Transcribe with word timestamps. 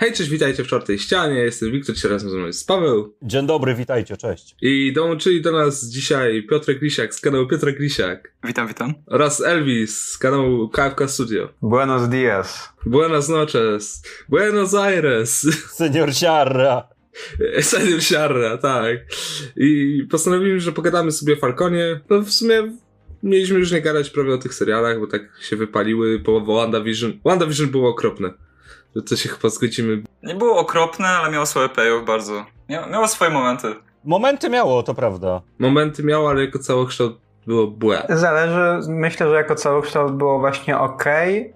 Hej, 0.00 0.12
cześć, 0.12 0.30
witajcie 0.30 0.64
w 0.64 0.66
czwartej 0.66 0.98
ścianie. 0.98 1.34
Jestem 1.34 1.72
Wiktor, 1.72 1.94
dzisiaj 1.94 2.10
razem 2.10 2.30
ze 2.30 2.36
mną 2.36 2.46
jest 2.46 2.66
Paweł. 2.66 3.14
Dzień 3.22 3.46
dobry, 3.46 3.74
witajcie, 3.74 4.16
cześć. 4.16 4.56
I 4.62 4.92
dołączyli 4.92 5.42
do 5.42 5.52
nas 5.52 5.84
dzisiaj 5.84 6.46
Piotrek 6.50 6.82
Lisiak 6.82 7.14
z 7.14 7.20
kanału 7.20 7.46
Piotrek 7.46 7.78
Lisiak 7.78 8.32
Witam, 8.44 8.68
witam. 8.68 8.94
oraz 9.06 9.40
Elvis 9.40 10.04
z 10.04 10.18
kanału 10.18 10.68
KFK 10.68 11.08
Studio. 11.08 11.48
Buenos 11.62 12.08
dias. 12.08 12.68
Buenas 12.86 13.28
noches. 13.28 14.02
Buenos 14.28 14.74
Aires. 14.74 15.46
Senior 15.78 16.14
Siarra. 16.14 16.88
Senior 17.60 18.02
Siarra, 18.02 18.58
tak. 18.58 18.96
I 19.56 20.02
postanowiliśmy, 20.10 20.60
że 20.60 20.72
pogadamy 20.72 21.12
sobie 21.12 21.32
o 21.34 21.36
Falconie. 21.36 22.00
No 22.10 22.20
w 22.20 22.30
sumie 22.30 22.72
mieliśmy 23.22 23.58
już 23.58 23.72
nie 23.72 23.80
gadać 23.80 24.10
prawie 24.10 24.34
o 24.34 24.38
tych 24.38 24.54
serialach, 24.54 25.00
bo 25.00 25.06
tak 25.06 25.22
się 25.40 25.56
wypaliły 25.56 26.20
po 26.20 26.40
WandaVision. 26.40 27.20
WandaVision 27.24 27.70
było 27.70 27.90
okropne. 27.90 28.30
To 29.08 29.16
się 29.16 29.28
chyba 29.28 29.48
zgodzimy. 29.48 30.02
Nie 30.22 30.34
było 30.34 30.58
okropne, 30.58 31.08
ale 31.08 31.30
miało 31.30 31.46
swoje 31.46 31.68
payoff 31.68 32.06
bardzo. 32.06 32.46
Mia 32.68 32.86
miało 32.86 33.08
swoje 33.08 33.30
momenty. 33.30 33.74
Momenty 34.04 34.50
miało, 34.50 34.82
to 34.82 34.94
prawda. 34.94 35.42
Momenty 35.58 36.02
miało, 36.02 36.30
ale 36.30 36.44
jako 36.44 36.58
całokształt 36.58 37.18
było 37.46 37.66
błe. 37.66 38.06
Zależy, 38.08 38.88
myślę, 38.90 39.28
że 39.30 39.34
jako 39.34 39.54
całokształt 39.54 40.12
było 40.12 40.38
właśnie 40.38 40.78
ok 40.78 41.04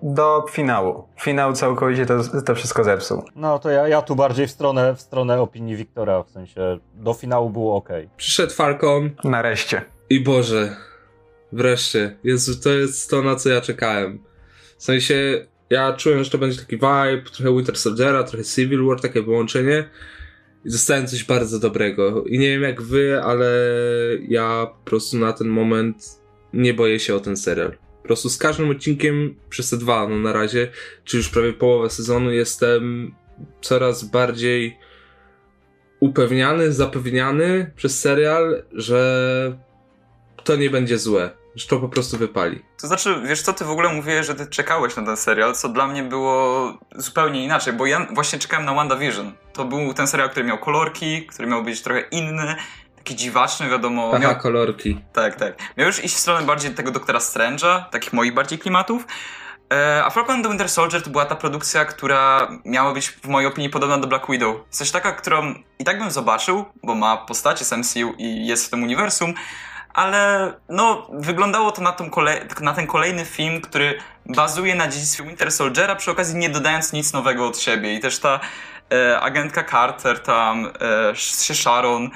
do 0.03 0.47
finału. 0.51 1.09
Finał 1.21 1.53
całkowicie 1.53 2.07
to, 2.07 2.15
to 2.47 2.55
wszystko 2.55 2.85
zepsuł. 2.85 3.23
No 3.37 3.59
to 3.59 3.71
ja, 3.71 3.89
ja 3.89 4.03
tu 4.03 4.17
bardziej 4.17 4.47
w 4.47 4.51
stronę, 4.51 4.95
w 4.95 5.01
stronę 5.01 5.41
opinii 5.41 5.77
Wiktora, 5.77 6.23
w 6.23 6.31
sensie 6.31 6.79
do 6.95 7.15
finału 7.15 7.51
było 7.51 7.77
ok. 7.77 7.89
Przyszedł 8.17 8.53
Falcon 8.53 9.11
Nareszcie. 9.25 9.83
i 10.11 10.21
Boże, 10.21 10.77
wreszcie. 11.53 12.17
Jezu, 12.25 12.61
to 12.63 12.69
jest 12.71 13.11
to, 13.11 13.23
na 13.23 13.37
co 13.37 13.49
ja 13.49 13.61
czekałem. 13.61 14.19
W 14.79 14.83
sensie, 14.85 15.47
ja 15.71 15.93
czułem, 15.93 16.25
że 16.25 16.31
to 16.31 16.39
będzie 16.39 16.59
taki 16.59 16.77
vibe, 16.77 17.31
trochę 17.33 17.57
Winter 17.57 17.77
Soldiera, 17.77 18.25
trochę 18.25 18.45
Civil 18.45 18.85
War, 18.85 19.01
takie 19.01 19.23
połączenie. 19.23 19.89
I 20.65 20.71
dostałem 20.71 21.07
coś 21.07 21.25
bardzo 21.25 21.59
dobrego. 21.59 22.25
I 22.25 22.39
nie 22.39 22.49
wiem 22.49 22.63
jak 22.63 22.83
wy, 22.83 23.23
ale 23.23 23.51
ja 24.29 24.67
po 24.67 24.91
prostu 24.91 25.19
na 25.19 25.33
ten 25.33 25.49
moment 25.49 26.21
nie 26.53 26.75
boję 26.75 27.01
się 27.01 27.15
o 27.15 27.21
ten 27.21 27.37
serial. 27.37 27.77
Po 28.03 28.07
prostu 28.07 28.31
z 28.31 28.39
każdym 28.39 28.71
odcinkiem 28.71 29.35
przez 29.51 29.71
te 29.71 29.77
dwa, 29.77 30.09
no 30.09 30.17
na 30.17 30.33
razie, 30.33 30.69
czy 31.05 31.17
już 31.17 31.29
prawie 31.29 31.53
połowę 31.53 31.91
sezonu, 31.91 32.31
jestem 32.31 33.15
coraz 33.61 34.05
bardziej 34.05 34.79
upewniany, 36.01 36.73
zapewniany 36.73 37.71
przez 37.77 38.01
serial, 38.01 38.63
że 38.73 39.59
to 40.45 40.57
nie 40.57 40.71
będzie 40.71 40.99
złe. 40.99 41.44
Że 41.57 41.69
to 41.69 41.81
po 41.81 41.89
prostu 41.89 42.19
wypali. 42.19 42.63
To 42.81 42.87
znaczy, 42.87 43.21
wiesz 43.25 43.43
co, 43.43 43.53
ty 43.53 43.65
w 43.65 43.71
ogóle 43.71 43.93
mówiłeś, 43.95 44.27
że 44.27 44.35
ty 44.35 44.47
czekałeś 44.47 44.97
na 44.97 45.03
ten 45.03 45.17
serial, 45.17 45.55
co 45.55 45.69
dla 45.69 45.87
mnie 45.87 46.03
było 46.03 46.73
zupełnie 46.97 47.45
inaczej, 47.45 47.73
bo 47.73 47.87
ja 47.87 48.07
właśnie 48.11 48.39
czekałem 48.39 48.67
na 48.67 48.75
WandaVision. 48.75 49.33
To 49.53 49.65
był 49.65 49.95
ten 49.95 50.07
serial, 50.07 50.31
który 50.31 50.47
miał 50.47 50.59
kolorki, 50.59 51.27
który 51.27 51.49
miał 51.49 51.63
być 51.63 51.83
trochę 51.83 52.01
inny, 52.01 52.57
taki 52.97 53.17
dziwaczny, 53.17 53.69
wiadomo. 53.69 54.09
Aha, 54.09 54.19
miał... 54.19 54.37
kolorki. 54.37 55.01
Tak, 55.13 55.37
tak. 55.37 55.55
Miał 55.77 55.87
już 55.87 56.05
iść 56.05 56.15
w 56.15 56.19
stronę 56.19 56.47
bardziej 56.47 56.71
tego 56.71 56.91
Doktora 56.91 57.19
Strange'a, 57.19 57.85
takich 57.91 58.13
moich 58.13 58.35
bardziej 58.35 58.59
klimatów. 58.59 59.07
E, 59.73 60.05
A 60.05 60.11
Falcon 60.11 60.35
and 60.35 60.45
the 60.45 60.49
Winter 60.49 60.69
Soldier 60.69 61.03
to 61.03 61.11
była 61.11 61.25
ta 61.25 61.37
produkcja, 61.37 61.85
która 61.85 62.49
miała 62.65 62.93
być 62.93 63.11
w 63.11 63.27
mojej 63.29 63.49
opinii 63.49 63.71
podobna 63.71 63.99
do 63.99 64.07
Black 64.07 64.31
Widow. 64.31 64.57
Coś 64.71 64.91
taka, 64.91 65.13
którą 65.13 65.55
i 65.79 65.85
tak 65.85 65.99
bym 65.99 66.11
zobaczył, 66.11 66.65
bo 66.83 66.95
ma 66.95 67.17
postacie 67.17 67.65
z 67.65 67.73
MCU 67.73 68.15
i 68.19 68.47
jest 68.47 68.67
w 68.67 68.71
tym 68.71 68.83
uniwersum, 68.83 69.35
ale 69.95 70.53
no, 70.69 71.07
wyglądało 71.13 71.73
to 71.73 71.83
na, 71.83 71.93
tą 71.93 72.11
kolej, 72.11 72.41
na 72.61 72.73
ten 72.73 72.87
kolejny 72.87 73.25
film, 73.25 73.61
który 73.61 73.99
bazuje 74.27 74.75
na 74.75 74.89
dziedzictwie 74.89 75.25
Winter 75.25 75.53
Soldiera, 75.53 75.97
przy 75.97 76.11
okazji 76.11 76.37
nie 76.37 76.49
dodając 76.51 76.93
nic 76.93 77.13
nowego 77.13 77.47
od 77.47 77.59
siebie. 77.59 77.95
I 77.95 78.01
też 78.01 78.19
ta 78.19 78.41
e, 78.93 79.21
agentka 79.21 79.65
Carter 79.65 80.21
tam, 80.21 80.67
e, 80.67 81.15
Sharon 81.55 82.11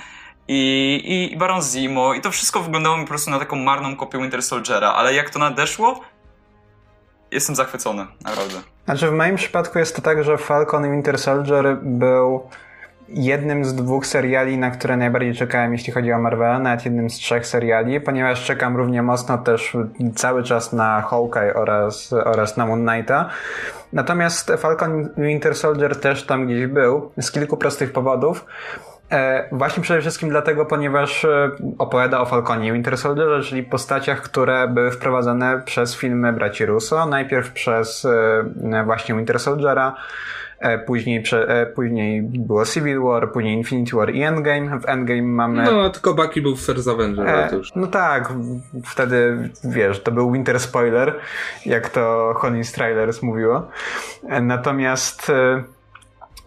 i, 0.48 1.30
i 1.32 1.36
Baron 1.36 1.62
Zimo 1.62 2.14
i 2.14 2.20
to 2.20 2.30
wszystko 2.30 2.60
wyglądało 2.60 2.96
mi 2.96 3.02
po 3.02 3.08
prostu 3.08 3.30
na 3.30 3.38
taką 3.38 3.56
marną 3.56 3.96
kopię 3.96 4.18
Winter 4.18 4.42
Soldiera, 4.42 4.92
ale 4.92 5.14
jak 5.14 5.30
to 5.30 5.38
nadeszło, 5.38 6.00
jestem 7.30 7.56
zachwycony, 7.56 8.06
naprawdę. 8.24 8.60
Znaczy 8.84 9.10
w 9.10 9.12
moim 9.12 9.36
przypadku 9.36 9.78
jest 9.78 9.96
to 9.96 10.02
tak, 10.02 10.24
że 10.24 10.38
Falcon 10.38 10.86
i 10.86 10.90
Winter 10.90 11.18
Soldier 11.18 11.76
był 11.82 12.50
jednym 13.08 13.64
z 13.64 13.74
dwóch 13.74 14.06
seriali, 14.06 14.58
na 14.58 14.70
które 14.70 14.96
najbardziej 14.96 15.34
czekałem, 15.34 15.72
jeśli 15.72 15.92
chodzi 15.92 16.12
o 16.12 16.18
Marvela, 16.18 16.58
nawet 16.58 16.84
jednym 16.84 17.10
z 17.10 17.14
trzech 17.14 17.46
seriali, 17.46 18.00
ponieważ 18.00 18.44
czekam 18.44 18.76
równie 18.76 19.02
mocno 19.02 19.38
też 19.38 19.76
cały 20.14 20.42
czas 20.42 20.72
na 20.72 21.02
Hawkeye 21.02 21.54
oraz, 21.54 22.12
oraz 22.12 22.56
na 22.56 22.66
Moon 22.66 22.86
Knighta. 22.86 23.28
Natomiast 23.92 24.52
Falcon 24.58 25.08
Winter 25.16 25.54
Soldier 25.54 26.00
też 26.00 26.26
tam 26.26 26.46
gdzieś 26.46 26.66
był, 26.66 27.12
z 27.20 27.32
kilku 27.32 27.56
prostych 27.56 27.92
powodów. 27.92 28.44
E, 29.12 29.48
właśnie 29.52 29.82
przede 29.82 30.00
wszystkim 30.00 30.28
dlatego, 30.28 30.64
ponieważ 30.64 31.24
e, 31.24 31.50
opowiada 31.78 32.20
o 32.20 32.26
Falconie 32.26 32.72
Winter 32.72 32.98
Soldierze, 32.98 33.42
czyli 33.42 33.62
postaciach, 33.62 34.22
które 34.22 34.68
były 34.68 34.90
wprowadzone 34.90 35.62
przez 35.64 35.96
filmy 35.96 36.32
braci 36.32 36.66
Russo. 36.66 37.06
Najpierw 37.06 37.52
przez 37.52 38.04
e, 38.04 38.84
właśnie 38.84 39.14
Winter 39.14 39.40
Soldiera, 39.40 39.94
później, 40.86 41.22
prze, 41.22 41.48
e, 41.48 41.66
później 41.66 42.22
było 42.22 42.64
Civil 42.66 43.00
War, 43.00 43.32
później 43.32 43.54
Infinity 43.54 43.96
War 43.96 44.14
i 44.14 44.22
Endgame. 44.22 44.80
W 44.80 44.88
Endgame 44.88 45.22
mamy... 45.22 45.64
No, 45.64 45.90
tylko 45.90 46.14
Bucky 46.14 46.42
był 46.42 46.56
w 46.56 46.60
First 46.60 46.88
Avenger, 46.88 47.50
to 47.50 47.56
już. 47.56 47.74
No 47.76 47.86
tak, 47.86 48.32
wtedy 48.84 49.50
wiesz, 49.64 50.02
to 50.02 50.12
był 50.12 50.32
winter 50.32 50.60
spoiler, 50.60 51.14
jak 51.66 51.88
to 51.88 52.34
Honey 52.36 52.64
Stylers 52.64 53.22
mówiło. 53.22 53.68
E, 54.28 54.40
Natomiast 54.40 55.30
e, 55.30 55.64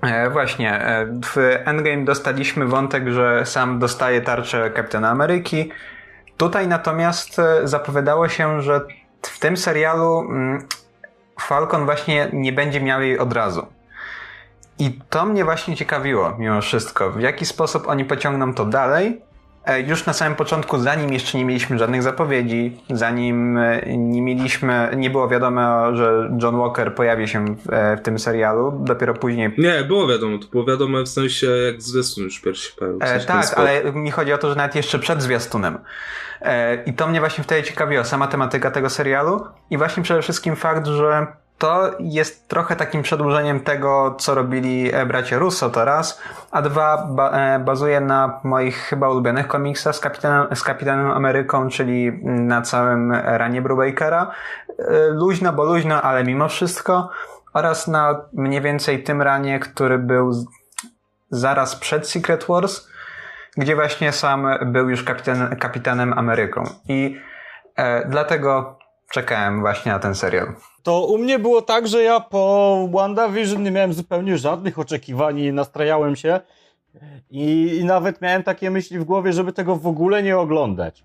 e, 0.01 0.29
właśnie 0.29 0.73
e, 0.73 1.05
w 1.05 1.37
Endgame 1.65 2.05
dostaliśmy 2.05 2.65
wątek, 2.65 3.09
że 3.09 3.45
sam 3.45 3.79
dostaje 3.79 4.21
tarczę 4.21 4.69
Kapitana 4.69 5.09
Ameryki. 5.09 5.71
Tutaj 6.37 6.67
natomiast 6.67 7.39
e, 7.39 7.67
zapowiadało 7.67 8.29
się, 8.29 8.61
że 8.61 8.81
w 9.21 9.39
tym 9.39 9.57
serialu 9.57 10.19
mm, 10.19 10.67
Falcon 11.39 11.85
właśnie 11.85 12.29
nie 12.33 12.53
będzie 12.53 12.81
miał 12.81 13.01
jej 13.01 13.19
od 13.19 13.33
razu. 13.33 13.65
I 14.81 14.99
to 15.09 15.25
mnie 15.25 15.45
właśnie 15.45 15.75
ciekawiło, 15.75 16.35
mimo 16.39 16.61
wszystko. 16.61 17.11
W 17.11 17.21
jaki 17.21 17.45
sposób 17.45 17.87
oni 17.87 18.05
pociągną 18.05 18.53
to 18.53 18.65
dalej? 18.65 19.21
E, 19.65 19.81
Już 19.81 20.05
na 20.05 20.13
samym 20.13 20.35
początku, 20.35 20.77
zanim 20.79 21.13
jeszcze 21.13 21.37
nie 21.37 21.45
mieliśmy 21.45 21.77
żadnych 21.77 22.03
zapowiedzi, 22.03 22.81
zanim 22.89 23.57
e, 23.57 23.81
nie 23.97 24.21
mieliśmy, 24.21 24.89
nie 24.97 25.09
było 25.09 25.27
wiadomo, 25.27 25.95
że 25.95 26.29
John 26.41 26.57
Walker 26.57 26.95
pojawi 26.95 27.27
się 27.27 27.45
w, 27.45 27.73
e, 27.73 27.97
w 27.97 28.01
tym 28.01 28.19
serialu, 28.19 28.79
dopiero 28.83 29.13
później. 29.13 29.55
Nie, 29.57 29.83
było 29.83 30.07
wiadomo, 30.07 30.37
to 30.37 30.47
było 30.47 30.65
wiadomo 30.65 31.03
w 31.03 31.07
sensie 31.07 31.47
jak 31.47 31.81
zwiastun 31.81 32.23
już 32.23 32.39
pierwszy 32.39 32.71
się 32.71 32.77
pojawił. 32.77 32.99
W 32.99 33.07
sensie 33.07 33.27
tak, 33.27 33.53
ale 33.55 33.93
mi 33.93 34.11
chodzi 34.11 34.33
o 34.33 34.37
to, 34.37 34.49
że 34.49 34.55
nawet 34.55 34.75
jeszcze 34.75 34.99
przed 34.99 35.21
zwiastunem. 35.21 35.77
I 36.85 36.93
to 36.93 37.07
mnie 37.07 37.19
właśnie 37.19 37.43
wtedy 37.43 37.63
ciekawiło, 37.63 38.03
sama 38.03 38.27
tematyka 38.27 38.71
tego 38.71 38.89
serialu 38.89 39.45
i 39.69 39.77
właśnie 39.77 40.03
przede 40.03 40.21
wszystkim 40.21 40.55
fakt, 40.55 40.87
że 40.87 41.27
to 41.61 41.91
jest 41.99 42.47
trochę 42.47 42.75
takim 42.75 43.01
przedłużeniem 43.01 43.59
tego, 43.59 44.15
co 44.19 44.35
robili 44.35 44.93
e, 44.93 45.05
bracia 45.05 45.37
Russo 45.37 45.69
teraz, 45.69 46.21
a 46.51 46.61
dwa 46.61 47.07
ba 47.09 47.31
e, 47.31 47.59
bazuje 47.59 48.01
na 48.01 48.39
moich 48.43 48.77
chyba 48.77 49.09
ulubionych 49.09 49.47
komiksach 49.47 49.95
z 49.95 49.99
Kapitanem, 49.99 50.55
z 50.55 50.63
Kapitanem 50.63 51.11
Ameryką, 51.11 51.69
czyli 51.69 52.19
na 52.23 52.61
całym 52.61 53.11
ranie 53.11 53.61
Brubakera. 53.61 54.31
E, 54.79 55.07
Luźno, 55.09 55.53
bo 55.53 55.63
luźno, 55.63 56.01
ale 56.01 56.23
mimo 56.23 56.49
wszystko. 56.49 57.09
Oraz 57.53 57.87
na 57.87 58.21
mniej 58.33 58.61
więcej 58.61 59.03
tym 59.03 59.21
ranie, 59.21 59.59
który 59.59 59.99
był 59.99 60.31
zaraz 61.29 61.75
przed 61.75 62.09
Secret 62.09 62.45
Wars, 62.49 62.87
gdzie 63.57 63.75
właśnie 63.75 64.11
sam 64.11 64.47
był 64.65 64.89
już 64.89 65.03
kapitan, 65.03 65.55
kapitanem 65.55 66.13
Ameryką. 66.13 66.63
I 66.87 67.21
e, 67.75 68.07
dlatego 68.09 68.80
czekałem 69.13 69.59
właśnie 69.59 69.91
na 69.91 69.99
ten 69.99 70.15
serial. 70.15 70.53
To 70.83 71.05
u 71.05 71.17
mnie 71.17 71.39
było 71.39 71.61
tak, 71.61 71.87
że 71.87 72.03
ja 72.03 72.19
po 72.19 72.87
WandaVision 72.93 73.63
nie 73.63 73.71
miałem 73.71 73.93
zupełnie 73.93 74.37
żadnych 74.37 74.79
oczekiwań 74.79 75.39
i 75.39 75.53
nastrajałem 75.53 76.15
się. 76.15 76.39
I, 77.29 77.77
I 77.81 77.85
nawet 77.85 78.21
miałem 78.21 78.43
takie 78.43 78.71
myśli 78.71 78.99
w 78.99 79.03
głowie, 79.03 79.33
żeby 79.33 79.53
tego 79.53 79.75
w 79.75 79.87
ogóle 79.87 80.23
nie 80.23 80.37
oglądać. 80.37 81.03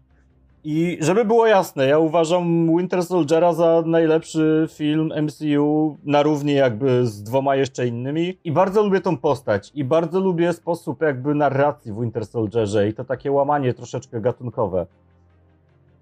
I 0.68 0.98
żeby 1.00 1.24
było 1.24 1.46
jasne, 1.46 1.86
ja 1.86 1.98
uważam 1.98 2.76
Winter 2.76 3.04
Soldiera 3.04 3.52
za 3.52 3.82
najlepszy 3.86 4.68
film 4.72 5.12
MCU 5.22 5.96
na 6.04 6.22
równi 6.22 6.54
jakby 6.54 7.06
z 7.06 7.22
dwoma 7.22 7.56
jeszcze 7.56 7.86
innymi. 7.86 8.38
I 8.44 8.52
bardzo 8.52 8.82
lubię 8.82 9.00
tą 9.00 9.16
postać. 9.16 9.72
I 9.74 9.84
bardzo 9.84 10.20
lubię 10.20 10.52
sposób 10.52 11.02
jakby 11.02 11.34
narracji 11.34 11.92
w 11.92 12.00
Winter 12.00 12.26
Soldierze 12.26 12.88
i 12.88 12.94
to 12.94 13.04
takie 13.04 13.32
łamanie 13.32 13.74
troszeczkę 13.74 14.20
gatunkowe. 14.20 14.86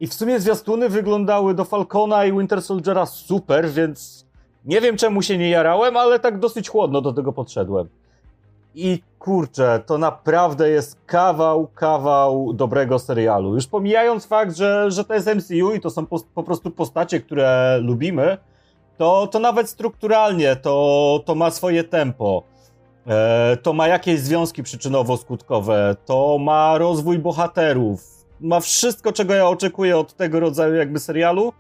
I 0.01 0.07
w 0.07 0.15
sumie 0.15 0.41
zwiastuny 0.41 0.89
wyglądały 0.89 1.55
do 1.55 1.65
Falcona 1.65 2.25
i 2.25 2.33
Winter 2.33 2.63
Soldiera 2.63 3.07
super, 3.07 3.71
więc 3.71 4.27
nie 4.65 4.81
wiem 4.81 4.97
czemu 4.97 5.23
się 5.23 5.39
nie 5.39 5.51
jarałem, 5.51 5.97
ale 5.97 6.21
tak 6.21 6.39
dosyć 6.39 6.69
chłodno 6.69 7.01
do 7.01 7.13
tego 7.13 7.33
podszedłem. 7.33 7.89
I 8.75 9.03
kurczę, 9.19 9.83
to 9.87 9.99
naprawdę 9.99 10.71
jest 10.71 10.99
kawał, 11.07 11.69
kawał 11.75 12.53
dobrego 12.53 12.99
serialu. 12.99 13.55
Już 13.55 13.67
pomijając 13.67 14.27
fakt, 14.27 14.57
że, 14.57 14.91
że 14.91 15.05
to 15.05 15.15
jest 15.15 15.27
MCU 15.35 15.75
i 15.75 15.81
to 15.81 15.91
są 15.91 16.07
po, 16.07 16.21
po 16.35 16.43
prostu 16.43 16.71
postacie, 16.71 17.21
które 17.21 17.79
lubimy, 17.83 18.39
to, 18.99 19.27
to 19.27 19.39
nawet 19.39 19.71
strukturalnie 19.71 20.57
to, 20.57 21.23
to 21.25 21.35
ma 21.35 21.51
swoje 21.51 21.85
tempo. 21.85 22.43
e, 23.07 23.57
to 23.63 23.73
ma 23.73 23.89
jakieś 23.89 24.21
związki 24.21 24.63
przyczynowo-skutkowe, 24.63 25.97
to 26.07 26.39
ma 26.39 26.79
rozwój 26.79 27.19
bohaterów, 27.19 28.24
ma 28.45 28.61
wszystko, 28.61 29.13
czego 29.13 29.35
ja 29.35 29.49
oczekuję 29.49 29.99
od 29.99 30.15
tego 30.15 30.41
rodzaju 30.41 30.75
jakby 30.75 30.99
serialu 30.99 31.53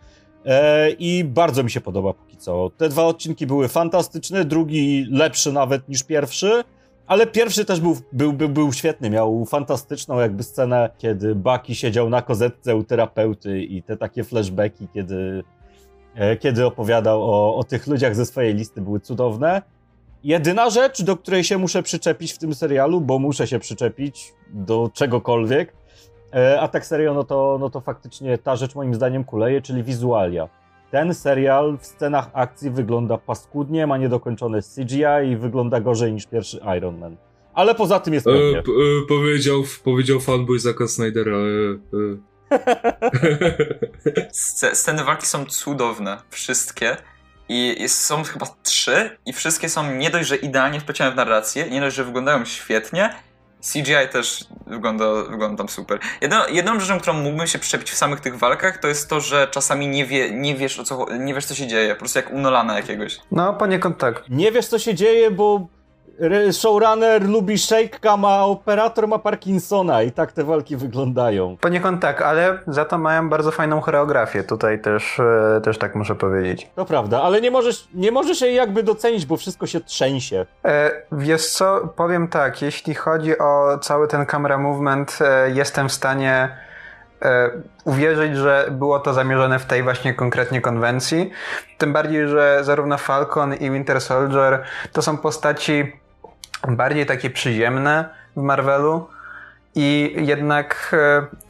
e, 0.44 0.90
i 0.90 1.24
bardzo 1.24 1.62
mi 1.64 1.70
się 1.70 1.80
podoba 1.80 2.12
póki 2.12 2.36
co. 2.36 2.70
Te 2.76 2.88
dwa 2.88 3.04
odcinki 3.04 3.46
były 3.46 3.68
fantastyczne, 3.68 4.44
drugi 4.44 5.06
lepszy 5.10 5.52
nawet 5.52 5.88
niż 5.88 6.02
pierwszy, 6.02 6.64
ale 7.06 7.26
pierwszy 7.26 7.64
też 7.64 7.80
był, 7.80 7.96
był, 8.12 8.32
był, 8.32 8.48
był 8.48 8.72
świetny, 8.72 9.10
miał 9.10 9.44
fantastyczną 9.44 10.20
jakby 10.20 10.42
scenę, 10.42 10.90
kiedy 10.98 11.34
Baki 11.34 11.74
siedział 11.74 12.10
na 12.10 12.22
kozetce 12.22 12.76
u 12.76 12.84
terapeuty 12.84 13.62
i 13.62 13.82
te 13.82 13.96
takie 13.96 14.24
flashbacki, 14.24 14.88
kiedy, 14.94 15.44
e, 16.14 16.36
kiedy 16.36 16.66
opowiadał 16.66 17.22
o, 17.22 17.56
o 17.56 17.64
tych 17.64 17.86
ludziach 17.86 18.16
ze 18.16 18.26
swojej 18.26 18.54
listy 18.54 18.80
były 18.80 19.00
cudowne. 19.00 19.62
Jedyna 20.24 20.70
rzecz, 20.70 21.02
do 21.02 21.16
której 21.16 21.44
się 21.44 21.58
muszę 21.58 21.82
przyczepić 21.82 22.32
w 22.32 22.38
tym 22.38 22.54
serialu, 22.54 23.00
bo 23.00 23.18
muszę 23.18 23.46
się 23.46 23.58
przyczepić 23.58 24.32
do 24.50 24.90
czegokolwiek, 24.94 25.72
a 26.60 26.68
tak 26.68 26.86
serio, 26.86 27.14
no 27.14 27.24
to, 27.24 27.56
no 27.60 27.70
to 27.70 27.80
faktycznie 27.80 28.38
ta 28.38 28.56
rzecz 28.56 28.74
moim 28.74 28.94
zdaniem 28.94 29.24
kuleje, 29.24 29.62
czyli 29.62 29.82
wizualia. 29.82 30.48
Ten 30.90 31.14
serial 31.14 31.78
w 31.80 31.86
scenach 31.86 32.30
akcji 32.32 32.70
wygląda 32.70 33.18
paskudnie, 33.18 33.86
ma 33.86 33.96
niedokończone 33.98 34.60
CGI 34.62 35.30
i 35.32 35.36
wygląda 35.36 35.80
gorzej 35.80 36.12
niż 36.12 36.26
pierwszy 36.26 36.60
Iron 36.78 36.98
Man. 36.98 37.16
Ale 37.54 37.74
poza 37.74 38.00
tym 38.00 38.14
jest 38.14 38.26
E, 38.26 38.30
ładnie. 38.30 38.62
p- 38.62 38.70
e, 38.72 39.06
powiedział, 39.08 39.62
powiedział 39.84 40.20
fanboy 40.20 40.58
Zaka 40.58 40.88
Snydera. 40.88 41.36
E, 41.36 41.78
e. 41.96 42.16
Sce- 44.32 44.74
Sceny 44.74 45.04
walki 45.04 45.26
są 45.26 45.44
cudowne, 45.46 46.16
wszystkie. 46.30 46.96
I 47.48 47.82
jest, 47.82 48.00
są 48.04 48.22
chyba 48.24 48.46
trzy, 48.62 49.10
i 49.26 49.32
wszystkie 49.32 49.68
są 49.68 49.94
nie 49.94 50.10
dość, 50.10 50.28
że 50.28 50.36
idealnie 50.36 50.80
wplecione 50.80 51.10
w 51.12 51.14
narrację, 51.16 51.70
nie 51.70 51.80
dość, 51.80 51.96
że 51.96 52.04
wyglądają 52.04 52.44
świetnie. 52.44 53.10
CGI 53.72 54.08
też 54.12 54.44
wygląda, 54.66 55.04
wygląda 55.14 55.56
tam 55.56 55.68
super. 55.68 55.98
Jedno, 56.20 56.48
jedną 56.48 56.80
rzeczą, 56.80 57.00
którą 57.00 57.12
mógłbym 57.14 57.46
się 57.46 57.58
przyczepić 57.58 57.90
w 57.90 57.96
samych 57.96 58.20
tych 58.20 58.38
walkach, 58.38 58.78
to 58.78 58.88
jest 58.88 59.10
to, 59.10 59.20
że 59.20 59.48
czasami 59.50 59.88
nie, 59.88 60.06
wie, 60.06 60.30
nie, 60.30 60.54
wiesz, 60.54 60.78
o 60.78 60.84
co, 60.84 61.06
nie 61.18 61.34
wiesz, 61.34 61.46
co 61.46 61.54
się 61.54 61.66
dzieje. 61.66 61.94
Po 61.94 61.98
prostu 61.98 62.18
jak 62.18 62.32
u 62.32 62.38
Nolana 62.38 62.76
jakiegoś. 62.76 63.18
No, 63.30 63.54
poniekąd 63.54 63.98
tak. 63.98 64.22
Nie 64.28 64.52
wiesz, 64.52 64.66
co 64.66 64.78
się 64.78 64.94
dzieje, 64.94 65.30
bo 65.30 65.68
showrunner 66.52 67.28
lubi 67.28 67.58
shake 67.58 67.98
cam, 68.00 68.24
a 68.24 68.44
operator 68.44 69.08
ma 69.08 69.18
Parkinsona 69.18 70.02
i 70.02 70.12
tak 70.12 70.32
te 70.32 70.44
walki 70.44 70.76
wyglądają. 70.76 71.56
Poniekąd 71.60 72.02
tak, 72.02 72.22
ale 72.22 72.58
za 72.66 72.84
to 72.84 72.98
mają 72.98 73.28
bardzo 73.28 73.50
fajną 73.50 73.80
choreografię. 73.80 74.44
Tutaj 74.44 74.80
też, 74.80 75.20
e, 75.20 75.60
też 75.64 75.78
tak 75.78 75.94
muszę 75.94 76.14
powiedzieć. 76.14 76.70
To 76.74 76.84
prawda, 76.84 77.22
ale 77.22 77.40
nie 77.40 77.50
możesz, 77.50 77.88
nie 77.94 78.12
możesz 78.12 78.40
jej 78.40 78.54
jakby 78.54 78.82
docenić, 78.82 79.26
bo 79.26 79.36
wszystko 79.36 79.66
się 79.66 79.80
trzęsie. 79.80 80.46
E, 80.64 80.90
wiesz 81.12 81.46
co, 81.46 81.92
powiem 81.96 82.28
tak, 82.28 82.62
jeśli 82.62 82.94
chodzi 82.94 83.38
o 83.38 83.78
cały 83.78 84.08
ten 84.08 84.26
camera 84.26 84.58
movement, 84.58 85.18
e, 85.20 85.50
jestem 85.50 85.88
w 85.88 85.92
stanie 85.92 86.56
e, 87.22 87.50
uwierzyć, 87.84 88.36
że 88.36 88.68
było 88.70 88.98
to 88.98 89.12
zamierzone 89.14 89.58
w 89.58 89.64
tej 89.66 89.82
właśnie 89.82 90.14
konkretnie 90.14 90.60
konwencji. 90.60 91.30
Tym 91.78 91.92
bardziej, 91.92 92.28
że 92.28 92.58
zarówno 92.62 92.98
Falcon 92.98 93.54
i 93.54 93.70
Winter 93.70 94.00
Soldier 94.00 94.64
to 94.92 95.02
są 95.02 95.16
postaci 95.16 96.03
bardziej 96.68 97.06
takie 97.06 97.30
przyziemne 97.30 98.08
w 98.36 98.40
Marvelu. 98.40 99.08
I 99.76 100.14
jednak 100.16 100.96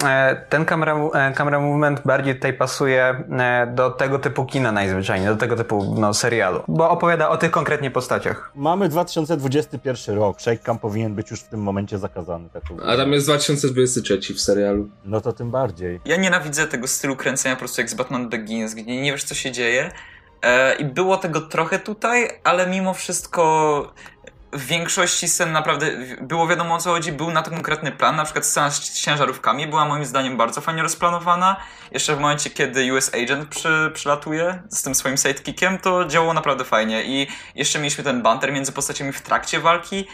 e, 0.03 0.09
e, 0.09 0.47
ten 0.49 0.65
camera, 0.65 0.97
e, 1.15 1.33
camera 1.33 1.61
movement 1.61 2.03
bardziej 2.05 2.35
tutaj 2.35 2.53
pasuje 2.53 3.25
do 3.75 3.91
tego 3.91 4.19
typu 4.19 4.45
kina 4.45 4.73
najzwyczajniej, 4.73 5.29
do 5.29 5.37
tego 5.37 5.57
typu 5.57 5.95
no, 5.99 6.15
serialu, 6.15 6.63
bo 6.69 6.91
opowiada 6.91 7.29
o 7.29 7.37
tych 7.37 7.51
konkretnie 7.51 7.91
postaciach. 7.91 8.53
Mamy 8.55 8.89
2021 8.89 10.17
rok, 10.17 10.41
shake 10.41 10.59
cam 10.59 10.79
powinien 10.79 11.15
być 11.15 11.31
już 11.31 11.41
w 11.41 11.49
tym 11.49 11.61
momencie 11.61 11.99
zakazany. 11.99 12.49
Tak 12.53 12.63
A 12.87 12.97
tam 12.97 13.13
jest 13.13 13.27
2023 13.27 14.35
w 14.35 14.41
serialu. 14.41 14.89
No 15.05 15.21
to 15.21 15.33
tym 15.33 15.51
bardziej. 15.51 16.01
Ja 16.05 16.17
nienawidzę 16.17 16.67
tego 16.67 16.87
stylu 16.87 17.17
kręcenia 17.17 17.55
po 17.55 17.59
prostu 17.59 17.81
jak 17.81 17.91
z 17.91 17.95
Batman 17.95 18.29
Begins, 18.29 18.75
gdzie 18.75 19.03
nie 19.03 19.13
wiesz, 19.13 19.25
co 19.25 19.35
się 19.35 19.53
dzieje. 19.53 19.91
I 20.79 20.85
było 20.85 21.17
tego 21.17 21.41
trochę 21.41 21.79
tutaj, 21.79 22.29
ale 22.45 22.67
mimo 22.67 22.95
wszystko 22.95 23.93
w 24.55 24.67
większości 24.67 25.29
scen 25.29 25.53
naprawdę 25.53 25.87
było 26.21 26.47
wiadomo 26.47 26.75
o 26.75 26.79
co 26.79 26.91
chodzi, 26.91 27.13
był 27.13 27.31
na 27.31 27.43
to 27.43 27.51
konkretny 27.51 27.93
plan, 27.93 28.17
na 28.17 28.25
przykład 28.25 28.47
scena 28.47 28.71
z 28.71 28.93
ciężarówkami 28.93 29.67
była 29.67 29.85
moim 29.85 30.05
zdaniem 30.05 30.37
bardzo 30.37 30.61
fajnie 30.61 30.83
rozplanowana. 30.83 31.57
Jeszcze 31.93 32.17
w 32.17 32.21
momencie, 32.21 32.51
kiedy 32.51 32.95
US 32.95 33.15
Agent 33.15 33.49
przy, 33.49 33.91
przylatuje 33.95 34.63
z 34.69 34.83
tym 34.83 34.95
swoim 34.95 35.17
sidekickiem, 35.17 35.79
to 35.79 36.05
działało 36.05 36.35
naprawdę 36.35 36.65
fajnie 36.65 37.05
i 37.05 37.27
jeszcze 37.55 37.79
mieliśmy 37.79 38.05
ten 38.05 38.23
banter 38.23 38.53
między 38.53 38.73
postaciami 38.73 39.13
w 39.13 39.23
trakcie 39.23 39.61
walki. 39.61 40.07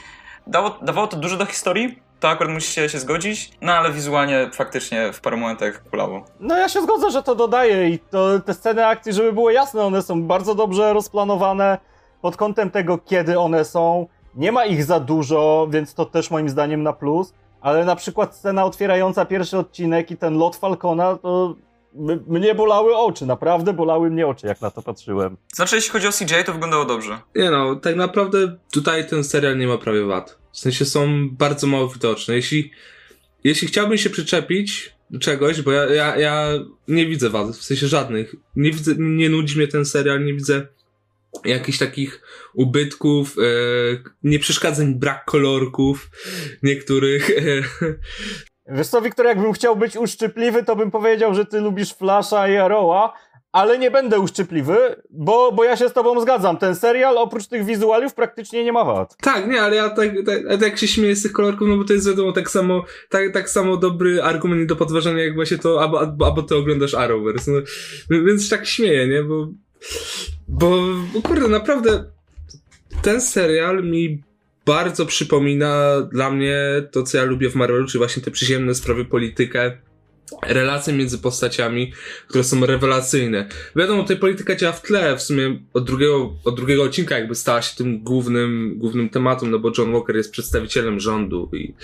Dało, 0.47 0.79
dawało 0.83 1.07
to 1.07 1.17
dużo 1.17 1.37
do 1.37 1.47
historii, 1.47 2.03
to 2.21 2.29
akurat 2.29 2.53
musicie 2.53 2.89
się 2.89 2.99
zgodzić, 2.99 3.51
no 3.61 3.73
ale 3.73 3.93
wizualnie 3.93 4.51
faktycznie 4.53 5.13
w 5.13 5.21
paru 5.21 5.37
momentach 5.37 5.83
kulało. 5.91 6.25
No 6.41 6.57
ja 6.57 6.69
się 6.69 6.83
zgodzę, 6.83 7.11
że 7.11 7.23
to 7.23 7.35
dodaje 7.35 7.91
i 7.91 7.99
to, 7.99 8.41
te 8.41 8.55
sceny 8.55 8.87
akcji, 8.87 9.13
żeby 9.13 9.33
było 9.33 9.51
jasne, 9.51 9.83
one 9.83 10.03
są 10.03 10.23
bardzo 10.23 10.55
dobrze 10.55 10.93
rozplanowane 10.93 11.79
pod 12.23 12.37
kątem 12.37 12.71
tego, 12.71 12.99
kiedy 12.99 13.39
one 13.39 13.65
są. 13.65 14.07
Nie 14.35 14.53
ma 14.53 14.65
ich 14.67 14.85
za 14.85 15.01
dużo, 15.01 15.69
więc 15.71 15.95
to 15.95 16.05
też 16.05 16.31
moim 16.31 16.49
zdaniem 16.49 16.83
na 16.83 16.93
plus. 16.93 17.33
Ale 17.61 17.85
na 17.85 17.97
przykład 17.97 18.37
scena 18.37 18.65
otwierająca 18.65 19.25
pierwszy 19.25 19.59
odcinek 19.59 20.11
i 20.11 20.17
ten 20.17 20.39
lot 20.39 20.57
Falcona, 20.57 21.17
to 21.17 21.57
m- 21.95 22.25
mnie 22.27 22.55
bolały 22.55 22.97
oczy, 22.97 23.27
naprawdę 23.27 23.73
bolały 23.73 24.11
mnie 24.11 24.27
oczy, 24.27 24.47
jak 24.47 24.61
na 24.61 24.71
to 24.71 24.83
patrzyłem. 24.83 25.37
Znaczy, 25.55 25.77
jeśli 25.77 25.91
chodzi 25.93 26.07
o 26.07 26.11
CGI, 26.13 26.45
to 26.47 26.53
wyglądało 26.53 26.85
dobrze. 26.85 27.19
Nie 27.37 27.51
no, 27.51 27.77
tak 27.77 27.97
naprawdę 27.97 28.57
tutaj 28.73 29.09
ten 29.09 29.25
serial 29.25 29.59
nie 29.59 29.67
ma 29.67 29.79
prawie 29.79 30.05
wad. 30.05 30.39
W 30.53 30.59
sensie 30.59 30.85
są 30.85 31.29
bardzo 31.33 31.67
mało 31.67 31.89
widoczne. 31.89 32.35
Jeśli, 32.35 32.71
jeśli 33.45 33.69
chciałbym 33.69 33.99
się 33.99 34.11
przyczepić 34.11 34.95
czegoś, 35.21 35.63
bo 35.63 35.73
ja, 35.73 35.87
ja, 35.95 36.17
ja 36.17 36.49
nie 36.89 37.07
widzę 37.07 37.31
wad, 37.31 37.49
w 37.49 37.63
sensie 37.65 37.87
żadnych. 37.89 38.35
Nie 38.57 38.71
widzę, 38.71 38.93
nie 38.99 39.29
nudzi 39.29 39.57
mnie 39.59 39.69
ten 39.69 39.85
serial, 39.85 40.25
nie 40.25 40.35
widzę 40.35 40.67
jakichś 41.45 41.79
takich 41.79 42.23
ubytków, 42.55 43.37
e, 43.39 43.43
nie 44.23 44.39
przeszkadza 44.39 44.85
mi 44.85 44.95
brak 44.95 45.25
kolorków 45.25 46.11
niektórych. 46.63 47.31
E, 47.31 47.43
Wiesz 48.77 48.87
co, 48.87 49.03
Wiktor, 49.03 49.27
jakbym 49.27 49.53
chciał 49.53 49.77
być 49.77 49.97
uszczypliwy, 49.97 50.65
to 50.65 50.77
bym 50.77 50.91
powiedział, 50.91 51.35
że 51.35 51.47
ty 51.47 51.61
lubisz 51.61 51.95
Flasha 51.95 52.49
i 52.49 52.57
Arrowa, 52.57 53.13
ale 53.53 53.79
nie 53.79 53.91
będę 53.91 54.21
uszczypliwy, 54.21 55.03
bo, 55.11 55.53
bo 55.53 55.65
ja 55.65 55.77
się 55.77 55.89
z 55.89 55.93
tobą 55.93 56.21
zgadzam. 56.21 56.57
Ten 56.57 56.75
serial 56.75 57.19
oprócz 57.19 57.47
tych 57.47 57.65
wizualiów 57.65 58.15
praktycznie 58.15 58.65
nie 58.65 58.73
ma 58.73 58.85
wad. 58.85 59.17
Tak, 59.17 59.47
nie, 59.47 59.63
ale 59.63 59.77
ja 59.77 59.91
tak, 59.91 60.11
tak, 60.27 60.61
tak 60.61 60.79
się 60.79 60.89
śmieję 60.89 61.17
z 61.17 61.23
tych 61.23 61.33
kolorków, 61.33 61.69
no 61.69 61.77
bo 61.77 61.85
to 61.85 61.93
jest 61.93 62.09
wiadomo 62.09 62.33
tak 62.33 62.51
samo, 62.51 62.85
tak, 63.09 63.33
tak 63.33 63.51
samo 63.51 63.77
dobry 63.77 64.23
argument 64.23 64.69
do 64.69 64.77
podważenia, 64.77 65.25
jak 65.25 65.35
właśnie 65.35 65.59
to, 65.59 65.83
albo, 65.83 66.01
albo, 66.01 66.27
albo 66.27 66.43
ty 66.43 66.57
oglądasz 66.57 66.95
Arrowverse, 66.95 67.51
no, 67.51 67.61
więc 68.25 68.49
tak 68.49 68.67
śmieję, 68.67 69.09
nie, 69.09 69.23
bo, 69.23 69.49
bo, 70.49 70.85
bo 71.15 71.23
kurde, 71.23 71.49
naprawdę 71.49 72.05
ten 73.03 73.21
serial 73.21 73.85
mi 73.85 74.23
bardzo 74.67 75.07
przypomina 75.07 76.01
dla 76.01 76.31
mnie 76.31 76.59
to, 76.91 77.03
co 77.03 77.19
ja 77.19 77.25
lubię 77.25 77.51
w 77.51 77.55
Marvelu, 77.55 77.87
czyli 77.87 77.99
właśnie 77.99 78.23
te 78.23 78.31
przyziemne 78.31 78.75
sprawy, 78.75 79.05
politykę, 79.05 79.73
relacje 80.43 80.93
między 80.93 81.19
postaciami, 81.19 81.93
które 82.29 82.45
są 82.45 82.67
rewelacyjne. 82.67 83.49
Wiadomo, 83.77 84.03
tutaj 84.03 84.17
polityka 84.17 84.57
działa 84.57 84.73
w 84.73 84.83
tle, 84.83 85.17
w 85.17 85.23
sumie 85.23 85.61
od 85.73 85.85
drugiego, 85.85 86.33
od 86.45 86.57
drugiego 86.57 86.83
odcinka 86.83 87.19
jakby 87.19 87.35
stała 87.35 87.63
się 87.63 87.77
tym 87.77 88.05
głównym, 88.05 88.75
głównym 88.79 89.09
tematem, 89.09 89.51
no 89.51 89.59
bo 89.59 89.73
John 89.79 89.93
Walker 89.93 90.17
jest 90.17 90.33
przedstawicielem 90.33 91.01
rządu 91.01 91.51
i 91.53 91.75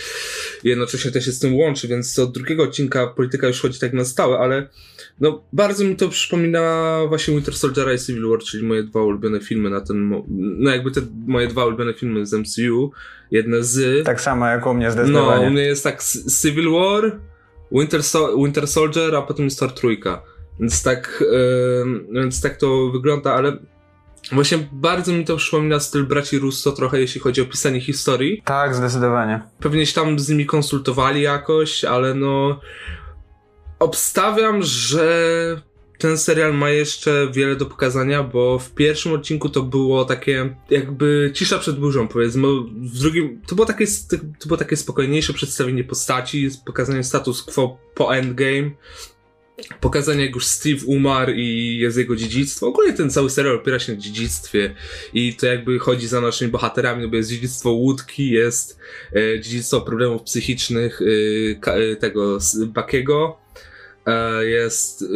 jednocześnie 0.64 1.10
też 1.10 1.24
się 1.24 1.32
z 1.32 1.38
tym 1.38 1.54
łączy, 1.54 1.88
więc 1.88 2.18
od 2.18 2.32
drugiego 2.32 2.62
odcinka 2.62 3.06
polityka 3.06 3.46
już 3.46 3.60
chodzi 3.60 3.80
tak 3.80 3.92
na 3.92 4.04
stałe, 4.04 4.38
ale 4.38 4.68
no 5.20 5.42
bardzo 5.52 5.84
mi 5.84 5.96
to 5.96 6.08
przypomina 6.08 6.96
właśnie 7.08 7.34
Winter 7.34 7.54
Soldiera 7.54 7.92
i 7.92 7.98
Civil 7.98 8.28
War, 8.28 8.38
czyli 8.38 8.66
moje 8.66 8.82
dwa 8.82 9.02
ulubione 9.02 9.40
filmy 9.40 9.70
na 9.70 9.80
ten, 9.80 10.24
no 10.58 10.70
jakby 10.70 10.90
te 10.90 11.00
moje 11.26 11.48
dwa 11.48 11.64
ulubione 11.64 11.94
filmy 11.94 12.26
z 12.26 12.32
MCU, 12.32 12.90
jedne 13.30 13.62
z... 13.64 14.04
Tak 14.04 14.20
samo 14.20 14.46
jak 14.46 14.66
u 14.66 14.74
mnie 14.74 14.86
No, 14.86 14.92
zdecydowanie. 14.92 15.46
u 15.46 15.50
mnie 15.50 15.62
jest 15.62 15.84
tak 15.84 16.02
Civil 16.42 16.70
War, 16.70 17.18
Winter, 17.72 18.02
so 18.02 18.36
Winter 18.36 18.66
Soldier, 18.66 19.14
a 19.14 19.22
potem 19.22 19.44
jest 19.44 19.58
Thor 19.58 19.72
trójka. 19.72 20.22
Więc 20.60 20.82
tak, 20.82 21.24
em, 21.82 22.06
więc 22.12 22.40
tak 22.42 22.56
to 22.56 22.90
wygląda, 22.92 23.34
ale 23.34 23.56
właśnie 24.32 24.58
bardzo 24.72 25.12
mi 25.12 25.24
to 25.24 25.36
przypomina 25.36 25.80
styl 25.80 26.04
braci 26.06 26.38
Russo 26.38 26.72
trochę, 26.72 27.00
jeśli 27.00 27.20
chodzi 27.20 27.40
o 27.42 27.44
pisanie 27.46 27.80
historii. 27.80 28.42
Tak, 28.44 28.74
zdecydowanie. 28.74 29.40
Pewnie 29.60 29.86
się 29.86 29.94
tam 29.94 30.18
z 30.18 30.28
nimi 30.28 30.46
konsultowali 30.46 31.22
jakoś, 31.22 31.84
ale 31.84 32.14
no 32.14 32.60
obstawiam, 33.78 34.62
że 34.62 35.60
ten 35.98 36.18
serial 36.18 36.54
ma 36.54 36.70
jeszcze 36.70 37.28
wiele 37.32 37.56
do 37.56 37.66
pokazania, 37.66 38.22
bo 38.22 38.58
w 38.58 38.70
pierwszym 38.70 39.12
odcinku 39.12 39.48
to 39.48 39.62
było 39.62 40.04
takie 40.04 40.56
jakby 40.70 41.30
cisza 41.34 41.58
przed 41.58 41.78
burzą, 41.78 42.08
powiedzmy. 42.08 42.48
W 42.70 42.98
drugim 42.98 43.40
to 43.46 43.54
było 43.54 43.66
takie, 43.66 43.86
to 44.38 44.46
było 44.46 44.56
takie 44.56 44.76
spokojniejsze 44.76 45.32
przedstawienie 45.32 45.84
postaci, 45.84 46.50
pokazanie 46.66 47.04
status 47.04 47.42
quo 47.42 47.78
po 47.94 48.16
endgame. 48.16 48.70
pokazanie 49.80 50.24
jak 50.24 50.34
już 50.34 50.46
Steve 50.46 50.86
umarł 50.86 51.32
i 51.32 51.78
jest 51.80 51.98
jego 51.98 52.16
dziedzictwo. 52.16 52.66
Ogólnie 52.66 52.92
ten 52.92 53.10
cały 53.10 53.30
serial 53.30 53.56
opiera 53.56 53.78
się 53.78 53.92
na 53.92 53.98
dziedzictwie 53.98 54.74
i 55.14 55.34
to 55.34 55.46
jakby 55.46 55.78
chodzi 55.78 56.08
za 56.08 56.20
naszymi 56.20 56.50
bohaterami, 56.50 57.02
no 57.02 57.08
bo 57.08 57.16
jest 57.16 57.30
dziedzictwo 57.30 57.70
łódki, 57.70 58.30
jest 58.30 58.78
e, 59.16 59.40
dziedzictwo 59.40 59.80
problemów 59.80 60.22
psychicznych 60.22 61.00
e, 61.66 61.72
e, 61.72 61.96
tego 61.96 62.38
Bakiego, 62.66 63.45
jest 64.40 65.02
e, 65.02 65.06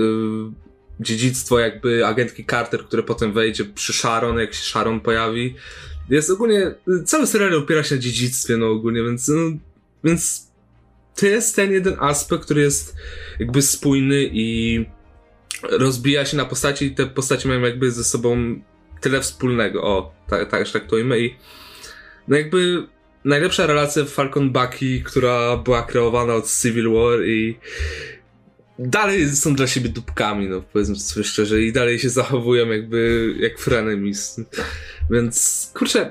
dziedzictwo 1.01 1.59
jakby 1.59 2.07
agentki 2.07 2.47
Carter, 2.47 2.85
które 2.85 3.03
potem 3.03 3.33
wejdzie 3.33 3.65
przy 3.65 3.93
Sharon, 3.93 4.39
jak 4.39 4.55
się 4.55 4.63
Sharon 4.63 5.01
pojawi. 5.01 5.55
Jest 6.11 6.31
ogólnie, 6.31 6.75
cały 7.05 7.27
serial 7.27 7.55
opiera 7.55 7.83
się 7.83 7.95
na 7.95 8.01
dziedzictwie, 8.01 8.57
no 8.57 8.71
ogólnie, 8.71 9.03
więc, 9.03 9.29
no, 9.29 9.41
więc 10.05 10.51
to 11.17 11.27
jest 11.27 11.57
ten 11.57 11.73
jeden 11.73 11.97
aspekt, 12.01 12.45
który 12.45 12.61
jest 12.61 12.97
jakby 13.41 13.63
spójny 13.63 14.31
i 14.33 14.87
rozbija 15.63 16.25
się 16.25 16.37
na 16.37 16.45
postaci 16.45 16.85
i 16.85 16.95
te 16.95 17.07
postacie 17.07 17.49
mają 17.49 17.61
jakby 17.61 17.91
ze 17.91 18.05
sobą 18.05 18.61
tyle 19.01 19.21
wspólnego. 19.21 19.83
O, 19.83 20.15
tak, 20.29 20.51
tak 20.51 20.69
traktujmy 20.69 21.21
i 21.21 21.35
no 22.29 22.37
jakby 22.37 22.87
najlepsza 23.25 23.67
relacja 23.67 24.05
Falcon 24.05 24.51
Bucky, 24.53 25.03
która 25.05 25.57
była 25.57 25.83
kreowana 25.83 26.35
od 26.35 26.51
Civil 26.63 26.93
War 26.93 27.25
i 27.25 27.59
dalej 28.81 29.37
są 29.37 29.55
dla 29.55 29.67
siebie 29.67 29.89
dupkami, 29.89 30.49
no 30.49 30.63
powiedzmy 30.73 30.97
sobie 30.97 31.25
szczerze, 31.25 31.63
i 31.63 31.73
dalej 31.73 31.99
się 31.99 32.11
zachowują 32.11 32.69
jakby 32.69 33.35
jak 33.41 33.59
frenemies. 33.59 34.41
Więc 35.11 35.71
kurczę, 35.75 36.11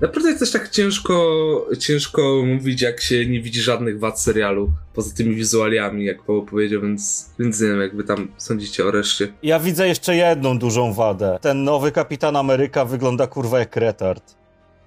naprawdę 0.00 0.28
jest 0.28 0.40
też 0.40 0.50
tak 0.52 0.68
ciężko, 0.68 1.68
ciężko 1.78 2.42
mówić, 2.46 2.82
jak 2.82 3.00
się 3.00 3.26
nie 3.26 3.40
widzi 3.40 3.60
żadnych 3.60 3.98
wad 3.98 4.20
serialu, 4.20 4.72
poza 4.94 5.14
tymi 5.14 5.34
wizualiami, 5.34 6.04
jak 6.04 6.22
Paweł 6.22 6.46
powiedział, 6.46 6.82
więc, 6.82 7.30
więc 7.38 7.60
nie 7.60 7.68
wiem, 7.68 7.80
jakby 7.80 8.04
tam 8.04 8.28
sądzicie 8.36 8.86
o 8.86 8.90
reszcie. 8.90 9.32
Ja 9.42 9.60
widzę 9.60 9.88
jeszcze 9.88 10.16
jedną 10.16 10.58
dużą 10.58 10.92
wadę. 10.92 11.38
Ten 11.40 11.64
nowy 11.64 11.92
Kapitan 11.92 12.36
Ameryka 12.36 12.84
wygląda 12.84 13.26
kurwa 13.26 13.58
jak 13.58 13.76
retard. 13.76 14.43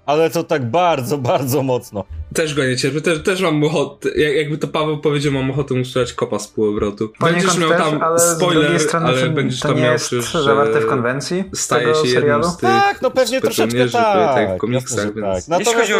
Ale 0.07 0.29
to 0.29 0.43
tak 0.43 0.65
bardzo, 0.65 1.17
bardzo 1.17 1.63
mocno. 1.63 2.03
Też 2.33 2.55
go 2.55 2.63
nie 2.63 2.77
cierpię, 2.77 3.01
też, 3.01 3.23
też 3.23 3.41
mam 3.41 3.63
ochotę, 3.63 4.09
jak, 4.09 4.35
jakby 4.35 4.57
to 4.57 4.67
Paweł 4.67 4.97
powiedział, 4.97 5.33
mam 5.33 5.51
ochotę 5.51 5.85
strzelać 5.85 6.13
kopa 6.13 6.39
z 6.39 6.47
półobrotu. 6.47 7.13
Będziesz 7.19 7.57
miał 7.57 7.69
też, 7.69 7.79
tam 7.79 8.01
ale 8.01 8.19
spoiler, 8.19 8.79
strony, 8.79 9.07
ale 9.07 9.29
będziesz 9.29 9.59
to 9.59 9.67
tam 9.67 9.77
nie 9.77 9.83
miał 9.83 9.93
jest 9.93 10.07
przecież, 10.07 10.31
zawarte 10.31 10.81
w 10.81 10.85
konwencji 10.85 11.43
staje 11.53 11.83
się 11.83 11.89
jednym 11.89 12.13
serialu? 12.13 12.43
z 12.43 12.57
tych 12.57 12.69
Tak, 12.69 13.01
no 13.01 13.11
pewnie 13.11 13.41
troszeczkę 13.41 13.89
tak. 13.89 14.35
tak 14.35 14.55
w 14.55 14.57
komiksach, 14.57 15.05
Jasne, 15.05 15.21
więc... 15.21 15.47
tak. 15.47 15.59
Jeśli 15.59 15.73
chodzi 15.73 15.93
o 15.93 15.97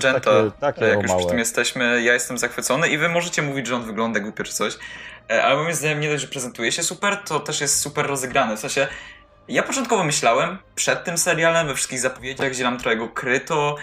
takie- 0.00 0.50
takie 0.60 0.84
jak 0.84 1.02
już 1.02 1.12
przy 1.12 1.26
tym 1.26 1.38
jesteśmy, 1.38 2.02
ja 2.02 2.14
jestem 2.14 2.38
zachwycony 2.38 2.88
i 2.88 2.98
wy 2.98 3.08
możecie 3.08 3.42
mówić, 3.42 3.66
że 3.66 3.76
on 3.76 3.84
wygląda 3.84 4.20
głupio 4.20 4.44
czy 4.44 4.52
coś, 4.52 4.78
e, 5.30 5.44
ale 5.44 5.62
moim 5.62 5.74
zdaniem 5.74 6.00
nie 6.00 6.10
dość, 6.10 6.22
że 6.22 6.28
prezentuje 6.28 6.72
się 6.72 6.82
super, 6.82 7.16
to 7.16 7.40
też 7.40 7.60
jest 7.60 7.80
super 7.80 8.06
rozegrany. 8.06 8.56
W 8.56 8.60
sensie, 8.60 8.86
ja 9.48 9.62
początkowo 9.62 10.04
myślałem, 10.04 10.58
przed 10.74 11.04
tym 11.04 11.18
serialem, 11.18 11.66
we 11.66 11.74
wszystkich 11.74 12.00
zapowiedziach, 12.00 12.50
gdzie 12.50 12.64
nam 12.64 12.78
trochę 12.78 12.96
go 12.96 13.08
kryto, 13.08 13.76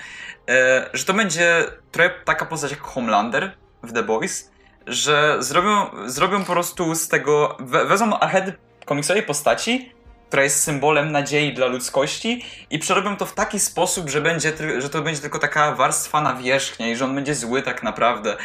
e, 0.50 0.89
że 0.94 1.06
to 1.06 1.13
będzie 1.13 1.66
trochę 1.92 2.10
taka 2.25 2.46
postać 2.46 2.72
jak 2.72 2.82
Homelander 2.82 3.51
w 3.84 3.94
The 3.94 4.04
Boys, 4.04 4.51
że 4.88 5.38
zrobią, 5.39 5.88
zrobią 6.06 6.39
po 6.39 6.51
prostu 6.51 6.96
z 6.96 7.08
tego, 7.08 7.58
we, 7.60 7.86
wezmą 7.86 8.20
archetyp 8.20 8.58
komiksowej 8.86 9.24
postaci, 9.24 9.94
która 10.28 10.44
jest 10.44 10.63
symbolem 10.63 11.12
nadziei 11.12 11.54
dla 11.54 11.66
ludzkości 11.66 12.46
i 12.70 12.80
przerobią 12.80 13.18
to 13.18 13.25
w 13.25 13.34
taki 13.34 13.60
sposób, 13.60 14.10
że, 14.10 14.22
będzie, 14.22 14.54
że 14.78 14.89
to 14.89 15.01
będzie 15.01 15.22
tylko 15.22 15.39
taka 15.39 15.75
warstwa 15.75 16.22
na 16.22 16.36
wierzchnię 16.36 16.92
i 16.92 16.96
że 16.96 17.06
on 17.06 17.16
będzie 17.16 17.36
zły 17.36 17.62
tak 17.62 17.84
naprawdę. 17.84 18.38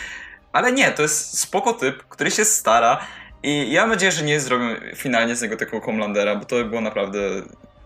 Ale 0.53 0.73
nie, 0.73 0.91
to 0.91 1.03
jest 1.03 1.39
spoko 1.39 1.73
typ, 1.73 2.05
który 2.09 2.31
się 2.31 2.45
stara 2.45 3.01
i 3.45 3.73
ja 3.73 3.81
mam 3.81 3.91
nadzieję, 3.91 4.13
że 4.13 4.25
nie 4.25 4.41
zrobią 4.41 4.65
finalnie 4.95 5.37
z 5.37 5.43
niego 5.43 5.57
takiego 5.57 5.81
Homelandera, 5.81 6.37
bo 6.37 6.45
to 6.45 6.57
by 6.57 6.65
było 6.65 6.81
naprawdę 6.81 7.19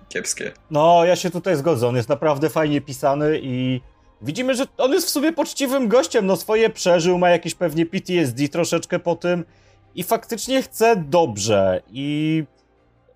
kiepskie. 0.08 0.52
No, 0.70 1.04
ja 1.04 1.16
się 1.16 1.30
tutaj 1.30 1.56
zgodzę. 1.56 1.88
On 1.88 1.96
jest 1.96 2.08
naprawdę 2.08 2.50
fajnie 2.50 2.80
pisany 2.80 3.40
i 3.42 3.80
widzimy, 4.22 4.54
że 4.54 4.64
on 4.78 4.92
jest 4.92 5.06
w 5.06 5.10
sumie 5.10 5.32
poczciwym 5.32 5.88
gościem. 5.88 6.26
No, 6.26 6.36
swoje 6.36 6.70
przeżył, 6.70 7.18
ma 7.18 7.30
jakieś 7.30 7.54
pewnie 7.54 7.86
PTSD 7.86 8.48
troszeczkę 8.48 8.98
po 8.98 9.16
tym 9.16 9.44
i 9.94 10.02
faktycznie 10.02 10.62
chce 10.62 10.96
dobrze. 10.96 11.82
I 11.90 12.44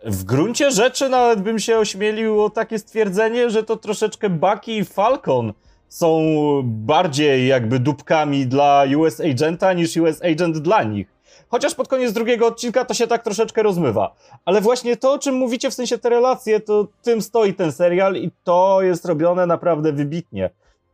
w 0.04 0.24
gruncie 0.24 0.70
rzeczy 0.70 1.08
nawet 1.08 1.40
bym 1.40 1.58
się 1.58 1.78
ośmielił 1.78 2.44
o 2.44 2.50
takie 2.50 2.78
stwierdzenie, 2.78 3.50
że 3.50 3.62
to 3.62 3.76
troszeczkę 3.76 4.30
Bucky 4.30 4.72
i 4.72 4.84
Falcon 4.84 5.52
są 5.88 6.22
bardziej 6.64 7.46
jakby 7.46 7.78
dupkami 7.78 8.46
dla 8.46 8.84
US 8.96 9.20
Agenta 9.20 9.72
niż 9.72 9.96
US 9.96 10.22
Agent 10.22 10.58
dla 10.58 10.82
nich. 10.82 11.06
Chociaż 11.52 11.74
pod 11.74 11.88
koniec 11.88 12.12
drugiego 12.12 12.46
odcinka 12.46 12.84
to 12.84 12.94
się 12.94 13.06
tak 13.06 13.22
troszeczkę 13.24 13.62
rozmywa. 13.62 14.14
Ale 14.44 14.60
właśnie 14.60 14.96
to, 14.96 15.12
o 15.12 15.18
czym 15.18 15.34
mówicie, 15.34 15.70
w 15.70 15.74
sensie 15.74 15.98
te 15.98 16.08
relacje, 16.08 16.60
to 16.60 16.88
tym 17.02 17.22
stoi 17.22 17.54
ten 17.54 17.72
serial 17.72 18.16
i 18.16 18.30
to 18.44 18.82
jest 18.82 19.04
robione 19.04 19.46
naprawdę 19.46 19.92
wybitnie. 19.92 20.50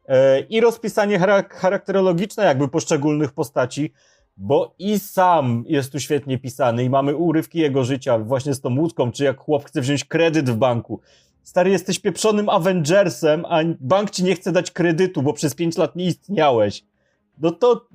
E, 0.09 0.41
I 0.41 0.61
rozpisanie 0.61 1.19
charak- 1.19 1.55
charakterologiczne 1.55 2.45
jakby 2.45 2.69
poszczególnych 2.69 3.33
postaci, 3.33 3.93
bo 4.37 4.75
i 4.79 4.99
sam 4.99 5.65
jest 5.67 5.93
tu 5.93 6.01
świetnie 6.01 6.39
pisany 6.39 6.85
i 6.85 6.91
mamy 6.91 7.17
urywki 7.17 7.59
jego 7.59 7.85
życia 7.85 8.19
właśnie 8.19 8.55
z 8.55 8.61
tą 8.61 8.79
łódką, 8.79 9.13
czy 9.13 9.25
jak 9.25 9.41
chłop 9.41 9.65
chce 9.65 9.81
wziąć 9.81 10.05
kredyt 10.05 10.51
w 10.51 10.57
banku. 10.57 11.01
Stary, 11.43 11.71
jesteś 11.71 11.99
pieprzonym 11.99 12.49
Avengersem, 12.49 13.45
a 13.49 13.59
bank 13.81 14.11
ci 14.11 14.25
nie 14.25 14.35
chce 14.35 14.53
dać 14.53 14.71
kredytu, 14.71 15.23
bo 15.23 15.33
przez 15.33 15.55
5 15.55 15.77
lat 15.79 15.97
nie 15.97 16.05
istniałeś. 16.05 16.85
No 17.41 17.51
to 17.51 17.87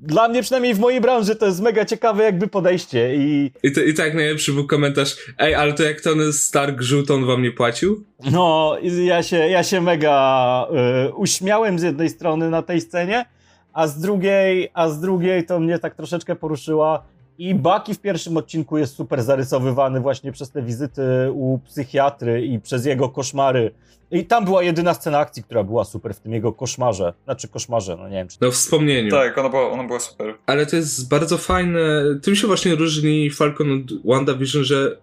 dla 0.00 0.28
mnie 0.28 0.42
przynajmniej 0.42 0.74
w 0.74 0.78
mojej 0.78 1.00
branży 1.00 1.36
to 1.36 1.46
jest 1.46 1.60
mega 1.60 1.84
ciekawe 1.84 2.24
jakby 2.24 2.46
podejście 2.46 3.16
i 3.16 3.50
I, 3.62 3.72
to, 3.72 3.80
I 3.80 3.94
tak 3.94 4.14
najlepszy 4.14 4.52
był 4.52 4.66
komentarz, 4.66 5.16
ej, 5.38 5.54
ale 5.54 5.72
to 5.72 5.82
jak 5.82 6.00
Tony 6.00 6.32
Stark 6.32 6.80
żył, 6.80 7.06
to 7.06 7.14
on 7.14 7.26
wam 7.26 7.42
nie 7.42 7.50
płacił? 7.50 8.04
No, 8.32 8.76
ja 9.04 9.22
się, 9.22 9.36
ja 9.36 9.62
się 9.62 9.80
mega 9.80 10.66
y, 11.08 11.14
uśmiałem 11.14 11.78
z 11.78 11.82
jednej 11.82 12.08
strony 12.08 12.50
na 12.50 12.62
tej 12.62 12.80
scenie, 12.80 13.24
a 13.72 13.86
z 13.86 14.00
drugiej, 14.00 14.68
a 14.74 14.88
z 14.88 15.00
drugiej 15.00 15.46
to 15.46 15.60
mnie 15.60 15.78
tak 15.78 15.94
troszeczkę 15.94 16.36
poruszyła. 16.36 17.04
I 17.38 17.54
Baki 17.54 17.94
w 17.94 18.00
pierwszym 18.00 18.36
odcinku 18.36 18.78
jest 18.78 18.94
super 18.96 19.22
zarysowywany 19.22 20.00
właśnie 20.00 20.32
przez 20.32 20.50
te 20.50 20.62
wizyty 20.62 21.02
u 21.32 21.58
psychiatry 21.58 22.46
i 22.46 22.60
przez 22.60 22.86
jego 22.86 23.08
koszmary. 23.08 23.70
I 24.10 24.24
tam 24.24 24.44
była 24.44 24.62
jedyna 24.62 24.94
scena 24.94 25.18
akcji, 25.18 25.42
która 25.42 25.64
była 25.64 25.84
super 25.84 26.14
w 26.14 26.20
tym 26.20 26.32
jego 26.32 26.52
koszmarze. 26.52 27.12
Znaczy 27.24 27.48
koszmarze, 27.48 27.96
no 27.96 28.08
nie 28.08 28.16
wiem 28.16 28.28
czy. 28.28 28.38
No, 28.40 28.50
w 28.50 28.54
wspomnieniu. 28.54 29.10
Tak, 29.10 29.38
ona 29.38 29.48
była, 29.48 29.70
ona 29.70 29.84
była 29.84 30.00
super. 30.00 30.34
Ale 30.46 30.66
to 30.66 30.76
jest 30.76 31.08
bardzo 31.08 31.38
fajne. 31.38 31.80
Tym 32.22 32.36
się 32.36 32.46
właśnie 32.46 32.74
różni 32.74 33.30
Falcon 33.30 33.72
od 33.72 34.06
WandaVision, 34.06 34.64
że 34.64 34.98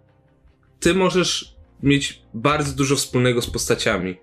ty 0.80 0.94
możesz 0.94 1.56
mieć 1.84 2.22
bardzo 2.34 2.76
dużo 2.76 2.96
wspólnego 2.96 3.42
z 3.42 3.50
postaciami. 3.50 4.18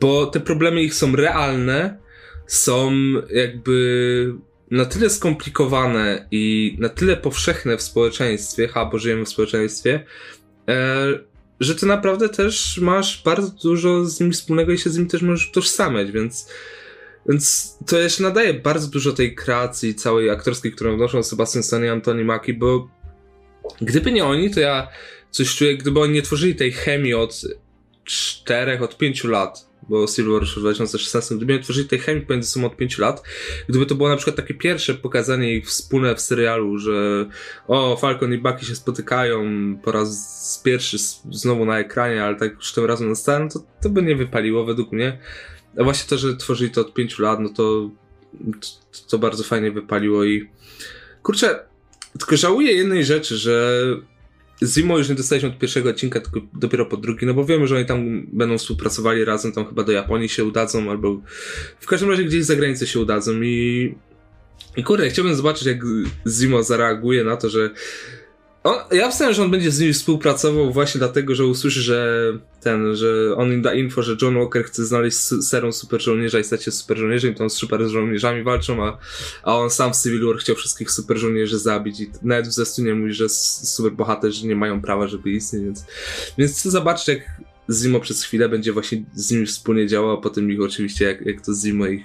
Bo 0.00 0.26
te 0.26 0.40
problemy 0.40 0.82
ich 0.82 0.94
są 0.94 1.16
realne, 1.16 1.98
są 2.46 2.92
jakby 3.34 4.34
na 4.70 4.84
tyle 4.84 5.10
skomplikowane 5.10 6.26
i 6.30 6.76
na 6.78 6.88
tyle 6.88 7.16
powszechne 7.16 7.76
w 7.76 7.82
społeczeństwie, 7.82 8.68
ha, 8.68 8.86
bo 8.86 8.98
żyjemy 8.98 9.24
w 9.24 9.28
społeczeństwie, 9.28 10.04
e, 10.68 11.06
że 11.60 11.74
ty 11.74 11.86
naprawdę 11.86 12.28
też 12.28 12.78
masz 12.82 13.22
bardzo 13.24 13.50
dużo 13.62 14.04
z 14.04 14.20
nimi 14.20 14.32
wspólnego 14.32 14.72
i 14.72 14.78
się 14.78 14.90
z 14.90 14.96
nimi 14.96 15.08
też 15.08 15.22
możesz 15.22 15.50
tożsamiać, 15.50 16.10
więc 16.10 16.48
więc 17.28 17.76
to 17.86 17.98
jeszcze 17.98 18.22
nadaje 18.22 18.54
bardzo 18.54 18.88
dużo 18.88 19.12
tej 19.12 19.34
kreacji 19.34 19.94
całej 19.94 20.30
aktorskiej, 20.30 20.72
którą 20.72 20.96
wnoszą 20.96 21.22
Sebastian 21.22 21.62
Stan 21.62 21.84
i 21.84 21.88
Antoni 21.88 22.24
Mackie, 22.24 22.54
bo 22.54 22.88
gdyby 23.80 24.12
nie 24.12 24.24
oni, 24.24 24.50
to 24.50 24.60
ja 24.60 24.88
coś 25.30 25.56
czuję, 25.56 25.76
gdyby 25.76 26.00
oni 26.00 26.12
nie 26.12 26.22
tworzyli 26.22 26.54
tej 26.54 26.72
chemii 26.72 27.14
od 27.14 27.42
czterech, 28.04 28.82
od 28.82 28.98
pięciu 28.98 29.28
lat, 29.28 29.69
bo 29.90 30.06
Civil 30.06 30.32
War 30.32 30.46
w 30.46 30.58
2016, 30.58 31.36
gdyby 31.36 31.52
nie 31.52 31.60
tworzyli 31.60 31.88
tej 31.88 31.98
chemii 31.98 32.26
pomiędzy 32.26 32.50
sobą 32.50 32.66
od 32.66 32.76
pięciu 32.76 33.02
lat, 33.02 33.22
gdyby 33.68 33.86
to 33.86 33.94
było 33.94 34.08
na 34.08 34.16
przykład 34.16 34.36
takie 34.36 34.54
pierwsze 34.54 34.94
pokazanie 34.94 35.54
ich 35.54 35.66
wspólne 35.66 36.14
w 36.14 36.20
serialu, 36.20 36.78
że 36.78 37.26
o, 37.68 37.96
Falcon 37.96 38.34
i 38.34 38.38
Bucky 38.38 38.64
się 38.64 38.74
spotykają 38.74 39.44
po 39.82 39.92
raz 39.92 40.60
pierwszy 40.64 40.96
znowu 41.30 41.64
na 41.64 41.78
ekranie, 41.78 42.24
ale 42.24 42.36
tak 42.36 42.54
już 42.54 42.72
tym 42.72 42.84
razem 42.84 43.08
na 43.08 43.14
stałe, 43.14 43.48
to, 43.48 43.60
to 43.82 43.88
by 43.88 44.02
nie 44.02 44.16
wypaliło 44.16 44.64
według 44.64 44.92
mnie. 44.92 45.18
A 45.78 45.84
właśnie 45.84 46.08
to, 46.08 46.18
że 46.18 46.36
tworzyli 46.36 46.70
to 46.70 46.80
od 46.80 46.94
pięciu 46.94 47.22
lat, 47.22 47.40
no 47.40 47.48
to, 47.48 47.90
to, 48.60 49.08
to 49.08 49.18
bardzo 49.18 49.44
fajnie 49.44 49.70
wypaliło 49.70 50.24
i 50.24 50.48
kurczę, 51.22 51.64
tylko 52.18 52.36
żałuję 52.36 52.72
jednej 52.72 53.04
rzeczy, 53.04 53.36
że 53.36 53.84
Zimo 54.64 54.98
już 54.98 55.08
nie 55.08 55.14
dostaliśmy 55.14 55.48
od 55.48 55.58
pierwszego 55.58 55.90
odcinka, 55.90 56.20
tylko 56.20 56.40
dopiero 56.54 56.86
po 56.86 56.96
drugi, 56.96 57.26
no 57.26 57.34
bo 57.34 57.44
wiemy, 57.44 57.66
że 57.66 57.76
oni 57.76 57.86
tam 57.86 58.26
będą 58.32 58.58
współpracowali 58.58 59.24
razem, 59.24 59.52
tam 59.52 59.66
chyba 59.66 59.84
do 59.84 59.92
Japonii 59.92 60.28
się 60.28 60.44
udadzą, 60.44 60.90
albo 60.90 61.20
w 61.80 61.86
każdym 61.86 62.10
razie 62.10 62.24
gdzieś 62.24 62.44
za 62.44 62.56
granicę 62.56 62.86
się 62.86 63.00
udadzą 63.00 63.40
i 63.42 63.94
i 64.76 64.84
kurde, 64.84 65.10
chciałbym 65.10 65.34
zobaczyć, 65.34 65.66
jak 65.66 65.78
Zimo 66.28 66.62
zareaguje 66.62 67.24
na 67.24 67.36
to, 67.36 67.48
że 67.48 67.70
On, 68.64 68.74
ja 68.92 69.10
wstałem, 69.10 69.34
że 69.34 69.42
on 69.42 69.50
będzie 69.50 69.70
z 69.70 69.80
nimi 69.80 69.92
współpracował 69.92 70.72
właśnie 70.72 70.98
dlatego, 70.98 71.34
że 71.34 71.46
usłyszy, 71.46 71.80
że 71.80 72.32
ten, 72.60 72.96
że 72.96 73.36
on 73.36 73.52
im 73.52 73.62
da 73.62 73.74
info, 73.74 74.02
że 74.02 74.16
John 74.22 74.34
Walker 74.34 74.64
chce 74.64 74.84
znaleźć 74.84 75.18
serum 75.18 75.72
super 75.72 76.02
żołnierza 76.02 76.38
i 76.38 76.44
stać 76.44 76.64
się 76.64 76.70
super 76.70 76.98
żołnierzem, 76.98 77.34
on 77.38 77.50
z 77.50 77.52
super 77.52 77.88
żołnierzami 77.88 78.42
walczą, 78.42 78.84
a, 78.84 78.98
a 79.42 79.58
on 79.58 79.70
sam 79.70 79.94
w 79.94 80.02
Civil 80.02 80.26
War 80.26 80.36
chciał 80.36 80.56
wszystkich 80.56 80.90
super 80.90 81.18
żołnierzy 81.18 81.58
zabić 81.58 82.00
i 82.00 82.10
nawet 82.22 82.48
w 82.48 82.52
zwiastunie 82.52 82.94
mówi, 82.94 83.12
że 83.12 83.28
super 83.28 83.92
bohaterzy 83.92 84.46
nie 84.46 84.56
mają 84.56 84.82
prawa, 84.82 85.06
żeby 85.06 85.30
istnieć, 85.30 85.64
więc, 85.64 85.84
więc 86.38 86.58
chcę 86.58 86.70
zobaczyć, 86.70 87.08
jak 87.08 87.20
Zimo 87.70 88.00
przez 88.00 88.22
chwilę 88.22 88.48
będzie 88.48 88.72
właśnie 88.72 89.04
z 89.14 89.30
nimi 89.30 89.46
wspólnie 89.46 89.86
działał, 89.86 90.10
a 90.10 90.20
potem 90.20 90.50
ich 90.50 90.60
oczywiście, 90.60 91.04
jak, 91.04 91.26
jak 91.26 91.40
to 91.40 91.52
Zimo 91.54 91.86
ich 91.86 92.04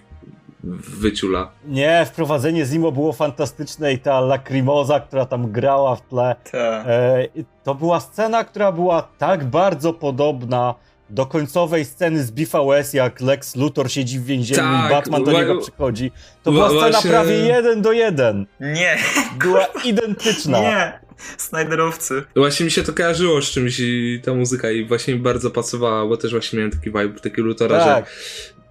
wyciula. 1.00 1.51
Nie, 1.67 2.05
wprowadzenie 2.10 2.65
Zimo 2.65 2.91
było 2.91 3.13
fantastyczne 3.13 3.93
i 3.93 4.00
ta 4.00 4.19
lacrimosa, 4.19 5.00
która 5.00 5.25
tam 5.25 5.51
grała 5.51 5.95
w 5.95 6.01
tle. 6.01 6.36
Tak. 6.51 6.86
E, 6.88 7.27
to 7.63 7.75
była 7.75 8.00
scena, 8.00 8.43
która 8.43 8.72
była 8.72 9.01
tak 9.17 9.45
bardzo 9.45 9.93
podobna 9.93 10.75
do 11.10 11.25
końcowej 11.25 11.86
sceny 11.86 12.24
z 12.24 12.31
BVS, 12.31 12.93
jak 12.93 13.22
Lex 13.22 13.55
Luthor 13.55 13.91
siedzi 13.91 14.19
w 14.19 14.25
więzieniu 14.25 14.60
Tak, 14.62 14.91
i 14.91 14.93
Batman 14.93 15.24
do 15.24 15.31
niego 15.31 15.57
przychodzi. 15.62 16.12
To 16.43 16.51
była 16.51 16.67
scena 16.69 16.91
właśnie- 16.91 17.10
prawie 17.12 17.34
jeden 17.36 17.81
do 17.81 17.91
jeden. 17.91 18.45
Nie, 18.60 18.98
Była 19.39 19.65
identyczna. 19.86 20.60
nie! 20.60 21.00
Snyderowcy. 21.38 22.24
Właśnie 22.36 22.65
mi 22.65 22.72
się 22.72 22.84
to 22.84 22.93
kojarzyło 22.93 23.41
z 23.41 23.45
czymś 23.45 23.79
i 23.79 24.22
ta 24.25 24.34
muzyka 24.34 24.72
i 24.72 24.86
właśnie 24.86 25.13
mi 25.13 25.19
bardzo 25.19 25.51
pasowała, 25.51 26.05
bo 26.07 26.17
też 26.17 26.31
właśnie 26.31 26.57
miałem 26.60 26.72
taki 26.72 26.86
vibe, 26.86 27.19
taki 27.19 27.41
Luthora, 27.41 27.79
Tak. 27.86 28.05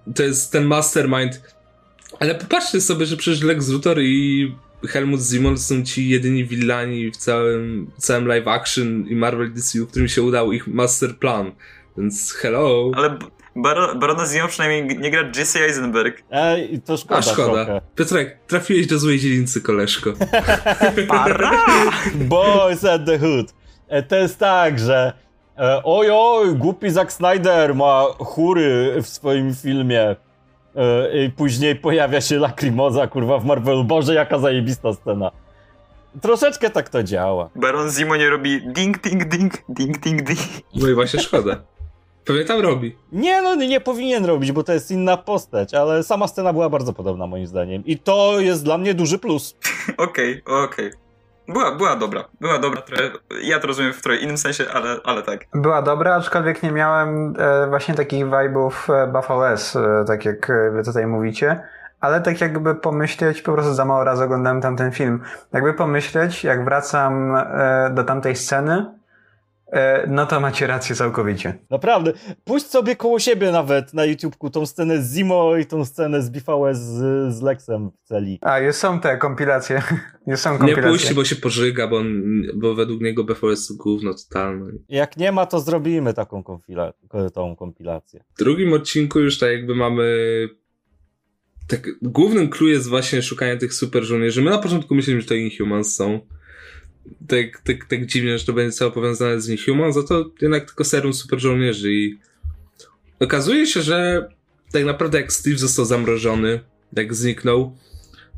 że 0.07 0.13
to 0.13 0.23
jest 0.23 0.51
ten 0.51 0.65
mastermind. 0.65 1.54
Ale 2.19 2.35
popatrzcie 2.35 2.81
sobie, 2.81 3.05
że 3.05 3.17
przecież 3.17 3.43
Lex 3.43 3.69
Luthor 3.69 4.01
i 4.01 4.55
Helmut 4.87 5.21
Zimon 5.21 5.57
są 5.57 5.83
ci 5.83 6.09
jedyni 6.09 6.45
villani 6.45 7.11
w 7.11 7.17
całym, 7.17 7.91
całym 7.97 8.27
live 8.27 8.47
action 8.47 9.07
i 9.07 9.15
Marvel 9.15 9.53
DCU, 9.53 9.87
którym 9.87 10.07
się 10.07 10.21
udał 10.21 10.51
ich 10.51 10.67
master 10.67 11.17
plan. 11.17 11.51
Więc 11.97 12.33
hello. 12.33 12.91
Ale 12.95 13.17
Bar 13.55 13.99
Barona 13.99 14.25
Zimo 14.25 14.47
przynajmniej 14.47 14.99
nie 14.99 15.11
gra 15.11 15.31
Jesse 15.37 15.59
Eisenberg. 15.59 16.23
E, 16.31 16.65
i 16.65 16.81
to 16.81 16.97
szkoda, 16.97 17.17
A 17.17 17.21
szkoda. 17.21 17.65
trochę. 17.65 17.81
Piotrek, 17.95 18.37
trafiłeś 18.47 18.87
do 18.87 18.99
złej 18.99 19.19
dzielnicy, 19.19 19.61
koleżko. 19.61 20.13
Para! 21.07 21.51
Boys 22.15 22.85
at 22.85 23.05
the 23.05 23.19
Hood. 23.19 23.53
E, 23.87 24.03
to 24.03 24.15
jest 24.15 24.39
tak, 24.39 24.79
że 24.79 25.13
e, 25.57 25.81
oj, 25.83 26.07
oj, 26.11 26.55
głupi 26.55 26.89
Zack 26.89 27.11
Snyder 27.11 27.75
ma 27.75 28.03
chóry 28.19 28.95
w 29.01 29.07
swoim 29.07 29.55
filmie. 29.55 30.15
E, 30.75 31.25
I 31.25 31.29
później 31.29 31.75
pojawia 31.75 32.21
się 32.21 32.39
Lacrimosa, 32.39 33.07
kurwa, 33.07 33.39
w 33.39 33.45
Marvelu. 33.45 33.83
Boże, 33.83 34.13
jaka 34.13 34.39
zajebista 34.39 34.93
scena. 34.93 35.31
Troszeczkę 36.21 36.69
tak 36.69 36.89
to 36.89 37.03
działa. 37.03 37.49
Baron 37.55 37.91
Zimo 37.91 38.15
nie 38.15 38.29
robi 38.29 38.61
ding, 38.61 39.01
ding, 39.01 39.25
ding, 39.25 39.53
ding, 39.69 39.97
ding, 39.97 40.21
ding. 40.21 40.39
No 40.75 40.87
i 40.87 40.93
właśnie 40.93 41.19
szkoda. 41.19 41.61
Pewnie 42.25 42.45
tam 42.45 42.61
robi. 42.61 42.95
Nie, 43.11 43.41
no 43.41 43.55
nie 43.55 43.81
powinien 43.81 44.25
robić, 44.25 44.51
bo 44.51 44.63
to 44.63 44.73
jest 44.73 44.91
inna 44.91 45.17
postać, 45.17 45.73
ale 45.73 46.03
sama 46.03 46.27
scena 46.27 46.53
była 46.53 46.69
bardzo 46.69 46.93
podobna 46.93 47.27
moim 47.27 47.47
zdaniem. 47.47 47.85
I 47.85 47.97
to 47.97 48.39
jest 48.39 48.63
dla 48.63 48.77
mnie 48.77 48.93
duży 48.93 49.19
plus. 49.19 49.55
Okej, 49.97 50.41
okej. 50.45 50.91
Była, 51.47 51.71
była 51.71 51.95
dobra. 51.95 52.23
Była 52.41 52.59
dobra. 52.59 52.81
Ja 53.43 53.59
to 53.59 53.67
rozumiem 53.67 53.93
w 53.93 54.01
trochę 54.01 54.19
innym 54.19 54.37
sensie, 54.37 54.65
ale, 54.73 54.97
ale 55.03 55.23
tak. 55.23 55.39
Była 55.53 55.81
dobra, 55.81 56.15
aczkolwiek 56.15 56.63
nie 56.63 56.71
miałem 56.71 57.33
e, 57.39 57.67
właśnie 57.67 57.95
takich 57.95 58.25
vibe'ów 58.25 58.71
e, 58.93 59.07
BVS, 59.07 59.75
e, 59.75 60.03
tak 60.07 60.25
jak 60.25 60.51
wy 60.71 60.83
tutaj 60.83 61.07
mówicie. 61.07 61.61
Ale 61.99 62.21
tak 62.21 62.41
jakby 62.41 62.75
pomyśleć, 62.75 63.41
po 63.41 63.53
prostu 63.53 63.73
za 63.73 63.85
mało 63.85 64.03
razy 64.03 64.23
oglądałem 64.23 64.61
tamten 64.61 64.91
film. 64.91 65.21
Jakby 65.53 65.73
pomyśleć, 65.73 66.43
jak 66.43 66.65
wracam 66.65 67.37
do 67.91 68.03
tamtej 68.03 68.35
sceny, 68.35 68.85
no 70.07 70.25
to 70.25 70.39
macie 70.39 70.67
rację 70.67 70.95
całkowicie. 70.95 71.57
Naprawdę. 71.69 72.13
Puść 72.43 72.65
sobie 72.65 72.95
koło 72.95 73.19
siebie 73.19 73.51
nawet 73.51 73.93
na 73.93 74.05
YouTubeku 74.05 74.49
tą 74.49 74.65
scenę 74.65 75.01
z 75.03 75.15
Zimo 75.15 75.57
i 75.57 75.65
tą 75.65 75.85
scenę 75.85 76.21
z 76.21 76.29
BVS 76.29 76.77
z, 76.77 77.33
z 77.33 77.41
Lexem 77.41 77.89
w 77.91 78.07
celi. 78.07 78.39
A, 78.41 78.59
jest, 78.59 78.79
są 78.79 78.99
te 78.99 79.17
kompilacje. 79.17 79.81
Jest, 80.27 80.43
są 80.43 80.51
Nie 80.53 80.57
kompilacje. 80.59 80.91
puści, 80.91 81.13
bo 81.15 81.25
się 81.25 81.35
pożyga, 81.35 81.87
bo, 81.87 81.97
on, 81.97 82.23
bo 82.55 82.75
według 82.75 83.01
niego 83.01 83.23
to 83.23 83.35
gówno 83.77 84.13
totalne. 84.13 84.71
Jak 84.89 85.17
nie 85.17 85.31
ma, 85.31 85.45
to 85.45 85.59
zrobimy 85.59 86.13
taką 86.13 86.41
kompila- 86.41 86.93
tą 87.33 87.55
kompilację. 87.55 88.23
W 88.35 88.39
drugim 88.39 88.73
odcinku 88.73 89.19
już 89.19 89.39
tak 89.39 89.51
jakby 89.51 89.75
mamy. 89.75 90.15
Tak, 91.67 91.87
głównym 92.01 92.49
clue 92.49 92.67
jest 92.69 92.89
właśnie 92.89 93.21
szukanie 93.21 93.57
tych 93.57 93.73
super 93.73 94.03
żołnierzy. 94.03 94.41
My 94.41 94.51
na 94.51 94.57
początku 94.57 94.95
myśleliśmy, 94.95 95.21
że 95.21 95.27
to 95.27 95.33
Inhumans 95.33 95.95
są. 95.95 96.19
Tak, 97.27 97.61
tak, 97.63 97.85
tak 97.85 98.05
dziwnie, 98.05 98.39
że 98.39 98.45
to 98.45 98.53
będzie 98.53 98.71
całe 98.71 98.91
powiązane 98.91 99.41
z 99.41 99.49
Inhumans, 99.49 99.97
a 99.97 100.03
to 100.03 100.31
jednak 100.41 100.65
tylko 100.65 100.83
serum 100.83 101.13
super 101.13 101.39
żołnierzy. 101.39 101.93
I 101.93 102.17
okazuje 103.19 103.67
się, 103.67 103.81
że 103.81 104.29
tak 104.71 104.85
naprawdę 104.85 105.21
jak 105.21 105.33
Steve 105.33 105.57
został 105.57 105.85
zamrożony, 105.85 106.59
jak 106.93 107.13
zniknął, 107.13 107.77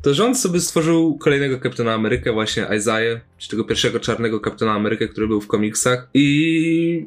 to 0.02 0.14
rząd 0.14 0.38
sobie 0.38 0.60
stworzył 0.60 1.18
kolejnego 1.18 1.58
Kapitana 1.58 1.94
Amerykę, 1.94 2.32
właśnie 2.32 2.66
Isaiah, 2.76 3.20
czy 3.38 3.48
tego 3.48 3.64
pierwszego 3.64 4.00
czarnego 4.00 4.40
Kapitana 4.40 4.72
Amerykę, 4.72 5.08
który 5.08 5.26
był 5.28 5.40
w 5.40 5.46
komiksach. 5.46 6.08
I 6.14 7.06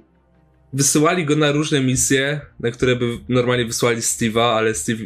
wysyłali 0.74 1.26
go 1.26 1.36
na 1.36 1.52
różne 1.52 1.82
misje, 1.82 2.42
na 2.60 2.72
które 2.72 2.96
by 2.96 3.18
normalnie 3.30 3.66
wysłali 3.66 4.02
Steve'a, 4.02 4.54
ale 4.56 4.76
Steve 4.76 5.04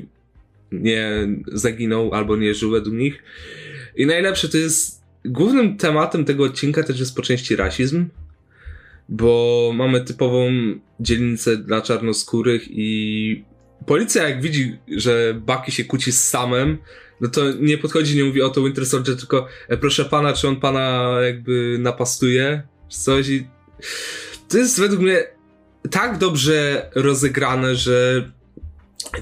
nie 0.72 1.28
zaginął 1.48 2.14
albo 2.14 2.36
nie 2.36 2.54
żył 2.54 2.72
według 2.72 2.96
nich. 2.96 3.24
I 3.96 4.06
najlepsze 4.06 4.50
to 4.50 4.58
jest, 4.58 4.95
głównym 5.26 5.78
tematem 5.78 6.26
tego 6.26 6.44
odcinka 6.44 6.84
też 6.84 7.00
jest 7.00 7.16
po 7.16 7.22
części 7.22 7.56
rasizm, 7.56 8.06
bo 9.10 9.72
mamy 9.76 10.02
typową 10.02 10.50
dzielnicę 11.00 11.58
dla 11.58 11.82
czarnoskórych 11.82 12.64
i 12.70 13.44
policja 13.86 14.30
jak 14.30 14.42
widzi, 14.42 14.78
że 14.98 15.34
Bucky 15.34 15.72
się 15.72 15.84
kłóci 15.84 16.12
z 16.12 16.24
Samem, 16.24 16.78
no 17.22 17.30
to 17.30 17.42
nie 17.60 17.78
podchodzi, 17.78 18.18
nie 18.18 18.24
mówi 18.24 18.42
o 18.42 18.50
to 18.50 18.64
Winter 18.64 18.86
Soldier, 18.86 19.18
tylko 19.18 19.48
e, 19.70 19.78
proszę 19.78 20.06
pana, 20.06 20.34
czy 20.34 20.48
on 20.48 20.56
pana 20.56 21.16
jakby 21.26 21.78
napastuje, 21.80 22.64
czy 22.90 23.00
coś 23.00 23.30
i 23.30 23.48
to 24.50 24.58
jest 24.58 24.80
według 24.80 25.02
mnie 25.02 25.24
tak 25.92 26.18
dobrze 26.18 26.90
rozegrane, 26.96 27.76
że 27.76 28.30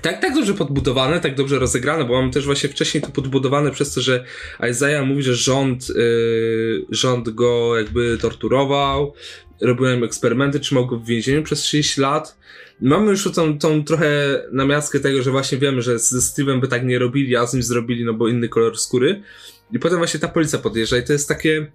tak, 0.01 0.21
tak 0.21 0.33
dobrze 0.33 0.53
podbudowane, 0.53 1.19
tak 1.19 1.35
dobrze 1.35 1.59
rozegrane, 1.59 2.05
bo 2.05 2.13
mamy 2.13 2.31
też 2.31 2.45
właśnie 2.45 2.69
wcześniej 2.69 3.03
to 3.03 3.09
podbudowane 3.09 3.71
przez 3.71 3.93
to, 3.93 4.01
że 4.01 4.25
Isaiah 4.71 5.05
mówi, 5.05 5.23
że 5.23 5.35
rząd, 5.35 5.89
yy, 5.89 6.85
rząd 6.89 7.29
go 7.29 7.77
jakby 7.77 8.17
torturował, 8.17 9.13
robiłem 9.61 10.03
eksperymenty, 10.03 10.59
trzymał 10.59 10.87
go 10.87 10.97
w 10.97 11.05
więzieniu 11.05 11.43
przez 11.43 11.59
30 11.59 12.01
lat. 12.01 12.37
Mamy 12.81 13.11
już 13.11 13.31
tą, 13.31 13.59
tą 13.59 13.83
trochę 13.83 14.41
namiastkę 14.51 14.99
tego, 14.99 15.21
że 15.21 15.31
właśnie 15.31 15.57
wiemy, 15.57 15.81
że 15.81 15.99
ze 15.99 16.19
Steve'em 16.19 16.59
by 16.59 16.67
tak 16.67 16.85
nie 16.85 16.99
robili, 16.99 17.35
a 17.35 17.47
z 17.47 17.53
nim 17.53 17.63
zrobili, 17.63 18.05
no 18.05 18.13
bo 18.13 18.27
inny 18.27 18.49
kolor 18.49 18.77
skóry. 18.77 19.23
I 19.71 19.79
potem 19.79 19.97
właśnie 19.97 20.19
ta 20.19 20.27
policja 20.27 20.59
podjeżdża 20.59 20.97
i 20.97 21.03
to 21.03 21.13
jest 21.13 21.27
takie, 21.27 21.71